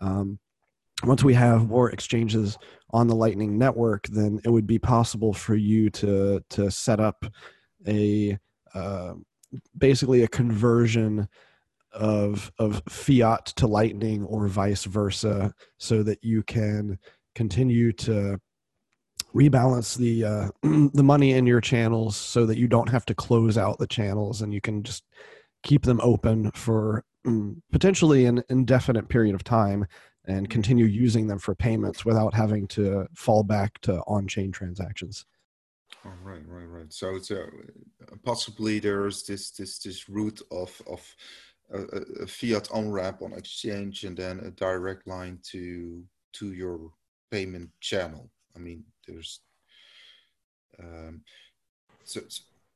Um, 0.00 0.38
once 1.02 1.24
we 1.24 1.34
have 1.34 1.68
more 1.68 1.90
exchanges 1.90 2.56
on 2.90 3.08
the 3.08 3.14
Lightning 3.14 3.58
Network, 3.58 4.06
then 4.08 4.40
it 4.44 4.50
would 4.50 4.66
be 4.66 4.78
possible 4.78 5.32
for 5.32 5.56
you 5.56 5.90
to 5.90 6.42
to 6.50 6.70
set 6.70 7.00
up 7.00 7.26
a 7.86 8.38
uh, 8.74 9.14
basically 9.76 10.22
a 10.22 10.28
conversion 10.28 11.28
of 11.92 12.50
of 12.58 12.82
fiat 12.88 13.46
to 13.46 13.66
lightning 13.66 14.24
or 14.24 14.48
vice 14.48 14.84
versa 14.84 15.54
so 15.78 16.02
that 16.02 16.22
you 16.22 16.42
can 16.42 16.98
continue 17.34 17.92
to 17.92 18.38
rebalance 19.34 19.96
the 19.96 20.24
uh, 20.24 20.48
the 20.94 21.02
money 21.02 21.32
in 21.32 21.46
your 21.46 21.60
channels 21.60 22.16
so 22.16 22.46
that 22.46 22.58
you 22.58 22.68
don't 22.68 22.88
have 22.88 23.04
to 23.06 23.14
close 23.14 23.58
out 23.58 23.78
the 23.78 23.86
channels 23.86 24.42
and 24.42 24.52
you 24.52 24.60
can 24.60 24.82
just 24.82 25.04
keep 25.62 25.82
them 25.82 26.00
open 26.02 26.50
for 26.52 27.04
um, 27.26 27.62
potentially 27.72 28.26
an 28.26 28.42
indefinite 28.48 29.08
period 29.08 29.34
of 29.34 29.42
time 29.42 29.86
and 30.26 30.48
continue 30.48 30.86
using 30.86 31.26
them 31.26 31.38
for 31.38 31.54
payments 31.54 32.04
without 32.04 32.34
having 32.34 32.66
to 32.68 33.06
fall 33.14 33.42
back 33.42 33.78
to 33.82 34.00
on-chain 34.06 34.52
transactions. 34.52 35.26
Oh, 36.04 36.12
right, 36.22 36.42
right, 36.46 36.64
right. 36.64 36.92
So 36.92 37.16
it's 37.16 37.30
uh, 37.30 37.46
possibly 38.24 38.78
there's 38.78 39.24
this 39.24 39.50
this 39.50 39.78
this 39.78 40.08
route 40.08 40.40
of 40.50 40.82
of 40.86 41.16
a, 41.72 42.22
a 42.22 42.26
fiat 42.26 42.70
on 42.72 42.90
ramp 42.90 43.22
on 43.22 43.32
exchange 43.32 44.04
and 44.04 44.16
then 44.16 44.40
a 44.40 44.50
direct 44.50 45.06
line 45.06 45.38
to 45.50 46.04
to 46.34 46.52
your 46.52 46.90
payment 47.30 47.70
channel. 47.80 48.30
I 48.56 48.58
mean, 48.58 48.84
there's 49.06 49.40
um, 50.78 51.22
so 52.04 52.20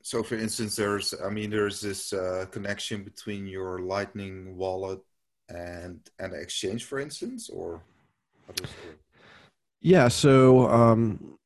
so 0.03 0.23
for 0.23 0.37
instance, 0.37 0.77
there's 0.77 1.15
I 1.23 1.29
mean 1.29 1.51
there's 1.51 1.81
this 1.81 2.13
uh, 2.13 2.47
connection 2.51 3.05
between 3.05 3.47
your 3.47 3.81
Lightning 3.81 4.57
wallet 4.57 5.01
and 5.49 6.01
and 6.19 6.35
exchange, 6.35 6.85
for 6.85 6.99
instance, 6.99 7.49
or 7.49 7.83
yeah. 9.81 10.09
So 10.09 10.69
um, 10.69 11.39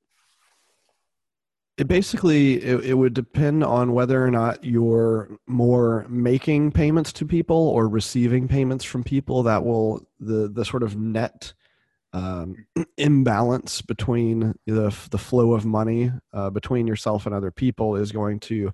it 1.79 1.89
basically 1.89 2.63
it, 2.63 2.85
it 2.85 2.95
would 2.95 3.15
depend 3.15 3.65
on 3.65 3.93
whether 3.93 4.25
or 4.25 4.31
not 4.31 4.65
you're 4.65 5.37
more 5.47 6.07
making 6.09 6.73
payments 6.73 7.13
to 7.15 7.27
people 7.27 7.57
or 7.69 7.89
receiving 7.89 8.49
payments 8.49 8.85
from 8.85 9.03
people 9.05 9.43
that 9.45 9.65
will 9.65 10.07
the 10.21 10.49
the 10.49 10.65
sort 10.65 10.83
of 10.83 10.97
net 10.97 11.53
um, 12.13 12.67
imbalance 12.99 13.83
between 13.83 14.55
the 14.67 14.95
the 15.11 15.19
flow 15.19 15.55
of 15.55 15.65
money 15.65 16.13
uh, 16.33 16.51
between 16.51 16.87
yourself 16.87 17.27
and 17.27 17.35
other 17.35 17.51
people 17.51 17.97
is 17.97 18.13
going 18.13 18.39
to 18.41 18.73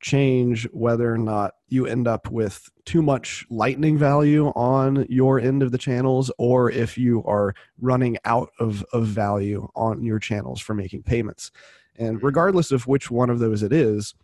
change 0.00 0.68
whether 0.72 1.12
or 1.12 1.18
not 1.18 1.54
you 1.68 1.86
end 1.86 2.06
up 2.06 2.30
with 2.30 2.68
too 2.84 3.02
much 3.02 3.44
lightning 3.50 3.98
value 3.98 4.48
on 4.48 5.04
your 5.08 5.40
end 5.40 5.62
of 5.62 5.72
the 5.72 5.78
channels 5.78 6.30
or 6.38 6.70
if 6.70 6.96
you 6.96 7.22
are 7.24 7.54
running 7.80 8.16
out 8.24 8.50
of, 8.60 8.84
of 8.92 9.06
value 9.06 9.68
on 9.74 10.02
your 10.02 10.18
channels 10.18 10.60
for 10.60 10.74
making 10.74 11.02
payments 11.02 11.50
and 11.96 12.18
hmm. 12.18 12.26
regardless 12.26 12.70
of 12.70 12.86
which 12.86 13.10
one 13.10 13.30
of 13.30 13.38
those 13.38 13.62
it 13.62 13.72
is 13.72 14.14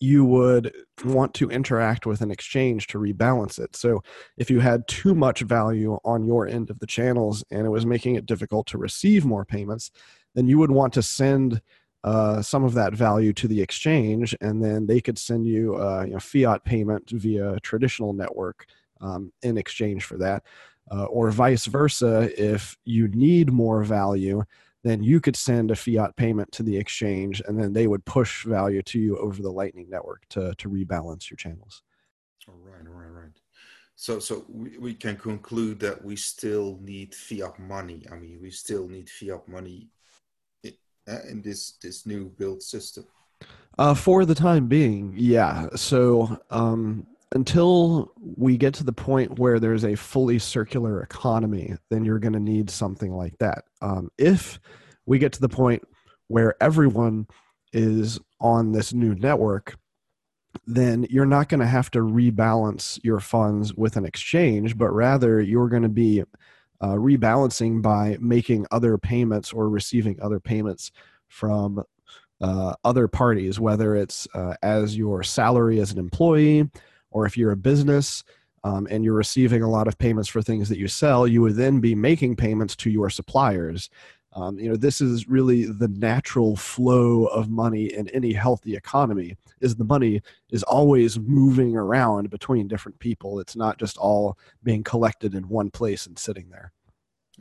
you 0.00 0.24
would 0.24 0.72
want 1.04 1.32
to 1.34 1.48
interact 1.48 2.06
with 2.06 2.20
an 2.20 2.30
exchange 2.30 2.86
to 2.88 2.98
rebalance 2.98 3.58
it. 3.58 3.76
So 3.76 4.02
if 4.36 4.50
you 4.50 4.60
had 4.60 4.86
too 4.88 5.14
much 5.14 5.40
value 5.40 5.98
on 6.04 6.26
your 6.26 6.46
end 6.46 6.70
of 6.70 6.78
the 6.80 6.86
channels 6.86 7.44
and 7.50 7.66
it 7.66 7.70
was 7.70 7.86
making 7.86 8.16
it 8.16 8.26
difficult 8.26 8.66
to 8.68 8.78
receive 8.78 9.24
more 9.24 9.44
payments, 9.44 9.90
then 10.34 10.46
you 10.46 10.58
would 10.58 10.70
want 10.70 10.92
to 10.94 11.02
send 11.02 11.60
uh, 12.06 12.40
some 12.40 12.64
of 12.64 12.72
that 12.72 12.94
value 12.94 13.32
to 13.34 13.48
the 13.48 13.60
exchange, 13.60 14.34
and 14.40 14.62
then 14.62 14.86
they 14.86 15.00
could 15.00 15.18
send 15.18 15.46
you, 15.46 15.74
uh, 15.76 16.04
you 16.06 16.12
know, 16.12 16.20
fiat 16.20 16.64
payment 16.64 17.10
via 17.10 17.54
a 17.54 17.60
traditional 17.60 18.12
network 18.12 18.64
um, 19.00 19.32
in 19.42 19.58
exchange 19.58 20.04
for 20.04 20.16
that. 20.16 20.44
Uh, 20.90 21.04
or 21.06 21.32
vice 21.32 21.66
versa, 21.66 22.30
if 22.38 22.78
you 22.84 23.08
need 23.08 23.52
more 23.52 23.82
value, 23.82 24.42
then 24.84 25.02
you 25.02 25.20
could 25.20 25.34
send 25.34 25.72
a 25.72 25.74
fiat 25.74 26.14
payment 26.14 26.52
to 26.52 26.62
the 26.62 26.76
exchange 26.76 27.42
and 27.48 27.60
then 27.60 27.72
they 27.72 27.88
would 27.88 28.04
push 28.04 28.44
value 28.44 28.82
to 28.82 29.00
you 29.00 29.18
over 29.18 29.42
the 29.42 29.50
lightning 29.50 29.88
network 29.90 30.24
to, 30.28 30.54
to 30.58 30.68
rebalance 30.68 31.28
your 31.28 31.36
channels 31.36 31.82
all 32.48 32.54
right 32.62 32.88
right 32.88 33.10
right 33.10 33.40
so 33.96 34.20
so 34.20 34.44
we, 34.48 34.78
we 34.78 34.94
can 34.94 35.16
conclude 35.16 35.80
that 35.80 36.04
we 36.04 36.14
still 36.14 36.78
need 36.82 37.12
fiat 37.12 37.58
money 37.58 38.06
i 38.12 38.14
mean 38.14 38.38
we 38.40 38.50
still 38.50 38.86
need 38.86 39.10
fiat 39.10 39.48
money 39.48 39.88
in, 41.28 41.42
this 41.42 41.72
this 41.82 42.06
new 42.06 42.28
build 42.38 42.62
system 42.62 43.04
uh, 43.78 43.94
for 43.94 44.24
the 44.24 44.34
time 44.34 44.66
being 44.66 45.12
yeah 45.16 45.68
so 45.74 46.40
um, 46.50 47.06
until 47.32 48.12
we 48.18 48.56
get 48.56 48.74
to 48.74 48.84
the 48.84 48.92
point 48.92 49.38
where 49.38 49.58
there's 49.58 49.84
a 49.84 49.94
fully 49.94 50.38
circular 50.38 51.02
economy, 51.02 51.74
then 51.90 52.04
you're 52.04 52.18
going 52.18 52.32
to 52.32 52.40
need 52.40 52.70
something 52.70 53.12
like 53.12 53.36
that. 53.38 53.64
Um, 53.82 54.10
if 54.16 54.60
we 55.06 55.18
get 55.18 55.32
to 55.34 55.40
the 55.40 55.48
point 55.48 55.82
where 56.28 56.60
everyone 56.62 57.26
is 57.72 58.20
on 58.40 58.72
this 58.72 58.92
new 58.92 59.14
network, 59.14 59.76
then 60.66 61.06
you're 61.10 61.26
not 61.26 61.48
going 61.48 61.60
to 61.60 61.66
have 61.66 61.90
to 61.90 61.98
rebalance 61.98 62.98
your 63.02 63.20
funds 63.20 63.74
with 63.74 63.96
an 63.96 64.06
exchange, 64.06 64.78
but 64.78 64.90
rather 64.90 65.40
you're 65.40 65.68
going 65.68 65.82
to 65.82 65.88
be 65.88 66.22
uh, 66.80 66.94
rebalancing 66.94 67.82
by 67.82 68.16
making 68.20 68.66
other 68.70 68.98
payments 68.98 69.52
or 69.52 69.68
receiving 69.68 70.18
other 70.20 70.40
payments 70.40 70.92
from 71.28 71.82
uh, 72.40 72.74
other 72.84 73.08
parties, 73.08 73.58
whether 73.58 73.96
it's 73.96 74.28
uh, 74.34 74.54
as 74.62 74.96
your 74.96 75.22
salary 75.22 75.80
as 75.80 75.92
an 75.92 75.98
employee 75.98 76.68
or 77.10 77.26
if 77.26 77.36
you're 77.36 77.52
a 77.52 77.56
business 77.56 78.24
um, 78.64 78.86
and 78.90 79.04
you're 79.04 79.14
receiving 79.14 79.62
a 79.62 79.70
lot 79.70 79.88
of 79.88 79.96
payments 79.96 80.28
for 80.28 80.42
things 80.42 80.68
that 80.68 80.78
you 80.78 80.88
sell, 80.88 81.26
you 81.26 81.40
would 81.40 81.54
then 81.54 81.80
be 81.80 81.94
making 81.94 82.36
payments 82.36 82.74
to 82.76 82.90
your 82.90 83.08
suppliers. 83.08 83.88
Um, 84.36 84.58
you 84.58 84.68
know, 84.68 84.76
this 84.76 85.00
is 85.00 85.28
really 85.28 85.64
the 85.64 85.88
natural 85.88 86.56
flow 86.56 87.24
of 87.24 87.48
money 87.48 87.86
in 87.86 88.06
any 88.10 88.34
healthy 88.34 88.76
economy. 88.76 89.34
Is 89.60 89.76
the 89.76 89.84
money 89.84 90.20
is 90.50 90.62
always 90.64 91.18
moving 91.18 91.74
around 91.74 92.28
between 92.28 92.68
different 92.68 92.98
people. 92.98 93.40
It's 93.40 93.56
not 93.56 93.78
just 93.78 93.96
all 93.96 94.38
being 94.62 94.84
collected 94.84 95.34
in 95.34 95.48
one 95.48 95.70
place 95.70 96.06
and 96.06 96.18
sitting 96.18 96.50
there. 96.50 96.72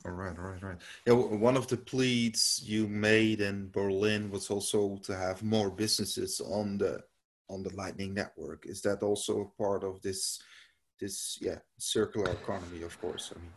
All 0.05 0.11
right, 0.11 0.37
all 0.37 0.45
right, 0.45 0.63
all 0.63 0.69
right. 0.69 0.77
Yeah, 1.05 1.13
one 1.13 1.57
of 1.57 1.67
the 1.67 1.77
pleads 1.77 2.61
you 2.63 2.87
made 2.87 3.41
in 3.41 3.69
Berlin 3.71 4.31
was 4.31 4.49
also 4.49 4.97
to 5.03 5.17
have 5.17 5.43
more 5.43 5.69
businesses 5.69 6.39
on 6.39 6.77
the 6.77 7.01
on 7.49 7.61
the 7.61 7.75
Lightning 7.75 8.13
Network. 8.13 8.65
Is 8.65 8.81
that 8.83 9.03
also 9.03 9.51
part 9.57 9.83
of 9.83 10.01
this 10.01 10.39
this 11.01 11.37
yeah 11.41 11.59
circular 11.77 12.31
economy? 12.31 12.83
Of 12.83 12.99
course, 13.01 13.33
I 13.35 13.39
mean. 13.39 13.51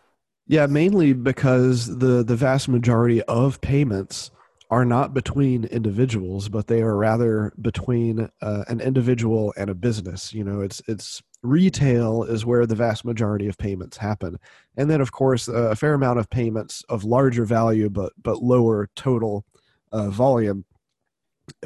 Yeah, 0.49 0.66
mainly 0.66 1.12
because 1.12 1.99
the 1.99 2.24
the 2.24 2.34
vast 2.34 2.68
majority 2.68 3.22
of 3.24 3.61
payments 3.61 4.30
are 4.70 4.84
not 4.84 5.12
between 5.14 5.64
individuals, 5.64 6.49
but 6.49 6.66
they 6.66 6.80
are 6.80 6.96
rather 6.96 7.53
between 7.61 8.28
uh, 8.40 8.64
an 8.68 8.80
individual 8.80 9.53
and 9.59 9.68
a 9.68 9.74
business. 9.74 10.32
You 10.32 10.44
know, 10.44 10.61
it's 10.62 10.80
it's 10.88 11.22
retail 11.42 12.24
is 12.24 12.46
where 12.46 12.64
the 12.66 12.74
vast 12.74 13.05
majority 13.05 13.46
of 13.46 13.59
payments 13.59 13.99
happen, 13.99 14.38
and 14.78 14.90
then 14.90 15.03
of 15.03 15.12
course 15.12 15.49
a 15.49 15.76
fair 15.76 15.92
amount 15.92 16.18
of 16.18 16.30
payments 16.30 16.82
of 16.88 17.05
larger 17.05 17.44
value 17.44 17.90
but 17.90 18.14
but 18.22 18.42
lower 18.42 18.88
total 18.96 19.44
uh, 19.92 20.09
volume 20.09 20.64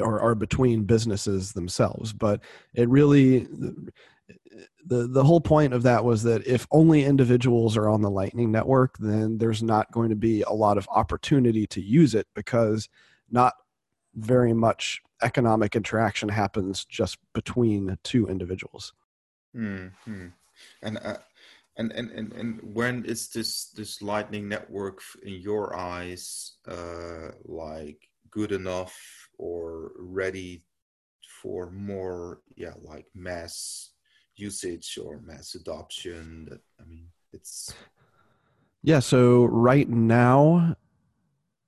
are, 0.01 0.21
are 0.21 0.35
between 0.35 0.85
businesses 0.85 1.53
themselves. 1.53 2.13
But 2.13 2.41
it 2.75 2.89
really 2.89 3.47
the 4.87 5.07
the 5.07 5.25
whole 5.25 5.41
point 5.41 5.73
of 5.73 5.83
that 5.85 6.05
was 6.05 6.23
that 6.23 6.47
if 6.47 6.67
only 6.71 7.05
individuals 7.05 7.77
are 7.77 7.89
on 7.89 8.03
the 8.03 8.11
lightning 8.11 8.51
network 8.51 8.97
then 8.99 9.39
there's 9.39 9.63
not 9.63 9.91
going 9.93 10.11
to 10.11 10.17
be 10.17 10.43
a 10.43 10.53
lot 10.53 10.79
of 10.79 10.89
opportunity 10.91 11.67
to 11.67 11.81
use 11.81 12.15
it 12.15 12.27
because 12.35 12.89
not 13.31 13.55
very 14.15 14.53
much 14.53 15.01
economic 15.23 15.77
interaction 15.77 16.29
happens 16.29 16.85
just 16.85 17.17
between 17.33 17.97
two 18.03 18.27
individuals 18.27 18.93
mm-hmm. 19.57 20.29
and 20.83 20.99
uh, 20.99 21.17
and, 21.77 21.93
and 21.93 22.11
and 22.11 22.33
and 22.33 22.61
when 22.75 23.05
is 23.05 23.29
this 23.29 23.71
this 23.71 24.03
lightning 24.03 24.49
network 24.49 25.01
in 25.23 25.35
your 25.35 25.75
eyes 25.77 26.57
uh 26.69 27.31
like 27.45 28.09
good 28.31 28.53
enough 28.53 28.95
or 29.39 29.93
ready 29.97 30.63
for 31.43 31.71
more 31.71 32.41
yeah 32.57 32.75
like 32.83 33.07
mass 33.15 33.92
usage 34.37 34.99
or 35.03 35.21
mass 35.21 35.55
adoption 35.55 36.47
that 36.49 36.61
i 36.81 36.85
mean 36.85 37.07
it's 37.33 37.75
yeah 38.83 38.99
so 38.99 39.45
right 39.45 39.89
now 39.89 40.75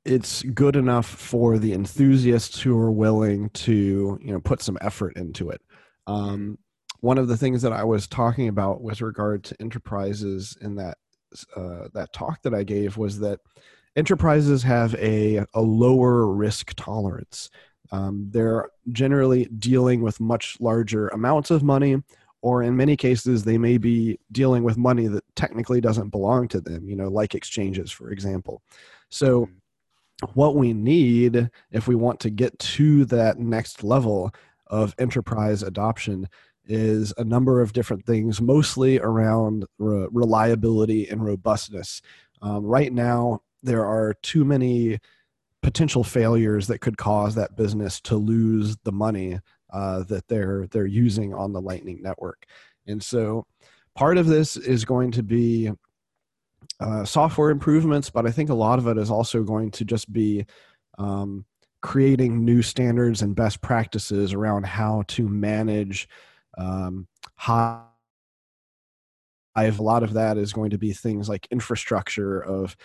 it's 0.04 0.42
good 0.42 0.76
enough 0.76 1.06
for 1.06 1.58
the 1.58 1.72
enthusiasts 1.72 2.60
who 2.60 2.78
are 2.78 2.92
willing 2.92 3.48
to 3.50 4.18
you 4.22 4.32
know 4.32 4.40
put 4.40 4.62
some 4.62 4.78
effort 4.80 5.16
into 5.16 5.50
it 5.50 5.60
um, 6.06 6.58
one 7.00 7.18
of 7.18 7.28
the 7.28 7.36
things 7.36 7.62
that 7.62 7.72
i 7.72 7.84
was 7.84 8.06
talking 8.06 8.48
about 8.48 8.82
with 8.82 9.00
regard 9.00 9.44
to 9.44 9.56
enterprises 9.60 10.56
in 10.60 10.74
that 10.76 10.98
uh, 11.56 11.88
that 11.92 12.12
talk 12.12 12.40
that 12.42 12.54
i 12.54 12.62
gave 12.62 12.96
was 12.96 13.18
that 13.18 13.40
enterprises 13.96 14.62
have 14.62 14.94
a, 14.96 15.44
a 15.54 15.60
lower 15.60 16.26
risk 16.26 16.74
tolerance. 16.76 17.50
Um, 17.92 18.28
they're 18.30 18.70
generally 18.90 19.44
dealing 19.46 20.02
with 20.02 20.20
much 20.20 20.56
larger 20.60 21.08
amounts 21.08 21.50
of 21.50 21.62
money, 21.62 22.02
or 22.44 22.62
in 22.62 22.76
many 22.76 22.94
cases, 22.94 23.42
they 23.42 23.56
may 23.56 23.78
be 23.78 24.18
dealing 24.30 24.64
with 24.64 24.76
money 24.76 25.06
that 25.06 25.24
technically 25.34 25.80
doesn't 25.80 26.10
belong 26.10 26.46
to 26.46 26.60
them, 26.60 26.86
you 26.86 26.94
know, 26.94 27.08
like 27.08 27.34
exchanges, 27.34 27.90
for 27.90 28.10
example. 28.10 28.60
So, 29.08 29.48
what 30.34 30.54
we 30.54 30.74
need 30.74 31.48
if 31.70 31.88
we 31.88 31.94
want 31.94 32.20
to 32.20 32.28
get 32.28 32.56
to 32.58 33.06
that 33.06 33.38
next 33.38 33.82
level 33.82 34.30
of 34.66 34.94
enterprise 34.98 35.62
adoption 35.62 36.28
is 36.66 37.14
a 37.16 37.24
number 37.24 37.62
of 37.62 37.72
different 37.72 38.04
things, 38.04 38.42
mostly 38.42 38.98
around 38.98 39.64
re- 39.78 40.08
reliability 40.12 41.08
and 41.08 41.24
robustness. 41.24 42.02
Um, 42.42 42.62
right 42.62 42.92
now, 42.92 43.40
there 43.62 43.86
are 43.86 44.16
too 44.20 44.44
many 44.44 44.98
potential 45.62 46.04
failures 46.04 46.66
that 46.66 46.82
could 46.82 46.98
cause 46.98 47.36
that 47.36 47.56
business 47.56 48.02
to 48.02 48.16
lose 48.16 48.76
the 48.84 48.92
money 48.92 49.40
uh, 49.74 50.04
that 50.04 50.26
they're 50.28 50.66
they're 50.68 50.86
using 50.86 51.34
on 51.34 51.52
the 51.52 51.60
Lightning 51.60 52.00
Network, 52.00 52.46
and 52.86 53.02
so 53.02 53.44
part 53.94 54.16
of 54.16 54.26
this 54.26 54.56
is 54.56 54.84
going 54.84 55.10
to 55.12 55.22
be 55.22 55.70
uh, 56.80 57.04
software 57.04 57.50
improvements, 57.50 58.10
but 58.10 58.26
I 58.26 58.30
think 58.30 58.50
a 58.50 58.54
lot 58.54 58.78
of 58.78 58.86
it 58.86 58.98
is 58.98 59.10
also 59.10 59.42
going 59.42 59.70
to 59.72 59.84
just 59.84 60.12
be 60.12 60.46
um, 60.98 61.44
creating 61.82 62.44
new 62.44 62.62
standards 62.62 63.22
and 63.22 63.36
best 63.36 63.60
practices 63.60 64.32
around 64.32 64.64
how 64.64 65.04
to 65.08 65.28
manage 65.28 66.08
um, 66.56 67.06
high 67.36 67.82
a 69.56 69.70
lot 69.70 70.02
of 70.02 70.14
that 70.14 70.36
is 70.36 70.52
going 70.52 70.70
to 70.70 70.78
be 70.78 70.92
things 70.92 71.28
like 71.28 71.46
infrastructure 71.50 72.40
of 72.40 72.76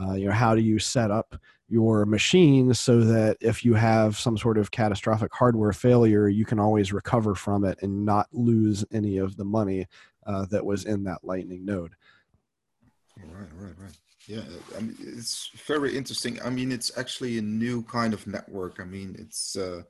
uh, 0.00 0.12
you 0.14 0.26
know 0.26 0.32
how 0.32 0.54
do 0.54 0.60
you 0.60 0.78
set 0.78 1.10
up 1.10 1.36
your 1.68 2.06
machine 2.06 2.72
so 2.72 3.00
that 3.00 3.36
if 3.40 3.64
you 3.64 3.74
have 3.74 4.18
some 4.18 4.38
sort 4.38 4.56
of 4.56 4.70
catastrophic 4.70 5.32
hardware 5.34 5.72
failure 5.72 6.28
you 6.28 6.44
can 6.44 6.58
always 6.58 6.92
recover 6.92 7.34
from 7.34 7.64
it 7.64 7.78
and 7.82 8.04
not 8.04 8.26
lose 8.32 8.84
any 8.92 9.18
of 9.18 9.36
the 9.36 9.44
money 9.44 9.86
uh, 10.26 10.46
that 10.46 10.64
was 10.64 10.84
in 10.84 11.04
that 11.04 11.18
lightning 11.22 11.64
node? 11.64 11.92
Right 13.16 13.48
right 13.58 13.74
right. 13.78 13.98
Yeah 14.26 14.42
I 14.76 14.80
mean, 14.80 14.96
it's 15.00 15.50
very 15.66 15.96
interesting. 15.96 16.40
I 16.42 16.50
mean 16.50 16.72
it's 16.72 16.96
actually 16.96 17.38
a 17.38 17.42
new 17.42 17.82
kind 17.82 18.14
of 18.14 18.26
network. 18.26 18.80
I 18.80 18.84
mean 18.84 19.16
it's 19.18 19.56
uh, 19.56 19.82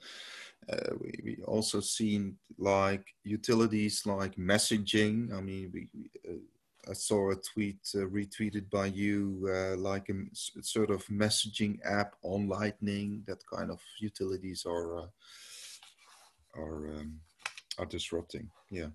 uh, 0.71 0.95
we, 1.01 1.13
we 1.25 1.39
also 1.45 1.81
seen 1.81 2.37
like 2.59 3.05
utilities 3.25 4.05
like 4.05 4.37
messaging. 4.37 5.33
I 5.33 5.41
mean, 5.41 5.71
we, 5.73 5.89
uh, 6.29 6.37
I 6.89 6.95
saw 6.95 7.31
a 7.31 7.37
tweet 7.37 7.81
uh, 7.95 7.99
retweeted 7.99 8.71
by 8.71 8.87
you, 8.87 9.49
uh, 9.53 9.77
like 9.77 10.09
a 10.09 10.15
sort 10.63 10.91
of 10.91 11.05
messaging 11.07 11.79
app 11.85 12.15
on 12.23 12.49
Lightning. 12.49 13.23
That 13.27 13.45
kind 13.47 13.71
of 13.71 13.81
utilities 14.01 14.65
are 14.67 14.99
uh, 14.99 15.07
are 16.57 16.89
um, 16.89 17.21
are 17.79 17.87
disrupting, 17.87 18.51
yeah, 18.71 18.89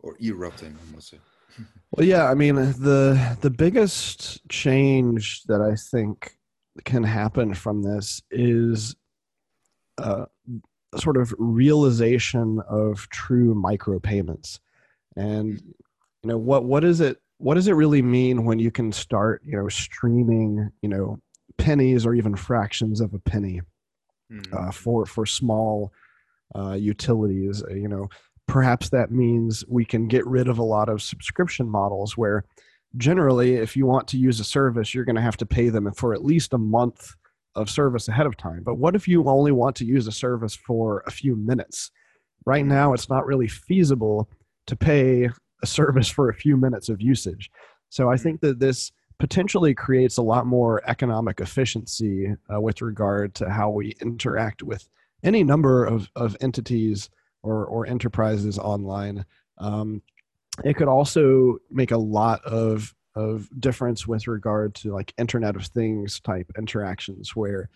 or 0.00 0.16
erupting, 0.22 0.76
I 0.76 0.94
must 0.94 1.10
say. 1.10 1.18
well, 1.90 2.06
yeah, 2.06 2.30
I 2.30 2.34
mean 2.34 2.56
the 2.56 3.36
the 3.40 3.50
biggest 3.50 4.48
change 4.48 5.42
that 5.44 5.60
I 5.60 5.74
think 5.74 6.38
can 6.84 7.04
happen 7.04 7.52
from 7.52 7.82
this 7.82 8.22
is 8.30 8.96
a 9.98 10.26
sort 10.96 11.18
of 11.18 11.34
realization 11.38 12.60
of 12.68 13.08
true 13.10 13.54
micropayments 13.54 14.58
and 15.16 15.62
you 16.22 16.28
know 16.28 16.38
what 16.38 16.64
what 16.64 16.84
is 16.84 17.00
it 17.00 17.18
what 17.38 17.54
does 17.54 17.68
it 17.68 17.72
really 17.72 18.02
mean 18.02 18.44
when 18.44 18.58
you 18.58 18.70
can 18.70 18.92
start 18.92 19.42
you 19.44 19.56
know 19.56 19.68
streaming 19.68 20.70
you 20.82 20.88
know 20.88 21.18
pennies 21.58 22.06
or 22.06 22.14
even 22.14 22.36
fractions 22.36 23.00
of 23.00 23.12
a 23.14 23.18
penny 23.18 23.60
mm-hmm. 24.30 24.56
uh, 24.56 24.70
for 24.70 25.06
for 25.06 25.26
small 25.26 25.92
uh, 26.54 26.72
utilities 26.72 27.62
uh, 27.64 27.74
you 27.74 27.88
know 27.88 28.08
perhaps 28.48 28.90
that 28.90 29.10
means 29.10 29.64
we 29.68 29.84
can 29.84 30.08
get 30.08 30.26
rid 30.26 30.48
of 30.48 30.58
a 30.58 30.62
lot 30.62 30.88
of 30.88 31.02
subscription 31.02 31.68
models 31.68 32.16
where 32.16 32.44
generally 32.96 33.54
if 33.54 33.76
you 33.76 33.86
want 33.86 34.06
to 34.06 34.18
use 34.18 34.38
a 34.38 34.44
service 34.44 34.94
you're 34.94 35.04
going 35.04 35.16
to 35.16 35.22
have 35.22 35.36
to 35.36 35.46
pay 35.46 35.68
them 35.68 35.90
for 35.92 36.12
at 36.12 36.24
least 36.24 36.52
a 36.52 36.58
month 36.58 37.14
of 37.54 37.70
service 37.70 38.08
ahead 38.08 38.26
of 38.26 38.36
time. 38.36 38.62
But 38.62 38.76
what 38.76 38.94
if 38.94 39.06
you 39.06 39.28
only 39.28 39.52
want 39.52 39.76
to 39.76 39.84
use 39.84 40.06
a 40.06 40.12
service 40.12 40.54
for 40.54 41.02
a 41.06 41.10
few 41.10 41.36
minutes? 41.36 41.90
Right 42.44 42.64
now, 42.64 42.92
it's 42.92 43.08
not 43.08 43.26
really 43.26 43.48
feasible 43.48 44.28
to 44.66 44.76
pay 44.76 45.30
a 45.62 45.66
service 45.66 46.08
for 46.08 46.28
a 46.28 46.34
few 46.34 46.56
minutes 46.56 46.88
of 46.88 47.00
usage. 47.00 47.50
So 47.88 48.10
I 48.10 48.16
think 48.16 48.40
that 48.40 48.58
this 48.58 48.92
potentially 49.18 49.74
creates 49.74 50.16
a 50.16 50.22
lot 50.22 50.46
more 50.46 50.82
economic 50.88 51.40
efficiency 51.40 52.34
uh, 52.52 52.60
with 52.60 52.82
regard 52.82 53.34
to 53.36 53.50
how 53.50 53.70
we 53.70 53.94
interact 54.00 54.62
with 54.62 54.88
any 55.22 55.44
number 55.44 55.84
of, 55.84 56.10
of 56.16 56.36
entities 56.40 57.08
or, 57.42 57.64
or 57.66 57.86
enterprises 57.86 58.58
online. 58.58 59.24
Um, 59.58 60.02
it 60.64 60.74
could 60.74 60.88
also 60.88 61.58
make 61.70 61.90
a 61.90 61.98
lot 61.98 62.44
of 62.44 62.94
of 63.14 63.48
difference 63.60 64.06
with 64.06 64.26
regard 64.26 64.74
to 64.74 64.92
like 64.92 65.12
internet 65.18 65.54
of 65.54 65.66
things 65.66 66.18
type 66.20 66.50
interactions 66.56 67.36
where 67.36 67.68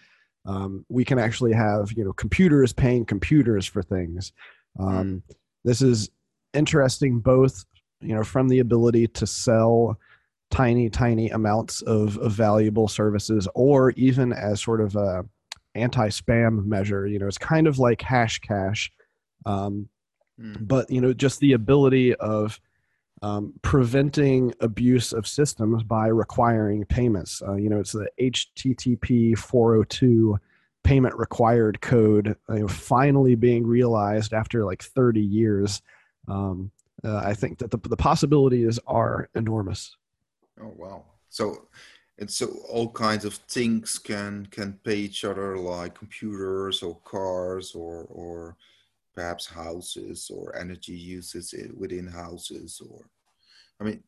um, 0.47 0.85
we 0.89 1.05
can 1.05 1.19
actually 1.19 1.53
have 1.53 1.93
you 1.93 2.05
know 2.05 2.13
computers 2.13 2.73
paying 2.73 3.05
computers 3.05 3.67
for 3.67 3.83
things 3.83 4.33
um, 4.79 5.23
mm. 5.29 5.35
this 5.65 5.83
is 5.83 6.09
interesting 6.55 7.21
both 7.21 7.67
you 8.01 8.15
know 8.15 8.25
from 8.25 8.49
the 8.49 8.59
ability 8.59 9.07
to 9.09 9.27
sell 9.27 9.99
tiny 10.51 10.89
tiny 10.89 11.29
amounts 11.31 11.83
of, 11.83 12.17
of 12.19 12.33
valuable 12.33 12.89
services 12.89 13.49
or 13.55 13.91
even 13.93 14.33
as 14.33 14.63
sort 14.63 14.81
of 14.81 14.95
a 14.97 15.25
anti-spam 15.75 16.65
measure 16.65 17.07
you 17.07 17.19
know 17.19 17.27
it's 17.27 17.39
kind 17.39 17.67
of 17.67 17.79
like 17.79 17.99
Hashcash 18.01 18.91
um, 19.45 19.89
mm. 20.41 20.57
but 20.67 20.91
you 20.91 21.01
know 21.01 21.13
just 21.13 21.41
the 21.41 21.53
ability 21.53 22.15
of 22.15 22.61
um, 23.23 23.55
preventing 23.63 24.53
abuse 24.61 25.13
of 25.13 25.27
systems 25.27 25.83
by 25.83 26.09
requiring 26.09 26.85
payments. 26.85 27.43
Uh, 27.47 27.55
you 27.55 27.69
know, 27.71 27.81
it's 27.81 27.93
the 27.93 28.09
HTTP 28.21 29.37
402 29.37 30.39
payment 30.85 31.17
required 31.17 31.81
code 31.81 32.37
uh, 32.49 32.67
finally 32.69 33.35
being 33.35 33.67
realized 33.67 34.33
after 34.33 34.65
like 34.65 34.83
30 34.83 35.21
years. 35.21 35.83
Um, 36.29 36.71
uh, 37.05 37.19
I 37.19 37.35
think 37.35 37.59
that 37.59 37.71
the, 37.71 37.79
the 37.79 37.97
possibilities 37.97 38.79
are 38.87 39.29
enormous. 39.35 39.97
Oh, 40.61 40.73
wow. 40.77 41.05
So, 41.29 41.69
and 42.19 42.31
so 42.31 42.47
all 42.69 42.91
kinds 42.91 43.25
of 43.25 43.35
things 43.35 43.99
can 43.99 44.47
can 44.47 44.79
pay 44.85 44.97
each 44.97 45.25
other 45.25 45.59
like 45.59 45.95
computers 45.95 46.83
or 46.83 46.97
cars 47.05 47.75
or 47.75 48.07
or 48.11 48.57
perhaps 49.15 49.47
houses 49.47 50.31
or 50.35 50.55
energy 50.57 50.97
uses 50.97 51.55
within 51.77 52.07
houses 52.07 52.81
or 52.89 53.09
i 53.81 53.85
mean 53.85 54.03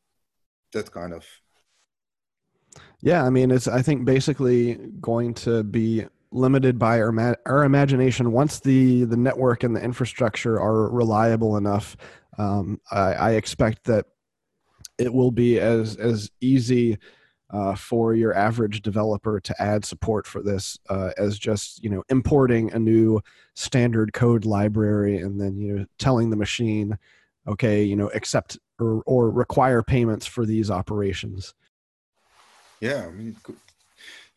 that 0.73 0.91
kind 0.91 1.13
of 1.13 1.25
yeah 3.01 3.25
i 3.25 3.31
mean 3.31 3.51
it's 3.51 3.69
i 3.69 3.83
think 3.83 4.05
basically 4.05 4.75
going 5.01 5.33
to 5.33 5.63
be 5.63 6.05
limited 6.31 6.79
by 6.79 7.01
our, 7.01 7.39
our 7.47 7.65
imagination 7.65 8.33
once 8.33 8.61
the 8.61 9.05
the 9.05 9.17
network 9.17 9.63
and 9.65 9.75
the 9.75 9.83
infrastructure 9.83 10.61
are 10.61 10.91
reliable 10.91 11.57
enough 11.57 11.97
um, 12.39 12.81
I, 12.91 13.13
I 13.13 13.31
expect 13.33 13.85
that 13.85 14.07
it 14.97 15.13
will 15.13 15.31
be 15.31 15.61
as 15.61 15.97
as 15.97 16.31
easy 16.41 16.99
uh, 17.51 17.75
for 17.75 18.15
your 18.15 18.35
average 18.35 18.83
developer 18.83 19.41
to 19.41 19.63
add 19.63 19.85
support 19.85 20.27
for 20.27 20.43
this 20.43 20.79
uh, 20.89 21.11
as 21.17 21.39
just 21.39 21.83
you 21.83 21.91
know 21.91 22.03
importing 22.09 22.73
a 22.73 22.79
new 22.79 23.21
standard 23.55 24.13
code 24.13 24.45
library 24.45 25.19
and 25.19 25.41
then 25.41 25.59
you 25.59 25.77
know 25.77 25.87
telling 25.99 26.31
the 26.31 26.37
machine 26.37 26.99
okay 27.47 27.83
you 27.83 27.97
know 27.97 28.09
accept 28.15 28.59
or, 28.79 29.03
or 29.07 29.31
require 29.31 29.83
payments 29.83 30.27
for 30.27 30.47
these 30.47 30.71
operations. 30.71 31.55
Yeah 32.81 33.07
i 33.07 33.11
mean 33.11 33.37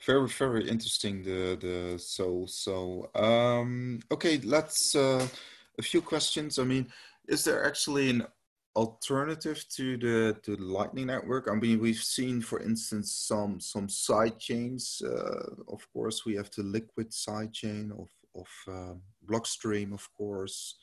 very 0.04 0.28
very 0.28 0.68
interesting 0.68 1.22
the 1.22 1.56
the 1.62 2.00
so 2.00 2.46
so 2.48 3.10
um 3.14 4.00
okay 4.12 4.40
let's 4.44 4.96
uh 4.96 5.28
a 5.78 5.82
few 5.82 6.02
questions. 6.02 6.60
I 6.60 6.64
mean 6.64 6.88
is 7.32 7.46
there 7.46 7.66
actually 7.66 8.10
an 8.10 8.28
alternative 8.76 9.66
to 9.70 9.98
the 9.98 10.38
to 10.44 10.56
the 10.58 10.64
Lightning 10.64 11.08
Network? 11.08 11.48
I 11.50 11.56
mean, 11.56 11.80
we've 11.80 12.04
seen, 12.04 12.42
for 12.42 12.60
instance, 12.60 13.12
some 13.14 13.60
some 13.60 13.88
side 13.90 14.38
chains. 14.38 15.02
Uh, 15.04 15.56
of 15.70 15.82
course, 15.94 16.26
we 16.26 16.36
have 16.36 16.52
the 16.52 16.64
Liquid 16.64 17.14
side 17.14 17.54
chain 17.54 17.92
of 17.98 18.10
of 18.36 18.50
uh, 18.68 18.96
Blockstream, 19.26 19.94
of 19.94 20.08
course, 20.14 20.78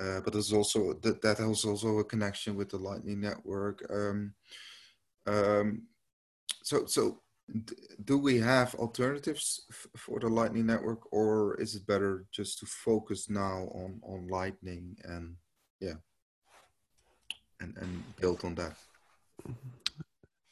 uh, 0.00 0.20
but 0.24 0.32
there's 0.32 0.52
also 0.52 0.94
that 1.02 1.20
that 1.20 1.38
has 1.38 1.64
also 1.64 1.98
a 1.98 2.04
connection 2.04 2.56
with 2.56 2.70
the 2.70 2.78
Lightning 2.78 3.20
Network. 3.20 3.84
Um, 3.90 4.34
um, 5.26 5.82
so 6.62 6.86
so. 6.86 7.20
Do 8.04 8.16
we 8.16 8.38
have 8.38 8.74
alternatives 8.76 9.66
for 9.96 10.20
the 10.20 10.28
Lightning 10.28 10.64
Network, 10.64 11.12
or 11.12 11.60
is 11.60 11.74
it 11.74 11.86
better 11.86 12.24
just 12.30 12.60
to 12.60 12.66
focus 12.66 13.28
now 13.28 13.68
on 13.74 14.00
on 14.04 14.28
Lightning 14.28 14.96
and 15.04 15.36
yeah? 15.82 15.94
and, 17.62 17.76
and 17.78 18.16
built 18.20 18.44
on 18.44 18.54
that? 18.56 18.74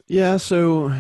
Yeah, 0.07 0.37
so 0.37 0.93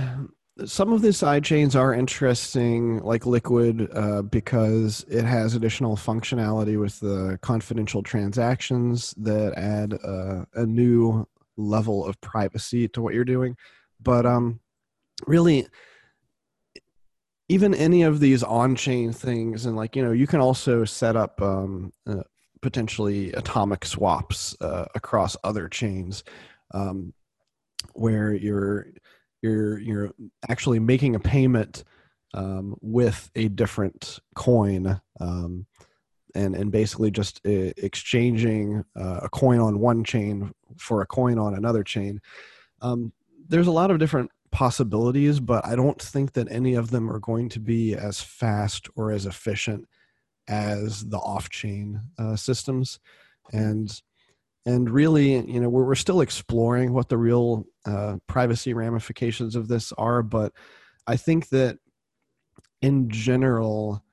some 0.64 0.93
of 0.93 1.03
the 1.03 1.12
side 1.12 1.45
chains 1.45 1.74
are 1.74 1.95
interesting, 1.95 3.01
like 3.01 3.26
Liquid, 3.26 3.89
uh, 3.95 4.22
because 4.22 5.05
it 5.09 5.24
has 5.24 5.55
additional 5.55 5.97
functionality 5.97 6.78
with 6.78 7.01
the 7.01 7.39
confidential 7.43 8.03
transactions 8.03 9.14
that 9.16 9.55
add 9.57 9.99
uh, 10.05 10.45
a 10.55 10.66
new 10.66 11.26
level 11.57 12.05
of 12.05 12.20
privacy 12.20 12.89
to 12.89 13.03
what 13.03 13.14
you're 13.14 13.24
doing. 13.24 13.57
But 14.01 14.26
um, 14.26 14.61
really, 15.26 15.66
even 17.49 17.74
any 17.74 18.03
of 18.03 18.20
these 18.20 18.43
on-chain 18.43 19.12
things, 19.12 19.66
and 19.66 19.76
like 19.76 19.97
you 19.97 20.05
know, 20.05 20.12
you 20.12 20.26
can 20.26 20.41
also 20.41 20.85
set 20.85 21.16
up 21.16 21.43
um, 21.43 21.93
uh, 22.07 22.22
potentially 22.62 23.32
atomic 23.32 23.84
swaps 23.84 24.56
uh, 24.61 24.86
across 24.94 25.36
other 25.44 25.68
chains, 25.68 26.24
um, 26.72 27.12
where 27.94 28.32
you're 28.32 28.86
you're 29.42 29.78
you're 29.78 30.11
actually 30.48 30.78
making 30.78 31.14
a 31.14 31.20
payment 31.20 31.84
um, 32.34 32.76
with 32.80 33.30
a 33.34 33.48
different 33.48 34.20
coin 34.34 35.00
um, 35.20 35.66
and 36.34 36.54
and 36.54 36.70
basically 36.70 37.11
just 37.11 37.40
uh, 37.46 37.72
exchanging 37.76 38.84
uh, 38.96 39.20
a 39.22 39.28
coin 39.28 39.61
on 39.61 39.80
one 39.80 40.04
chain 40.04 40.52
for 40.76 41.02
a 41.02 41.06
coin 41.06 41.38
on 41.38 41.54
another 41.54 41.82
chain. 41.82 42.20
Um, 42.82 43.12
there's 43.48 43.66
a 43.66 43.72
lot 43.72 43.90
of 43.90 43.98
different 43.98 44.30
possibilities, 44.52 45.40
but 45.40 45.66
I 45.66 45.74
don't 45.76 46.00
think 46.00 46.32
that 46.34 46.50
any 46.50 46.74
of 46.74 46.90
them 46.90 47.11
are 47.11 47.18
going 47.18 47.48
to 47.50 47.61
be 47.61 47.94
as 47.94 48.20
fast 48.20 48.88
or 48.96 49.11
as 49.11 49.26
efficient 49.26 49.88
as 50.51 51.09
the 51.09 51.16
off-chain 51.16 52.01
uh, 52.18 52.36
systems, 52.36 52.98
and 53.53 54.03
and 54.66 54.90
really, 54.90 55.36
you 55.36 55.61
know, 55.61 55.70
we're 55.70 55.84
we're 55.84 55.94
still 55.94 56.20
exploring 56.20 56.92
what 56.92 57.09
the 57.09 57.16
real 57.16 57.64
uh, 57.86 58.16
privacy 58.26 58.74
ramifications 58.74 59.57
of 59.57 59.68
this 59.68 59.92
are, 59.92 60.22
but 60.22 60.53
I 61.07 61.16
think 61.16 61.48
that 61.48 61.78
in 62.82 63.09
general 63.11 64.05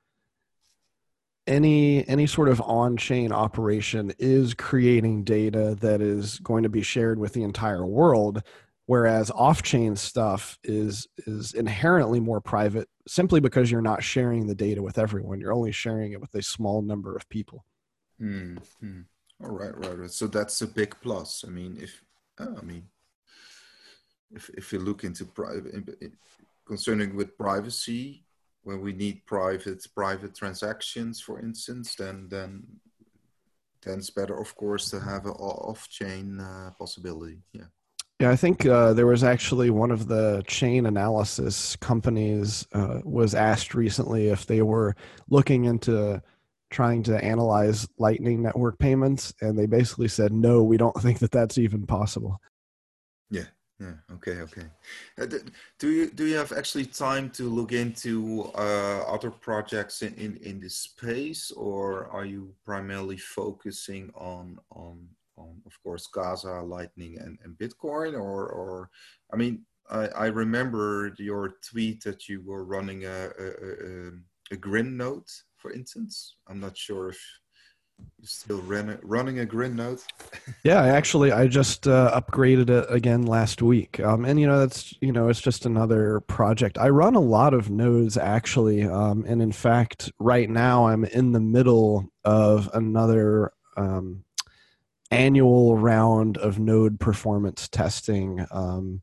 any 1.46 2.06
any 2.06 2.26
sort 2.26 2.48
of 2.48 2.60
on-chain 2.60 3.32
operation 3.32 4.12
is 4.18 4.54
creating 4.54 5.24
data 5.24 5.76
that 5.80 6.00
is 6.00 6.38
going 6.40 6.62
to 6.62 6.68
be 6.68 6.82
shared 6.82 7.18
with 7.18 7.32
the 7.32 7.42
entire 7.42 7.86
world 7.86 8.42
whereas 8.88 9.30
off-chain 9.30 9.94
stuff 9.94 10.58
is 10.64 11.06
is 11.26 11.54
inherently 11.54 12.20
more 12.20 12.40
private 12.40 12.88
simply 13.06 13.40
because 13.40 13.70
you're 13.70 13.80
not 13.80 14.02
sharing 14.02 14.46
the 14.46 14.54
data 14.54 14.82
with 14.82 14.98
everyone 14.98 15.40
you're 15.40 15.52
only 15.52 15.72
sharing 15.72 16.12
it 16.12 16.20
with 16.20 16.34
a 16.34 16.42
small 16.42 16.82
number 16.82 17.14
of 17.14 17.28
people 17.28 17.64
mm-hmm. 18.20 19.00
all 19.42 19.50
right 19.50 19.76
right 19.76 19.98
right 19.98 20.10
so 20.10 20.26
that's 20.26 20.60
a 20.62 20.66
big 20.66 20.94
plus 21.00 21.44
i 21.46 21.50
mean 21.50 21.76
if 21.80 22.02
uh, 22.40 22.54
i 22.58 22.64
mean 22.64 22.84
if 24.32 24.50
if 24.50 24.72
you 24.72 24.78
look 24.78 25.04
into 25.04 25.24
private 25.24 25.74
concerning 26.66 27.16
with 27.16 27.36
privacy 27.38 28.24
when 28.68 28.82
we 28.82 28.92
need 28.92 29.24
private 29.24 29.86
private 29.94 30.34
transactions, 30.34 31.20
for 31.20 31.40
instance, 31.40 31.94
then 31.94 32.28
then 32.28 32.66
then 33.82 33.98
it's 33.98 34.10
better, 34.10 34.38
of 34.38 34.54
course, 34.56 34.90
to 34.90 35.00
have 35.00 35.24
an 35.24 35.32
off-chain 35.32 36.38
uh, 36.40 36.70
possibility. 36.78 37.38
Yeah. 37.52 37.70
Yeah, 38.20 38.30
I 38.30 38.36
think 38.36 38.66
uh, 38.66 38.94
there 38.94 39.06
was 39.06 39.22
actually 39.22 39.70
one 39.70 39.92
of 39.92 40.08
the 40.08 40.42
chain 40.48 40.86
analysis 40.86 41.76
companies 41.76 42.66
uh, 42.72 42.98
was 43.04 43.32
asked 43.32 43.74
recently 43.74 44.28
if 44.28 44.44
they 44.44 44.62
were 44.62 44.96
looking 45.30 45.66
into 45.66 46.20
trying 46.70 47.04
to 47.04 47.24
analyze 47.24 47.86
Lightning 47.96 48.42
Network 48.42 48.78
payments, 48.78 49.32
and 49.40 49.56
they 49.56 49.66
basically 49.66 50.08
said, 50.08 50.32
"No, 50.32 50.64
we 50.64 50.76
don't 50.76 50.96
think 51.02 51.20
that 51.20 51.30
that's 51.30 51.58
even 51.58 51.86
possible." 51.86 52.40
Yeah, 53.30 53.46
yeah. 53.78 53.94
Okay. 54.14 54.40
Okay. 54.40 54.66
Uh, 55.20 55.26
do 55.78 55.88
you 55.88 56.10
do 56.10 56.26
you 56.26 56.36
have 56.36 56.50
actually 56.50 56.86
time 56.86 57.30
to 57.30 57.44
look 57.44 57.70
into 57.70 58.50
uh, 58.56 59.04
other 59.06 59.30
projects 59.30 60.02
in, 60.02 60.14
in 60.14 60.36
in 60.38 60.58
this 60.58 60.74
space, 60.74 61.52
or 61.52 62.08
are 62.08 62.24
you 62.24 62.52
primarily 62.64 63.16
focusing 63.16 64.10
on 64.16 64.58
on 64.72 65.08
on 65.38 65.60
of 65.66 65.72
course 65.82 66.06
Casa, 66.06 66.60
Lightning, 66.60 67.18
and, 67.18 67.38
and 67.42 67.56
Bitcoin, 67.58 68.14
or 68.14 68.48
or 68.48 68.90
I 69.32 69.36
mean 69.36 69.64
I, 69.90 70.08
I 70.08 70.26
remember 70.26 71.14
your 71.18 71.54
tweet 71.62 72.02
that 72.04 72.28
you 72.28 72.42
were 72.44 72.64
running 72.64 73.04
a 73.04 73.30
a, 73.38 73.46
a, 73.46 74.10
a 74.52 74.56
Grin 74.56 74.96
node, 74.96 75.28
for 75.56 75.72
instance. 75.72 76.36
I'm 76.48 76.60
not 76.60 76.76
sure 76.76 77.10
if 77.10 77.20
still 78.22 78.60
run, 78.62 78.98
running 79.02 79.40
a 79.40 79.46
grin 79.46 79.76
node 79.76 80.00
yeah 80.64 80.84
actually 80.84 81.32
i 81.32 81.46
just 81.46 81.86
uh, 81.86 82.20
upgraded 82.20 82.68
it 82.68 82.86
again 82.88 83.22
last 83.22 83.62
week. 83.62 84.00
Um, 84.00 84.24
and 84.24 84.40
you 84.40 84.46
know 84.46 84.58
that's 84.58 84.94
you 85.00 85.12
know 85.12 85.28
it's 85.28 85.40
just 85.40 85.66
another 85.66 86.20
project. 86.20 86.78
I 86.78 86.88
run 86.88 87.14
a 87.14 87.20
lot 87.20 87.54
of 87.54 87.70
nodes 87.70 88.16
actually. 88.16 88.84
Um, 88.84 89.24
and 89.26 89.40
in 89.40 89.52
fact 89.52 90.12
right 90.18 90.50
now 90.50 90.88
i'm 90.88 91.04
in 91.04 91.32
the 91.32 91.40
middle 91.40 92.10
of 92.24 92.68
another 92.74 93.52
um, 93.76 94.24
annual 95.10 95.76
round 95.76 96.36
of 96.38 96.58
node 96.58 97.00
performance 97.00 97.68
testing 97.68 98.44
um, 98.50 99.00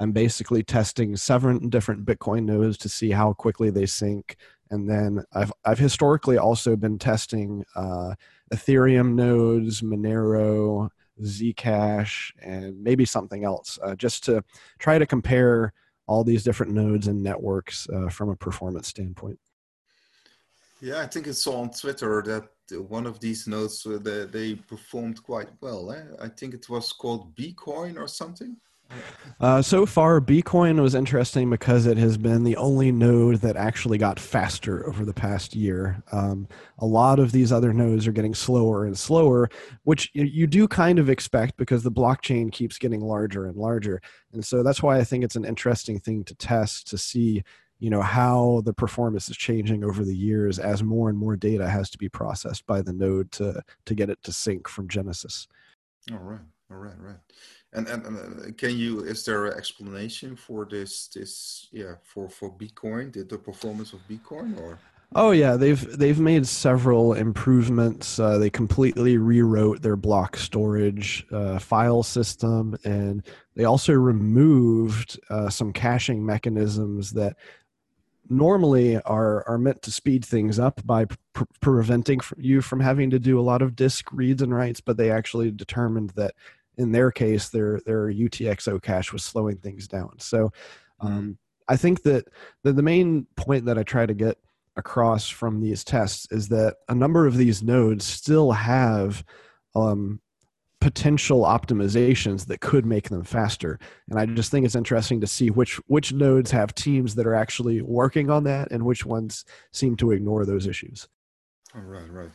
i'm 0.00 0.12
basically 0.12 0.62
testing 0.62 1.16
seven 1.16 1.68
different 1.68 2.04
bitcoin 2.04 2.44
nodes 2.44 2.76
to 2.76 2.88
see 2.88 3.10
how 3.10 3.32
quickly 3.32 3.70
they 3.70 3.86
sync 3.86 4.36
and 4.70 4.88
then 4.88 5.24
I've 5.32 5.52
I've 5.64 5.78
historically 5.78 6.38
also 6.38 6.76
been 6.76 6.98
testing 6.98 7.64
uh, 7.76 8.14
Ethereum 8.52 9.14
nodes, 9.14 9.82
Monero, 9.82 10.90
Zcash, 11.22 12.32
and 12.42 12.82
maybe 12.82 13.04
something 13.04 13.44
else, 13.44 13.78
uh, 13.82 13.94
just 13.94 14.24
to 14.24 14.42
try 14.78 14.98
to 14.98 15.06
compare 15.06 15.72
all 16.06 16.24
these 16.24 16.44
different 16.44 16.72
nodes 16.72 17.06
and 17.06 17.22
networks 17.22 17.88
uh, 17.90 18.08
from 18.08 18.30
a 18.30 18.36
performance 18.36 18.88
standpoint. 18.88 19.38
Yeah, 20.80 21.00
I 21.00 21.06
think 21.06 21.26
it's 21.26 21.46
on 21.46 21.70
Twitter 21.70 22.22
that 22.26 22.48
one 22.72 23.06
of 23.06 23.20
these 23.20 23.46
nodes 23.46 23.86
uh, 23.86 23.98
they, 24.30 24.54
performed 24.54 25.22
quite 25.22 25.48
well. 25.60 25.92
Eh? 25.92 26.04
I 26.20 26.28
think 26.28 26.54
it 26.54 26.68
was 26.68 26.92
called 26.92 27.34
Bcoin 27.36 27.98
or 27.98 28.08
something. 28.08 28.56
Uh, 29.40 29.60
so 29.60 29.84
far, 29.84 30.20
Bcoin 30.20 30.80
was 30.80 30.94
interesting 30.94 31.50
because 31.50 31.86
it 31.86 31.98
has 31.98 32.16
been 32.16 32.44
the 32.44 32.56
only 32.56 32.92
node 32.92 33.36
that 33.36 33.56
actually 33.56 33.98
got 33.98 34.20
faster 34.20 34.86
over 34.86 35.04
the 35.04 35.12
past 35.12 35.56
year. 35.56 36.02
Um, 36.12 36.46
a 36.78 36.86
lot 36.86 37.18
of 37.18 37.32
these 37.32 37.50
other 37.50 37.72
nodes 37.72 38.06
are 38.06 38.12
getting 38.12 38.34
slower 38.34 38.84
and 38.84 38.96
slower, 38.96 39.48
which 39.82 40.10
you 40.14 40.46
do 40.46 40.68
kind 40.68 40.98
of 40.98 41.10
expect 41.10 41.56
because 41.56 41.82
the 41.82 41.90
blockchain 41.90 42.52
keeps 42.52 42.78
getting 42.78 43.00
larger 43.00 43.46
and 43.46 43.56
larger. 43.56 44.00
And 44.32 44.44
so 44.44 44.62
that's 44.62 44.82
why 44.82 44.98
I 44.98 45.04
think 45.04 45.24
it's 45.24 45.36
an 45.36 45.44
interesting 45.44 45.98
thing 45.98 46.24
to 46.24 46.34
test 46.34 46.86
to 46.88 46.98
see 46.98 47.42
you 47.84 47.90
know 47.90 48.00
how 48.00 48.62
the 48.64 48.72
performance 48.72 49.28
is 49.28 49.36
changing 49.36 49.84
over 49.84 50.04
the 50.04 50.16
years 50.16 50.58
as 50.58 50.82
more 50.82 51.10
and 51.10 51.18
more 51.18 51.36
data 51.36 51.68
has 51.68 51.90
to 51.90 51.98
be 51.98 52.08
processed 52.08 52.66
by 52.66 52.80
the 52.80 52.94
node 52.94 53.30
to 53.30 53.62
to 53.84 53.94
get 53.94 54.08
it 54.08 54.18
to 54.22 54.32
sync 54.32 54.66
from 54.66 54.88
genesis 54.88 55.46
all 56.10 56.16
right 56.18 56.40
all 56.70 56.78
right 56.78 56.98
right 56.98 57.18
and, 57.74 57.86
and, 57.88 58.06
and 58.06 58.56
can 58.56 58.74
you 58.74 59.00
is 59.00 59.22
there 59.26 59.44
an 59.46 59.58
explanation 59.58 60.34
for 60.34 60.64
this 60.64 61.08
this 61.08 61.68
yeah 61.72 61.96
for 62.02 62.30
for 62.30 62.50
Bcoin 62.50 63.12
the, 63.12 63.22
the 63.24 63.36
performance 63.36 63.92
of 63.92 64.00
Bcoin 64.08 64.58
or? 64.62 64.78
Oh 65.16 65.30
yeah, 65.30 65.56
they've 65.56 65.96
they've 65.96 66.18
made 66.18 66.44
several 66.44 67.12
improvements. 67.12 68.18
Uh, 68.18 68.38
they 68.38 68.50
completely 68.50 69.16
rewrote 69.16 69.80
their 69.80 69.94
block 69.94 70.36
storage 70.36 71.24
uh, 71.30 71.60
file 71.60 72.02
system, 72.02 72.76
and 72.84 73.22
they 73.54 73.64
also 73.64 73.92
removed 73.92 75.20
uh, 75.30 75.48
some 75.48 75.72
caching 75.72 76.24
mechanisms 76.26 77.12
that 77.12 77.36
normally 78.28 79.00
are 79.02 79.46
are 79.48 79.58
meant 79.58 79.82
to 79.82 79.90
speed 79.90 80.24
things 80.24 80.58
up 80.58 80.84
by 80.86 81.06
pr- 81.32 81.44
preventing 81.60 82.20
you 82.36 82.60
from 82.60 82.80
having 82.80 83.10
to 83.10 83.18
do 83.18 83.38
a 83.38 83.42
lot 83.42 83.62
of 83.62 83.76
disk 83.76 84.12
reads 84.12 84.42
and 84.42 84.54
writes. 84.54 84.80
But 84.80 84.96
they 84.96 85.10
actually 85.10 85.50
determined 85.50 86.10
that 86.10 86.34
in 86.76 86.92
their 86.92 87.10
case, 87.10 87.48
their 87.48 87.80
their 87.86 88.08
UTXO 88.08 88.82
cache 88.82 89.12
was 89.12 89.24
slowing 89.24 89.56
things 89.56 89.88
down. 89.88 90.18
So 90.18 90.46
mm-hmm. 91.02 91.06
um, 91.06 91.38
I 91.68 91.76
think 91.76 92.02
that 92.02 92.28
the, 92.62 92.72
the 92.72 92.82
main 92.82 93.26
point 93.36 93.64
that 93.66 93.78
I 93.78 93.82
try 93.82 94.06
to 94.06 94.14
get 94.14 94.38
across 94.76 95.28
from 95.28 95.60
these 95.60 95.84
tests 95.84 96.26
is 96.30 96.48
that 96.48 96.76
a 96.88 96.94
number 96.94 97.26
of 97.26 97.36
these 97.36 97.62
nodes 97.62 98.04
still 98.04 98.52
have 98.52 99.24
um, 99.74 100.20
potential 100.84 101.44
optimizations 101.44 102.44
that 102.44 102.60
could 102.60 102.84
make 102.84 103.08
them 103.08 103.24
faster 103.24 103.78
and 104.10 104.18
i 104.18 104.26
just 104.26 104.50
think 104.50 104.66
it's 104.66 104.74
interesting 104.74 105.18
to 105.18 105.26
see 105.26 105.48
which 105.48 105.76
which 105.86 106.12
nodes 106.12 106.50
have 106.50 106.74
teams 106.74 107.14
that 107.14 107.26
are 107.26 107.34
actually 107.34 107.80
working 107.80 108.28
on 108.28 108.44
that 108.44 108.70
and 108.70 108.84
which 108.84 109.06
ones 109.06 109.46
seem 109.72 109.96
to 109.96 110.10
ignore 110.10 110.44
those 110.44 110.66
issues 110.66 111.08
all 111.74 111.80
right 111.80 112.12
right 112.12 112.28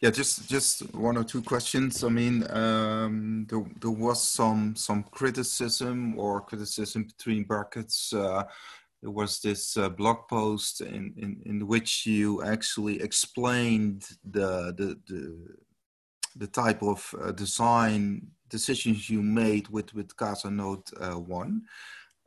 yeah, 0.00 0.10
just 0.10 0.50
just 0.50 0.94
one 0.94 1.16
or 1.16 1.24
two 1.24 1.40
questions. 1.40 2.04
I 2.04 2.10
mean, 2.10 2.44
um, 2.50 3.46
there, 3.48 3.64
there 3.80 3.90
was 3.90 4.22
some 4.22 4.76
some 4.76 5.04
criticism 5.04 6.18
or 6.18 6.42
criticism 6.42 7.04
between 7.04 7.44
brackets. 7.44 8.12
Uh, 8.12 8.42
there 9.00 9.10
was 9.10 9.40
this 9.40 9.78
uh, 9.78 9.88
blog 9.88 10.28
post 10.28 10.82
in, 10.82 11.14
in, 11.16 11.40
in 11.46 11.66
which 11.66 12.04
you 12.04 12.42
actually 12.42 13.00
explained 13.00 14.04
the 14.30 14.74
the 14.76 15.00
the, 15.08 15.38
the 16.36 16.46
type 16.46 16.82
of 16.82 17.14
uh, 17.22 17.32
design 17.32 18.28
decisions 18.48 19.08
you 19.08 19.22
made 19.22 19.68
with 19.68 19.94
with 19.94 20.16
Casa 20.16 20.50
Node 20.50 20.88
uh, 21.00 21.18
One. 21.18 21.62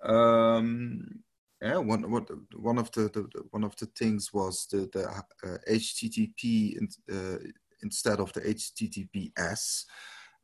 Um, 0.04 1.24
yeah, 1.62 1.78
one, 1.78 2.12
one, 2.12 2.26
one 2.56 2.78
of 2.78 2.92
the, 2.92 3.10
the, 3.10 3.28
one 3.50 3.64
of 3.64 3.76
the 3.78 3.88
things 3.88 4.32
was 4.32 4.68
the, 4.72 4.88
the 4.94 5.08
uh, 5.08 5.58
HTTP 5.68 6.78
uh, 7.12 7.38
instead 7.82 8.20
of 8.20 8.32
the 8.34 8.42
HTTPS. 8.42 9.86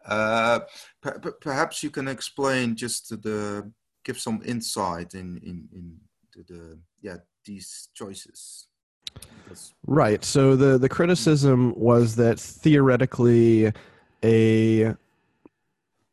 Uh, 0.06 0.60
per 1.02 1.20
perhaps 1.40 1.84
you 1.84 1.90
can 1.90 2.08
explain 2.08 2.76
just 2.76 3.10
the 3.22 3.72
give 4.04 4.20
some 4.20 4.42
insight 4.46 5.14
in 5.14 5.38
in 5.38 5.68
in 5.72 5.98
the, 6.36 6.54
the 6.54 6.80
yeah 7.02 7.18
these 7.46 7.90
choices. 7.94 8.68
Right. 9.86 10.24
So 10.24 10.56
the 10.56 10.78
the 10.78 10.90
criticism 10.90 11.74
was 11.76 12.16
that 12.16 12.40
theoretically 12.40 13.72
a 14.24 14.96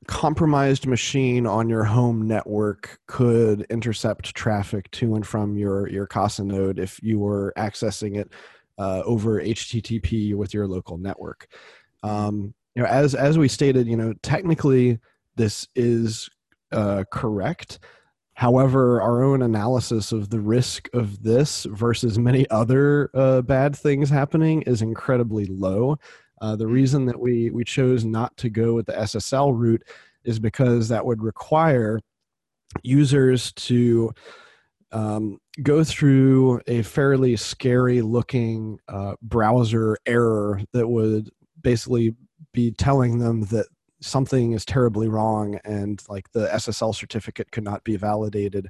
compromised 0.07 0.87
machine 0.87 1.47
on 1.47 1.69
your 1.69 1.85
home 1.85 2.27
network 2.27 2.99
could 3.07 3.63
intercept 3.71 4.35
traffic 4.35 4.91
to 4.91 5.15
and 5.15 5.25
from 5.25 5.57
your 5.57 5.89
your 5.89 6.07
Casa 6.07 6.45
node 6.45 6.81
if 6.81 7.01
you 7.03 7.19
were 7.21 7.53
accessing 7.57 8.17
it 8.17 8.33
uh, 8.79 9.03
over 9.05 9.41
HTTP 9.41 10.35
with 10.35 10.53
your 10.53 10.67
local 10.67 10.99
network. 10.99 11.47
Um, 12.03 12.55
you 12.75 12.83
know, 12.83 12.89
as 12.89 13.15
as 13.15 13.39
we 13.39 13.47
stated, 13.47 13.87
you 13.87 13.97
know, 13.97 14.15
technically 14.23 14.99
this 15.37 15.69
is 15.77 16.29
uh, 16.73 17.05
correct. 17.13 17.79
However, 18.41 19.03
our 19.03 19.23
own 19.23 19.43
analysis 19.43 20.13
of 20.13 20.31
the 20.31 20.41
risk 20.41 20.89
of 20.95 21.23
this 21.23 21.67
versus 21.67 22.19
many 22.19 22.49
other 22.49 23.11
uh, 23.13 23.43
bad 23.43 23.77
things 23.77 24.09
happening 24.09 24.63
is 24.63 24.81
incredibly 24.81 25.45
low. 25.45 25.99
Uh, 26.41 26.57
the 26.57 26.67
reason 26.67 27.05
that 27.05 27.21
we 27.21 27.51
we 27.51 27.65
chose 27.65 28.03
not 28.03 28.35
to 28.39 28.49
go 28.49 28.73
with 28.73 28.87
the 28.87 28.95
SSL 28.95 29.53
route 29.55 29.83
is 30.25 30.39
because 30.39 30.89
that 30.89 31.05
would 31.05 31.23
require 31.23 32.01
users 32.83 33.53
to 33.53 34.11
um, 34.91 35.39
go 35.63 35.85
through 35.85 36.63
a 36.67 36.81
fairly 36.81 37.37
scary 37.37 38.01
looking 38.01 38.79
uh, 38.89 39.17
browser 39.21 39.99
error 40.07 40.63
that 40.73 40.89
would 40.89 41.29
basically 41.61 42.15
be 42.55 42.71
telling 42.71 43.19
them 43.19 43.43
that 43.43 43.67
something 44.01 44.53
is 44.53 44.65
terribly 44.65 45.09
wrong 45.09 45.59
and 45.65 46.03
like 46.09 46.31
the 46.33 46.47
SSL 46.49 46.95
certificate 46.95 47.51
could 47.53 47.65
not 47.65 47.85
be 47.85 47.97
validated. 47.97 48.69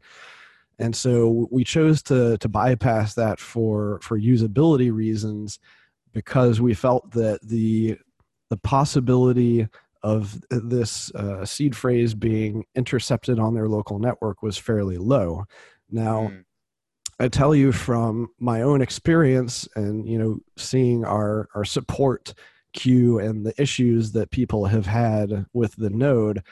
And 0.78 0.97
so 0.97 1.49
we 1.51 1.62
chose 1.62 2.03
to 2.05 2.39
to 2.39 2.49
bypass 2.49 3.14
that 3.14 3.39
for 3.39 4.01
for 4.03 4.18
usability 4.18 4.93
reasons 4.93 5.59
because 6.12 6.61
we 6.61 6.74
felt 6.74 7.11
that 7.12 7.41
the 7.43 7.99
the 8.49 8.57
possibility 8.57 9.68
of 10.03 10.43
this 10.51 11.14
uh, 11.14 11.45
seed 11.45 11.76
phrase 11.76 12.14
being 12.14 12.64
intercepted 12.74 13.39
on 13.39 13.55
their 13.55 13.68
local 13.68 13.99
network 13.99 14.43
was 14.43 14.57
fairly 14.57 14.97
low. 14.97 15.45
Now, 15.91 16.28
mm. 16.33 16.45
I 17.20 17.28
tell 17.28 17.55
you 17.55 17.70
from 17.70 18.31
my 18.39 18.62
own 18.62 18.81
experience 18.81 19.68
and 19.76 20.09
you 20.09 20.18
know 20.18 20.39
seeing 20.57 21.05
our 21.05 21.49
our 21.55 21.64
support 21.64 22.33
queue 22.73 23.18
and 23.18 23.45
the 23.45 23.61
issues 23.61 24.12
that 24.12 24.31
people 24.31 24.66
have 24.66 24.87
had 24.87 25.47
with 25.53 25.75
the 25.77 25.91
node 25.91 26.43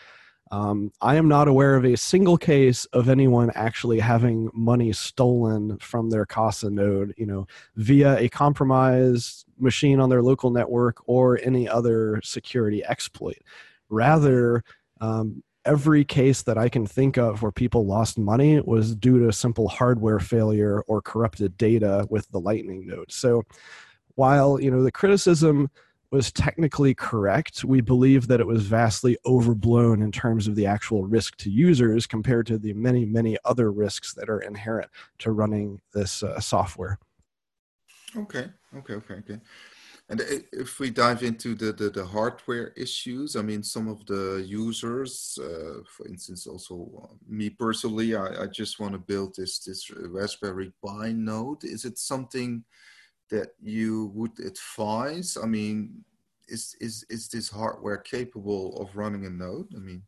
um, 0.51 0.93
I 1.01 1.17
am 1.17 1.29
not 1.29 1.49
aware 1.49 1.77
of 1.77 1.85
a 1.85 1.97
single 1.97 2.39
case 2.39 2.85
of 2.87 3.09
anyone 3.09 3.51
actually 3.55 3.99
having 3.99 4.51
money 4.55 4.93
stolen 4.93 5.79
from 5.79 6.11
their 6.11 6.25
Casa 6.25 6.71
node, 6.71 7.15
you 7.19 7.27
know, 7.27 7.47
via 7.77 8.17
a 8.19 8.29
compromised 8.29 9.45
machine 9.59 10.01
on 10.01 10.09
their 10.09 10.23
local 10.23 10.51
network 10.51 11.03
or 11.07 11.39
any 11.43 11.69
other 11.69 12.21
security 12.25 12.85
exploit. 12.85 13.39
Rather, 13.91 14.65
um, 15.01 15.43
every 15.65 16.05
case 16.05 16.43
that 16.43 16.57
I 16.57 16.71
can 16.71 16.87
think 16.87 17.19
of 17.19 17.43
where 17.43 17.53
people 17.53 17.85
lost 17.85 18.17
money 18.17 18.61
was 18.61 18.95
due 18.95 19.27
to 19.27 19.33
simple 19.33 19.69
hardware 19.69 20.19
failure 20.19 20.81
or 20.83 21.03
corrupted 21.03 21.59
data 21.59 22.07
with 22.09 22.31
the 22.31 22.41
Lightning 22.41 22.87
node. 22.87 23.13
So, 23.13 23.43
while 24.15 24.61
you 24.61 24.71
know 24.71 24.83
the 24.83 24.91
criticism 24.91 25.71
was 26.11 26.33
technically 26.33 26.95
correct, 26.95 27.65
we 27.65 27.81
believe 27.81 28.29
that 28.29 28.41
it 28.41 28.47
was 28.47 28.67
vastly 28.67 29.19
overblown 29.27 30.03
in 30.03 30.11
terms 30.11 30.49
of 30.49 30.55
the 30.55 30.67
actual 30.67 31.05
risk 31.05 31.37
to 31.37 31.51
users 31.51 32.07
compared 32.07 32.47
to 32.47 32.59
the 32.59 32.73
many, 32.73 33.05
many 33.05 33.37
other 33.45 33.71
risks 33.71 34.15
that 34.15 34.31
are 34.31 34.41
inherent 34.41 34.91
to 35.19 35.33
running 35.33 35.81
this 35.93 36.23
uh, 36.23 36.41
software. 36.41 36.99
Okay, 38.17 38.49
okay, 38.77 38.95
okay, 38.95 39.15
okay. 39.15 39.41
And 40.11 40.23
if 40.53 40.81
we 40.81 40.89
dive 40.89 41.23
into 41.23 41.55
the, 41.55 41.71
the, 41.71 41.91
the, 41.91 42.05
hardware 42.05 42.69
issues, 42.69 43.37
I 43.37 43.43
mean, 43.43 43.63
some 43.63 43.89
of 43.89 44.07
the 44.07 44.43
users, 44.47 45.39
uh, 45.39 45.83
for 45.87 46.09
instance, 46.09 46.47
also 46.47 46.91
uh, 47.05 47.15
me 47.29 47.51
personally, 47.51 48.17
I, 48.17 48.45
I 48.45 48.47
just 48.47 48.81
want 48.81 48.93
to 48.93 48.99
build 48.99 49.35
this, 49.37 49.59
this 49.59 49.91
Raspberry 49.91 50.73
Pi 50.83 51.13
node. 51.13 51.63
Is 51.65 51.85
it 51.85 51.99
something 51.99 52.65
that 53.31 53.51
you 53.61 54.11
would 54.15 54.39
advise? 54.41 55.37
I 55.43 55.47
mean, 55.47 56.05
is 56.49 56.75
is 56.81 57.05
is 57.11 57.29
this 57.29 57.49
hardware 57.49 57.99
capable 57.99 58.81
of 58.81 58.97
running 58.97 59.27
a 59.27 59.31
node? 59.31 59.69
I 59.75 59.79
mean. 59.79 60.03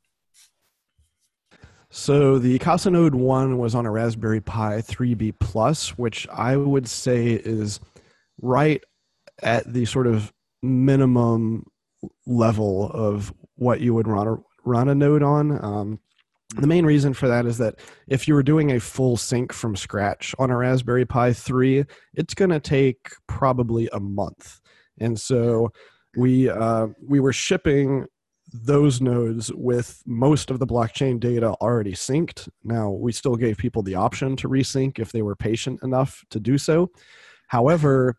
So 1.93 2.39
the 2.39 2.57
Casa 2.61 2.89
Node 2.89 3.17
1 3.17 3.59
was 3.59 3.75
on 3.75 3.85
a 3.85 3.91
Raspberry 3.91 4.41
Pi 4.41 4.81
3B 4.81 5.35
Plus, 5.41 5.99
which 5.99 6.29
I 6.29 6.57
would 6.57 6.87
say 6.87 7.33
is 7.33 7.81
right 8.41 8.81
at 9.43 9.73
the 9.73 9.85
sort 9.87 10.07
of 10.07 10.33
minimum 10.63 11.67
level 12.27 12.91
of 12.93 13.35
what 13.57 13.81
you 13.81 13.93
would 13.95 14.07
run 14.07 14.29
a, 14.29 14.37
run 14.65 14.89
a 14.89 14.95
node 14.95 15.25
on. 15.25 15.65
Um, 15.65 16.01
the 16.57 16.67
main 16.67 16.85
reason 16.85 17.15
for 17.15 17.29
that 17.29 17.47
is 17.47 17.59
that 17.59 17.77
if 18.09 18.27
you 18.27 18.35
were 18.35 18.43
doing 18.43 18.73
a 18.73 18.81
full 18.81 19.17
sync 19.17 19.53
from 19.53 19.77
scratch 19.77 20.35
on 20.39 20.51
a 20.51 20.57
Raspberry 20.57 21.05
Pi 21.05 21.33
3, 21.33 21.85
it's 22.15 22.35
going 22.35 22.51
to 22.51 22.61
take 22.61 23.11
probably 23.29 23.89
a 23.93 24.01
month. 24.01 24.61
And 24.99 25.19
so 25.19 25.71
we 26.17 26.51
uh, 26.51 26.89
we 27.07 27.21
were 27.21 27.33
shipping 27.33 28.07
those 28.53 29.01
nodes 29.01 29.53
with 29.55 30.03
most 30.07 30.51
of 30.51 30.59
the 30.59 30.67
blockchain 30.67 31.21
data 31.21 31.51
already 31.61 31.93
synced. 31.93 32.49
Now, 32.65 32.91
we 32.91 33.13
still 33.13 33.37
gave 33.37 33.57
people 33.57 33.83
the 33.83 33.95
option 33.95 34.35
to 34.37 34.49
resync 34.49 34.99
if 34.99 35.13
they 35.13 35.23
were 35.23 35.37
patient 35.37 35.81
enough 35.85 36.25
to 36.31 36.41
do 36.41 36.59
so. 36.59 36.91
However, 37.47 38.17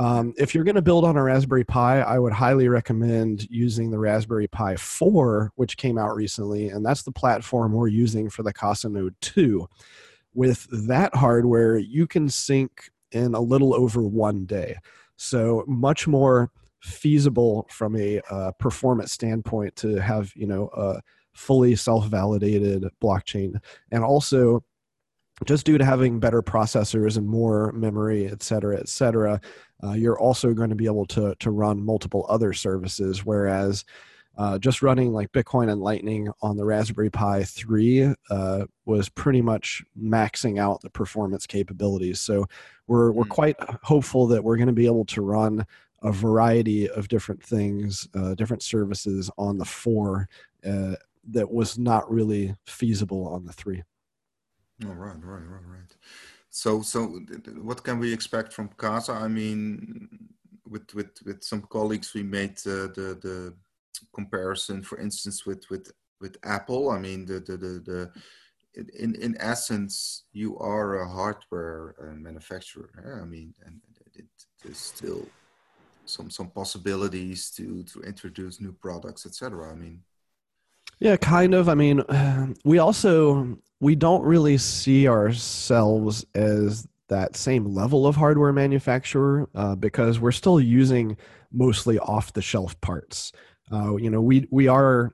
um, 0.00 0.32
if 0.38 0.54
you're 0.54 0.64
going 0.64 0.76
to 0.76 0.82
build 0.82 1.04
on 1.04 1.18
a 1.18 1.22
Raspberry 1.22 1.62
Pi, 1.62 2.00
I 2.00 2.18
would 2.18 2.32
highly 2.32 2.68
recommend 2.68 3.46
using 3.50 3.90
the 3.90 3.98
Raspberry 3.98 4.48
Pi 4.48 4.76
4, 4.76 5.52
which 5.56 5.76
came 5.76 5.98
out 5.98 6.16
recently, 6.16 6.70
and 6.70 6.84
that's 6.84 7.02
the 7.02 7.12
platform 7.12 7.74
we're 7.74 7.88
using 7.88 8.30
for 8.30 8.42
the 8.42 8.52
Casa 8.52 8.88
Node 8.88 9.14
2. 9.20 9.68
With 10.32 10.66
that 10.88 11.14
hardware, 11.14 11.76
you 11.76 12.06
can 12.06 12.30
sync 12.30 12.90
in 13.12 13.34
a 13.34 13.40
little 13.40 13.74
over 13.74 14.00
one 14.00 14.46
day. 14.46 14.78
So 15.16 15.64
much 15.66 16.08
more 16.08 16.50
feasible 16.80 17.66
from 17.68 17.94
a 17.94 18.22
uh, 18.30 18.52
performance 18.52 19.12
standpoint 19.12 19.76
to 19.76 19.96
have 19.96 20.32
you 20.34 20.46
know 20.46 20.70
a 20.74 21.02
fully 21.34 21.76
self-validated 21.76 22.86
blockchain, 23.02 23.60
and 23.90 24.02
also 24.02 24.64
just 25.46 25.66
due 25.66 25.78
to 25.78 25.84
having 25.84 26.20
better 26.20 26.42
processors 26.42 27.16
and 27.16 27.26
more 27.26 27.72
memory, 27.72 28.26
et 28.26 28.42
cetera, 28.42 28.78
et 28.78 28.88
cetera, 28.88 29.40
uh, 29.82 29.92
you're 29.92 30.18
also 30.18 30.52
going 30.52 30.70
to 30.70 30.76
be 30.76 30.86
able 30.86 31.06
to, 31.06 31.34
to 31.40 31.50
run 31.50 31.82
multiple 31.82 32.26
other 32.28 32.52
services. 32.52 33.24
Whereas 33.24 33.84
uh, 34.36 34.58
just 34.58 34.82
running 34.82 35.12
like 35.12 35.32
Bitcoin 35.32 35.70
and 35.70 35.80
Lightning 35.80 36.30
on 36.40 36.56
the 36.56 36.64
Raspberry 36.64 37.10
Pi 37.10 37.44
3 37.44 38.14
uh, 38.30 38.66
was 38.84 39.08
pretty 39.08 39.42
much 39.42 39.82
maxing 40.00 40.58
out 40.58 40.80
the 40.80 40.90
performance 40.90 41.46
capabilities. 41.46 42.20
So 42.20 42.46
we're, 42.86 43.12
we're 43.12 43.24
hmm. 43.24 43.30
quite 43.30 43.56
hopeful 43.82 44.26
that 44.28 44.42
we're 44.42 44.56
going 44.56 44.68
to 44.68 44.72
be 44.72 44.86
able 44.86 45.04
to 45.06 45.22
run 45.22 45.66
a 46.02 46.12
variety 46.12 46.88
of 46.88 47.08
different 47.08 47.42
things, 47.42 48.08
uh, 48.14 48.34
different 48.34 48.62
services 48.62 49.30
on 49.36 49.58
the 49.58 49.64
4 49.64 50.28
uh, 50.66 50.94
that 51.28 51.50
was 51.50 51.78
not 51.78 52.10
really 52.10 52.54
feasible 52.66 53.28
on 53.28 53.44
the 53.44 53.52
3. 53.52 53.82
Oh, 54.84 54.92
right, 54.92 55.22
right, 55.22 55.46
right, 55.46 55.66
right. 55.66 55.96
So, 56.50 56.82
so 56.82 57.06
what 57.60 57.84
can 57.84 57.98
we 57.98 58.12
expect 58.12 58.52
from 58.52 58.68
Casa? 58.76 59.12
I 59.12 59.28
mean, 59.28 60.08
with 60.68 60.94
with 60.94 61.10
with 61.24 61.44
some 61.44 61.62
colleagues, 61.62 62.14
we 62.14 62.22
made 62.22 62.58
uh, 62.66 62.88
the 62.96 63.18
the 63.22 63.54
comparison, 64.14 64.82
for 64.82 64.98
instance, 64.98 65.46
with 65.46 65.68
with 65.70 65.92
with 66.20 66.36
Apple. 66.44 66.90
I 66.90 66.98
mean, 66.98 67.26
the 67.26 67.40
the 67.40 67.56
the, 67.56 67.72
the 67.80 68.12
in 68.74 69.14
in 69.16 69.36
essence, 69.40 70.24
you 70.32 70.58
are 70.58 71.00
a 71.00 71.08
hardware 71.08 71.94
uh, 72.00 72.14
manufacturer. 72.14 73.20
I 73.22 73.24
mean, 73.26 73.54
and 73.64 73.80
it, 74.14 74.26
there's 74.62 74.78
still 74.78 75.26
some 76.04 76.30
some 76.30 76.50
possibilities 76.50 77.50
to 77.52 77.82
to 77.84 78.00
introduce 78.00 78.60
new 78.60 78.72
products, 78.72 79.26
etc. 79.26 79.72
I 79.72 79.74
mean, 79.74 80.02
yeah, 81.00 81.16
kind 81.16 81.54
of. 81.54 81.68
I 81.68 81.74
mean, 81.74 82.02
we 82.64 82.78
also 82.78 83.58
we 83.80 83.94
don't 83.94 84.22
really 84.22 84.58
see 84.58 85.08
ourselves 85.08 86.24
as 86.34 86.86
that 87.08 87.34
same 87.34 87.64
level 87.74 88.06
of 88.06 88.14
hardware 88.14 88.52
manufacturer 88.52 89.48
uh, 89.54 89.74
because 89.74 90.20
we're 90.20 90.30
still 90.30 90.60
using 90.60 91.16
mostly 91.50 91.98
off 91.98 92.32
the 92.32 92.42
shelf 92.42 92.80
parts. 92.80 93.32
Uh, 93.72 93.96
you 93.96 94.10
know, 94.10 94.20
we 94.20 94.46
we 94.50 94.68
are 94.68 95.12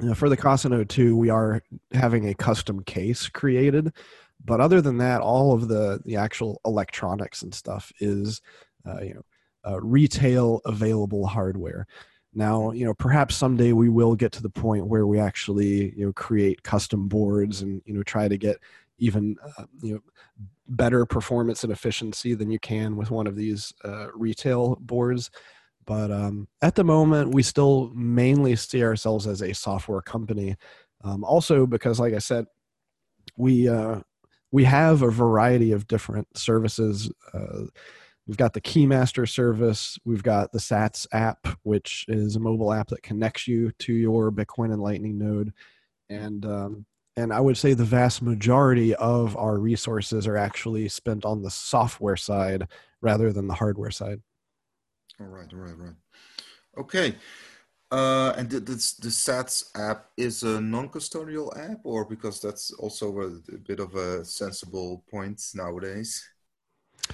you 0.00 0.06
know, 0.08 0.14
for 0.14 0.28
the 0.28 0.36
Casa 0.36 0.70
Node 0.70 0.88
2, 0.88 1.16
we 1.16 1.28
are 1.28 1.62
having 1.92 2.28
a 2.28 2.34
custom 2.34 2.82
case 2.82 3.28
created, 3.28 3.92
but 4.42 4.60
other 4.60 4.80
than 4.80 4.96
that, 4.98 5.20
all 5.20 5.52
of 5.52 5.68
the 5.68 6.00
the 6.04 6.16
actual 6.16 6.60
electronics 6.64 7.42
and 7.42 7.54
stuff 7.54 7.92
is 8.00 8.40
uh, 8.86 9.00
you 9.00 9.14
know 9.14 9.22
uh, 9.70 9.80
retail 9.80 10.60
available 10.64 11.26
hardware. 11.26 11.86
Now, 12.34 12.70
you 12.72 12.84
know, 12.86 12.94
perhaps 12.94 13.36
someday 13.36 13.72
we 13.72 13.88
will 13.88 14.14
get 14.14 14.32
to 14.32 14.42
the 14.42 14.50
point 14.50 14.86
where 14.86 15.06
we 15.06 15.18
actually, 15.18 15.92
you 15.96 16.06
know, 16.06 16.12
create 16.14 16.62
custom 16.62 17.08
boards 17.08 17.60
and, 17.60 17.82
you 17.84 17.92
know, 17.92 18.02
try 18.02 18.26
to 18.26 18.38
get 18.38 18.56
even 19.02 19.36
uh, 19.58 19.64
you 19.82 19.94
know 19.94 20.00
better 20.68 21.04
performance 21.04 21.64
and 21.64 21.72
efficiency 21.72 22.34
than 22.34 22.50
you 22.50 22.58
can 22.58 22.96
with 22.96 23.10
one 23.10 23.26
of 23.26 23.36
these 23.36 23.72
uh, 23.84 24.06
retail 24.14 24.76
boards. 24.80 25.30
But 25.84 26.12
um, 26.12 26.46
at 26.62 26.76
the 26.76 26.84
moment, 26.84 27.34
we 27.34 27.42
still 27.42 27.90
mainly 27.94 28.54
see 28.54 28.82
ourselves 28.84 29.26
as 29.26 29.42
a 29.42 29.52
software 29.52 30.00
company. 30.00 30.56
Um, 31.02 31.24
also, 31.24 31.66
because 31.66 31.98
like 31.98 32.14
I 32.14 32.18
said, 32.18 32.46
we 33.36 33.68
uh, 33.68 34.00
we 34.52 34.64
have 34.64 35.02
a 35.02 35.10
variety 35.10 35.72
of 35.72 35.88
different 35.88 36.28
services. 36.38 37.10
Uh, 37.34 37.64
we've 38.26 38.36
got 38.36 38.52
the 38.52 38.60
Keymaster 38.60 39.28
service. 39.28 39.98
We've 40.04 40.22
got 40.22 40.52
the 40.52 40.58
Sats 40.58 41.06
app, 41.12 41.46
which 41.62 42.04
is 42.08 42.36
a 42.36 42.40
mobile 42.40 42.72
app 42.72 42.88
that 42.88 43.02
connects 43.02 43.48
you 43.48 43.72
to 43.80 43.92
your 43.92 44.30
Bitcoin 44.30 44.72
and 44.72 44.82
Lightning 44.82 45.18
node, 45.18 45.52
and 46.08 46.44
um, 46.44 46.86
and 47.16 47.32
I 47.32 47.40
would 47.40 47.56
say 47.56 47.74
the 47.74 47.84
vast 47.84 48.22
majority 48.22 48.94
of 48.94 49.36
our 49.36 49.58
resources 49.58 50.26
are 50.26 50.36
actually 50.36 50.88
spent 50.88 51.24
on 51.24 51.42
the 51.42 51.50
software 51.50 52.16
side 52.16 52.68
rather 53.00 53.32
than 53.32 53.48
the 53.48 53.54
hardware 53.54 53.90
side. 53.90 54.20
All 55.20 55.26
right, 55.26 55.52
all 55.52 55.58
right, 55.58 55.76
right. 55.76 55.94
Okay. 56.78 57.14
Uh, 57.90 58.32
and 58.38 58.48
the, 58.48 58.58
the, 58.58 58.72
the 58.72 59.08
Sats 59.08 59.64
app 59.76 60.06
is 60.16 60.44
a 60.44 60.58
non-custodial 60.62 61.54
app, 61.58 61.80
or 61.84 62.06
because 62.06 62.40
that's 62.40 62.70
also 62.72 63.18
a, 63.18 63.26
a, 63.54 63.58
bit 63.58 63.80
of 63.80 63.94
a 63.94 64.24
sensible 64.24 65.04
point 65.10 65.42
nowadays. 65.54 66.26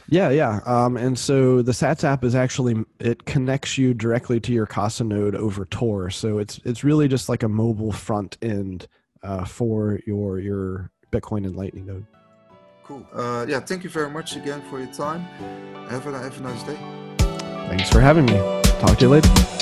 Yeah, 0.08 0.30
yeah. 0.30 0.60
Um, 0.64 0.96
and 0.96 1.18
so 1.18 1.62
the 1.62 1.72
Sats 1.72 2.04
app 2.04 2.24
is 2.24 2.34
actually 2.34 2.84
it 2.98 3.24
connects 3.24 3.76
you 3.76 3.94
directly 3.94 4.40
to 4.40 4.52
your 4.52 4.66
Casa 4.66 5.04
node 5.04 5.34
over 5.34 5.64
Tor. 5.66 6.10
So 6.10 6.38
it's 6.38 6.60
it's 6.64 6.84
really 6.84 7.08
just 7.08 7.28
like 7.28 7.42
a 7.42 7.48
mobile 7.48 7.92
front 7.92 8.38
end 8.42 8.86
uh, 9.22 9.44
for 9.44 10.00
your 10.06 10.38
your 10.38 10.90
Bitcoin 11.10 11.44
and 11.44 11.56
Lightning 11.56 11.86
node. 11.86 12.06
Cool. 12.84 13.06
Uh, 13.12 13.44
yeah. 13.48 13.60
Thank 13.60 13.84
you 13.84 13.90
very 13.90 14.10
much 14.10 14.36
again 14.36 14.62
for 14.70 14.78
your 14.78 14.92
time. 14.92 15.20
Have 15.90 16.06
a 16.06 16.18
have 16.18 16.38
a 16.38 16.42
nice 16.42 16.62
day. 16.62 16.78
Thanks 17.68 17.90
for 17.90 18.00
having 18.00 18.24
me. 18.26 18.38
Talk 18.80 18.96
to 18.98 19.04
you 19.04 19.10
later. 19.10 19.57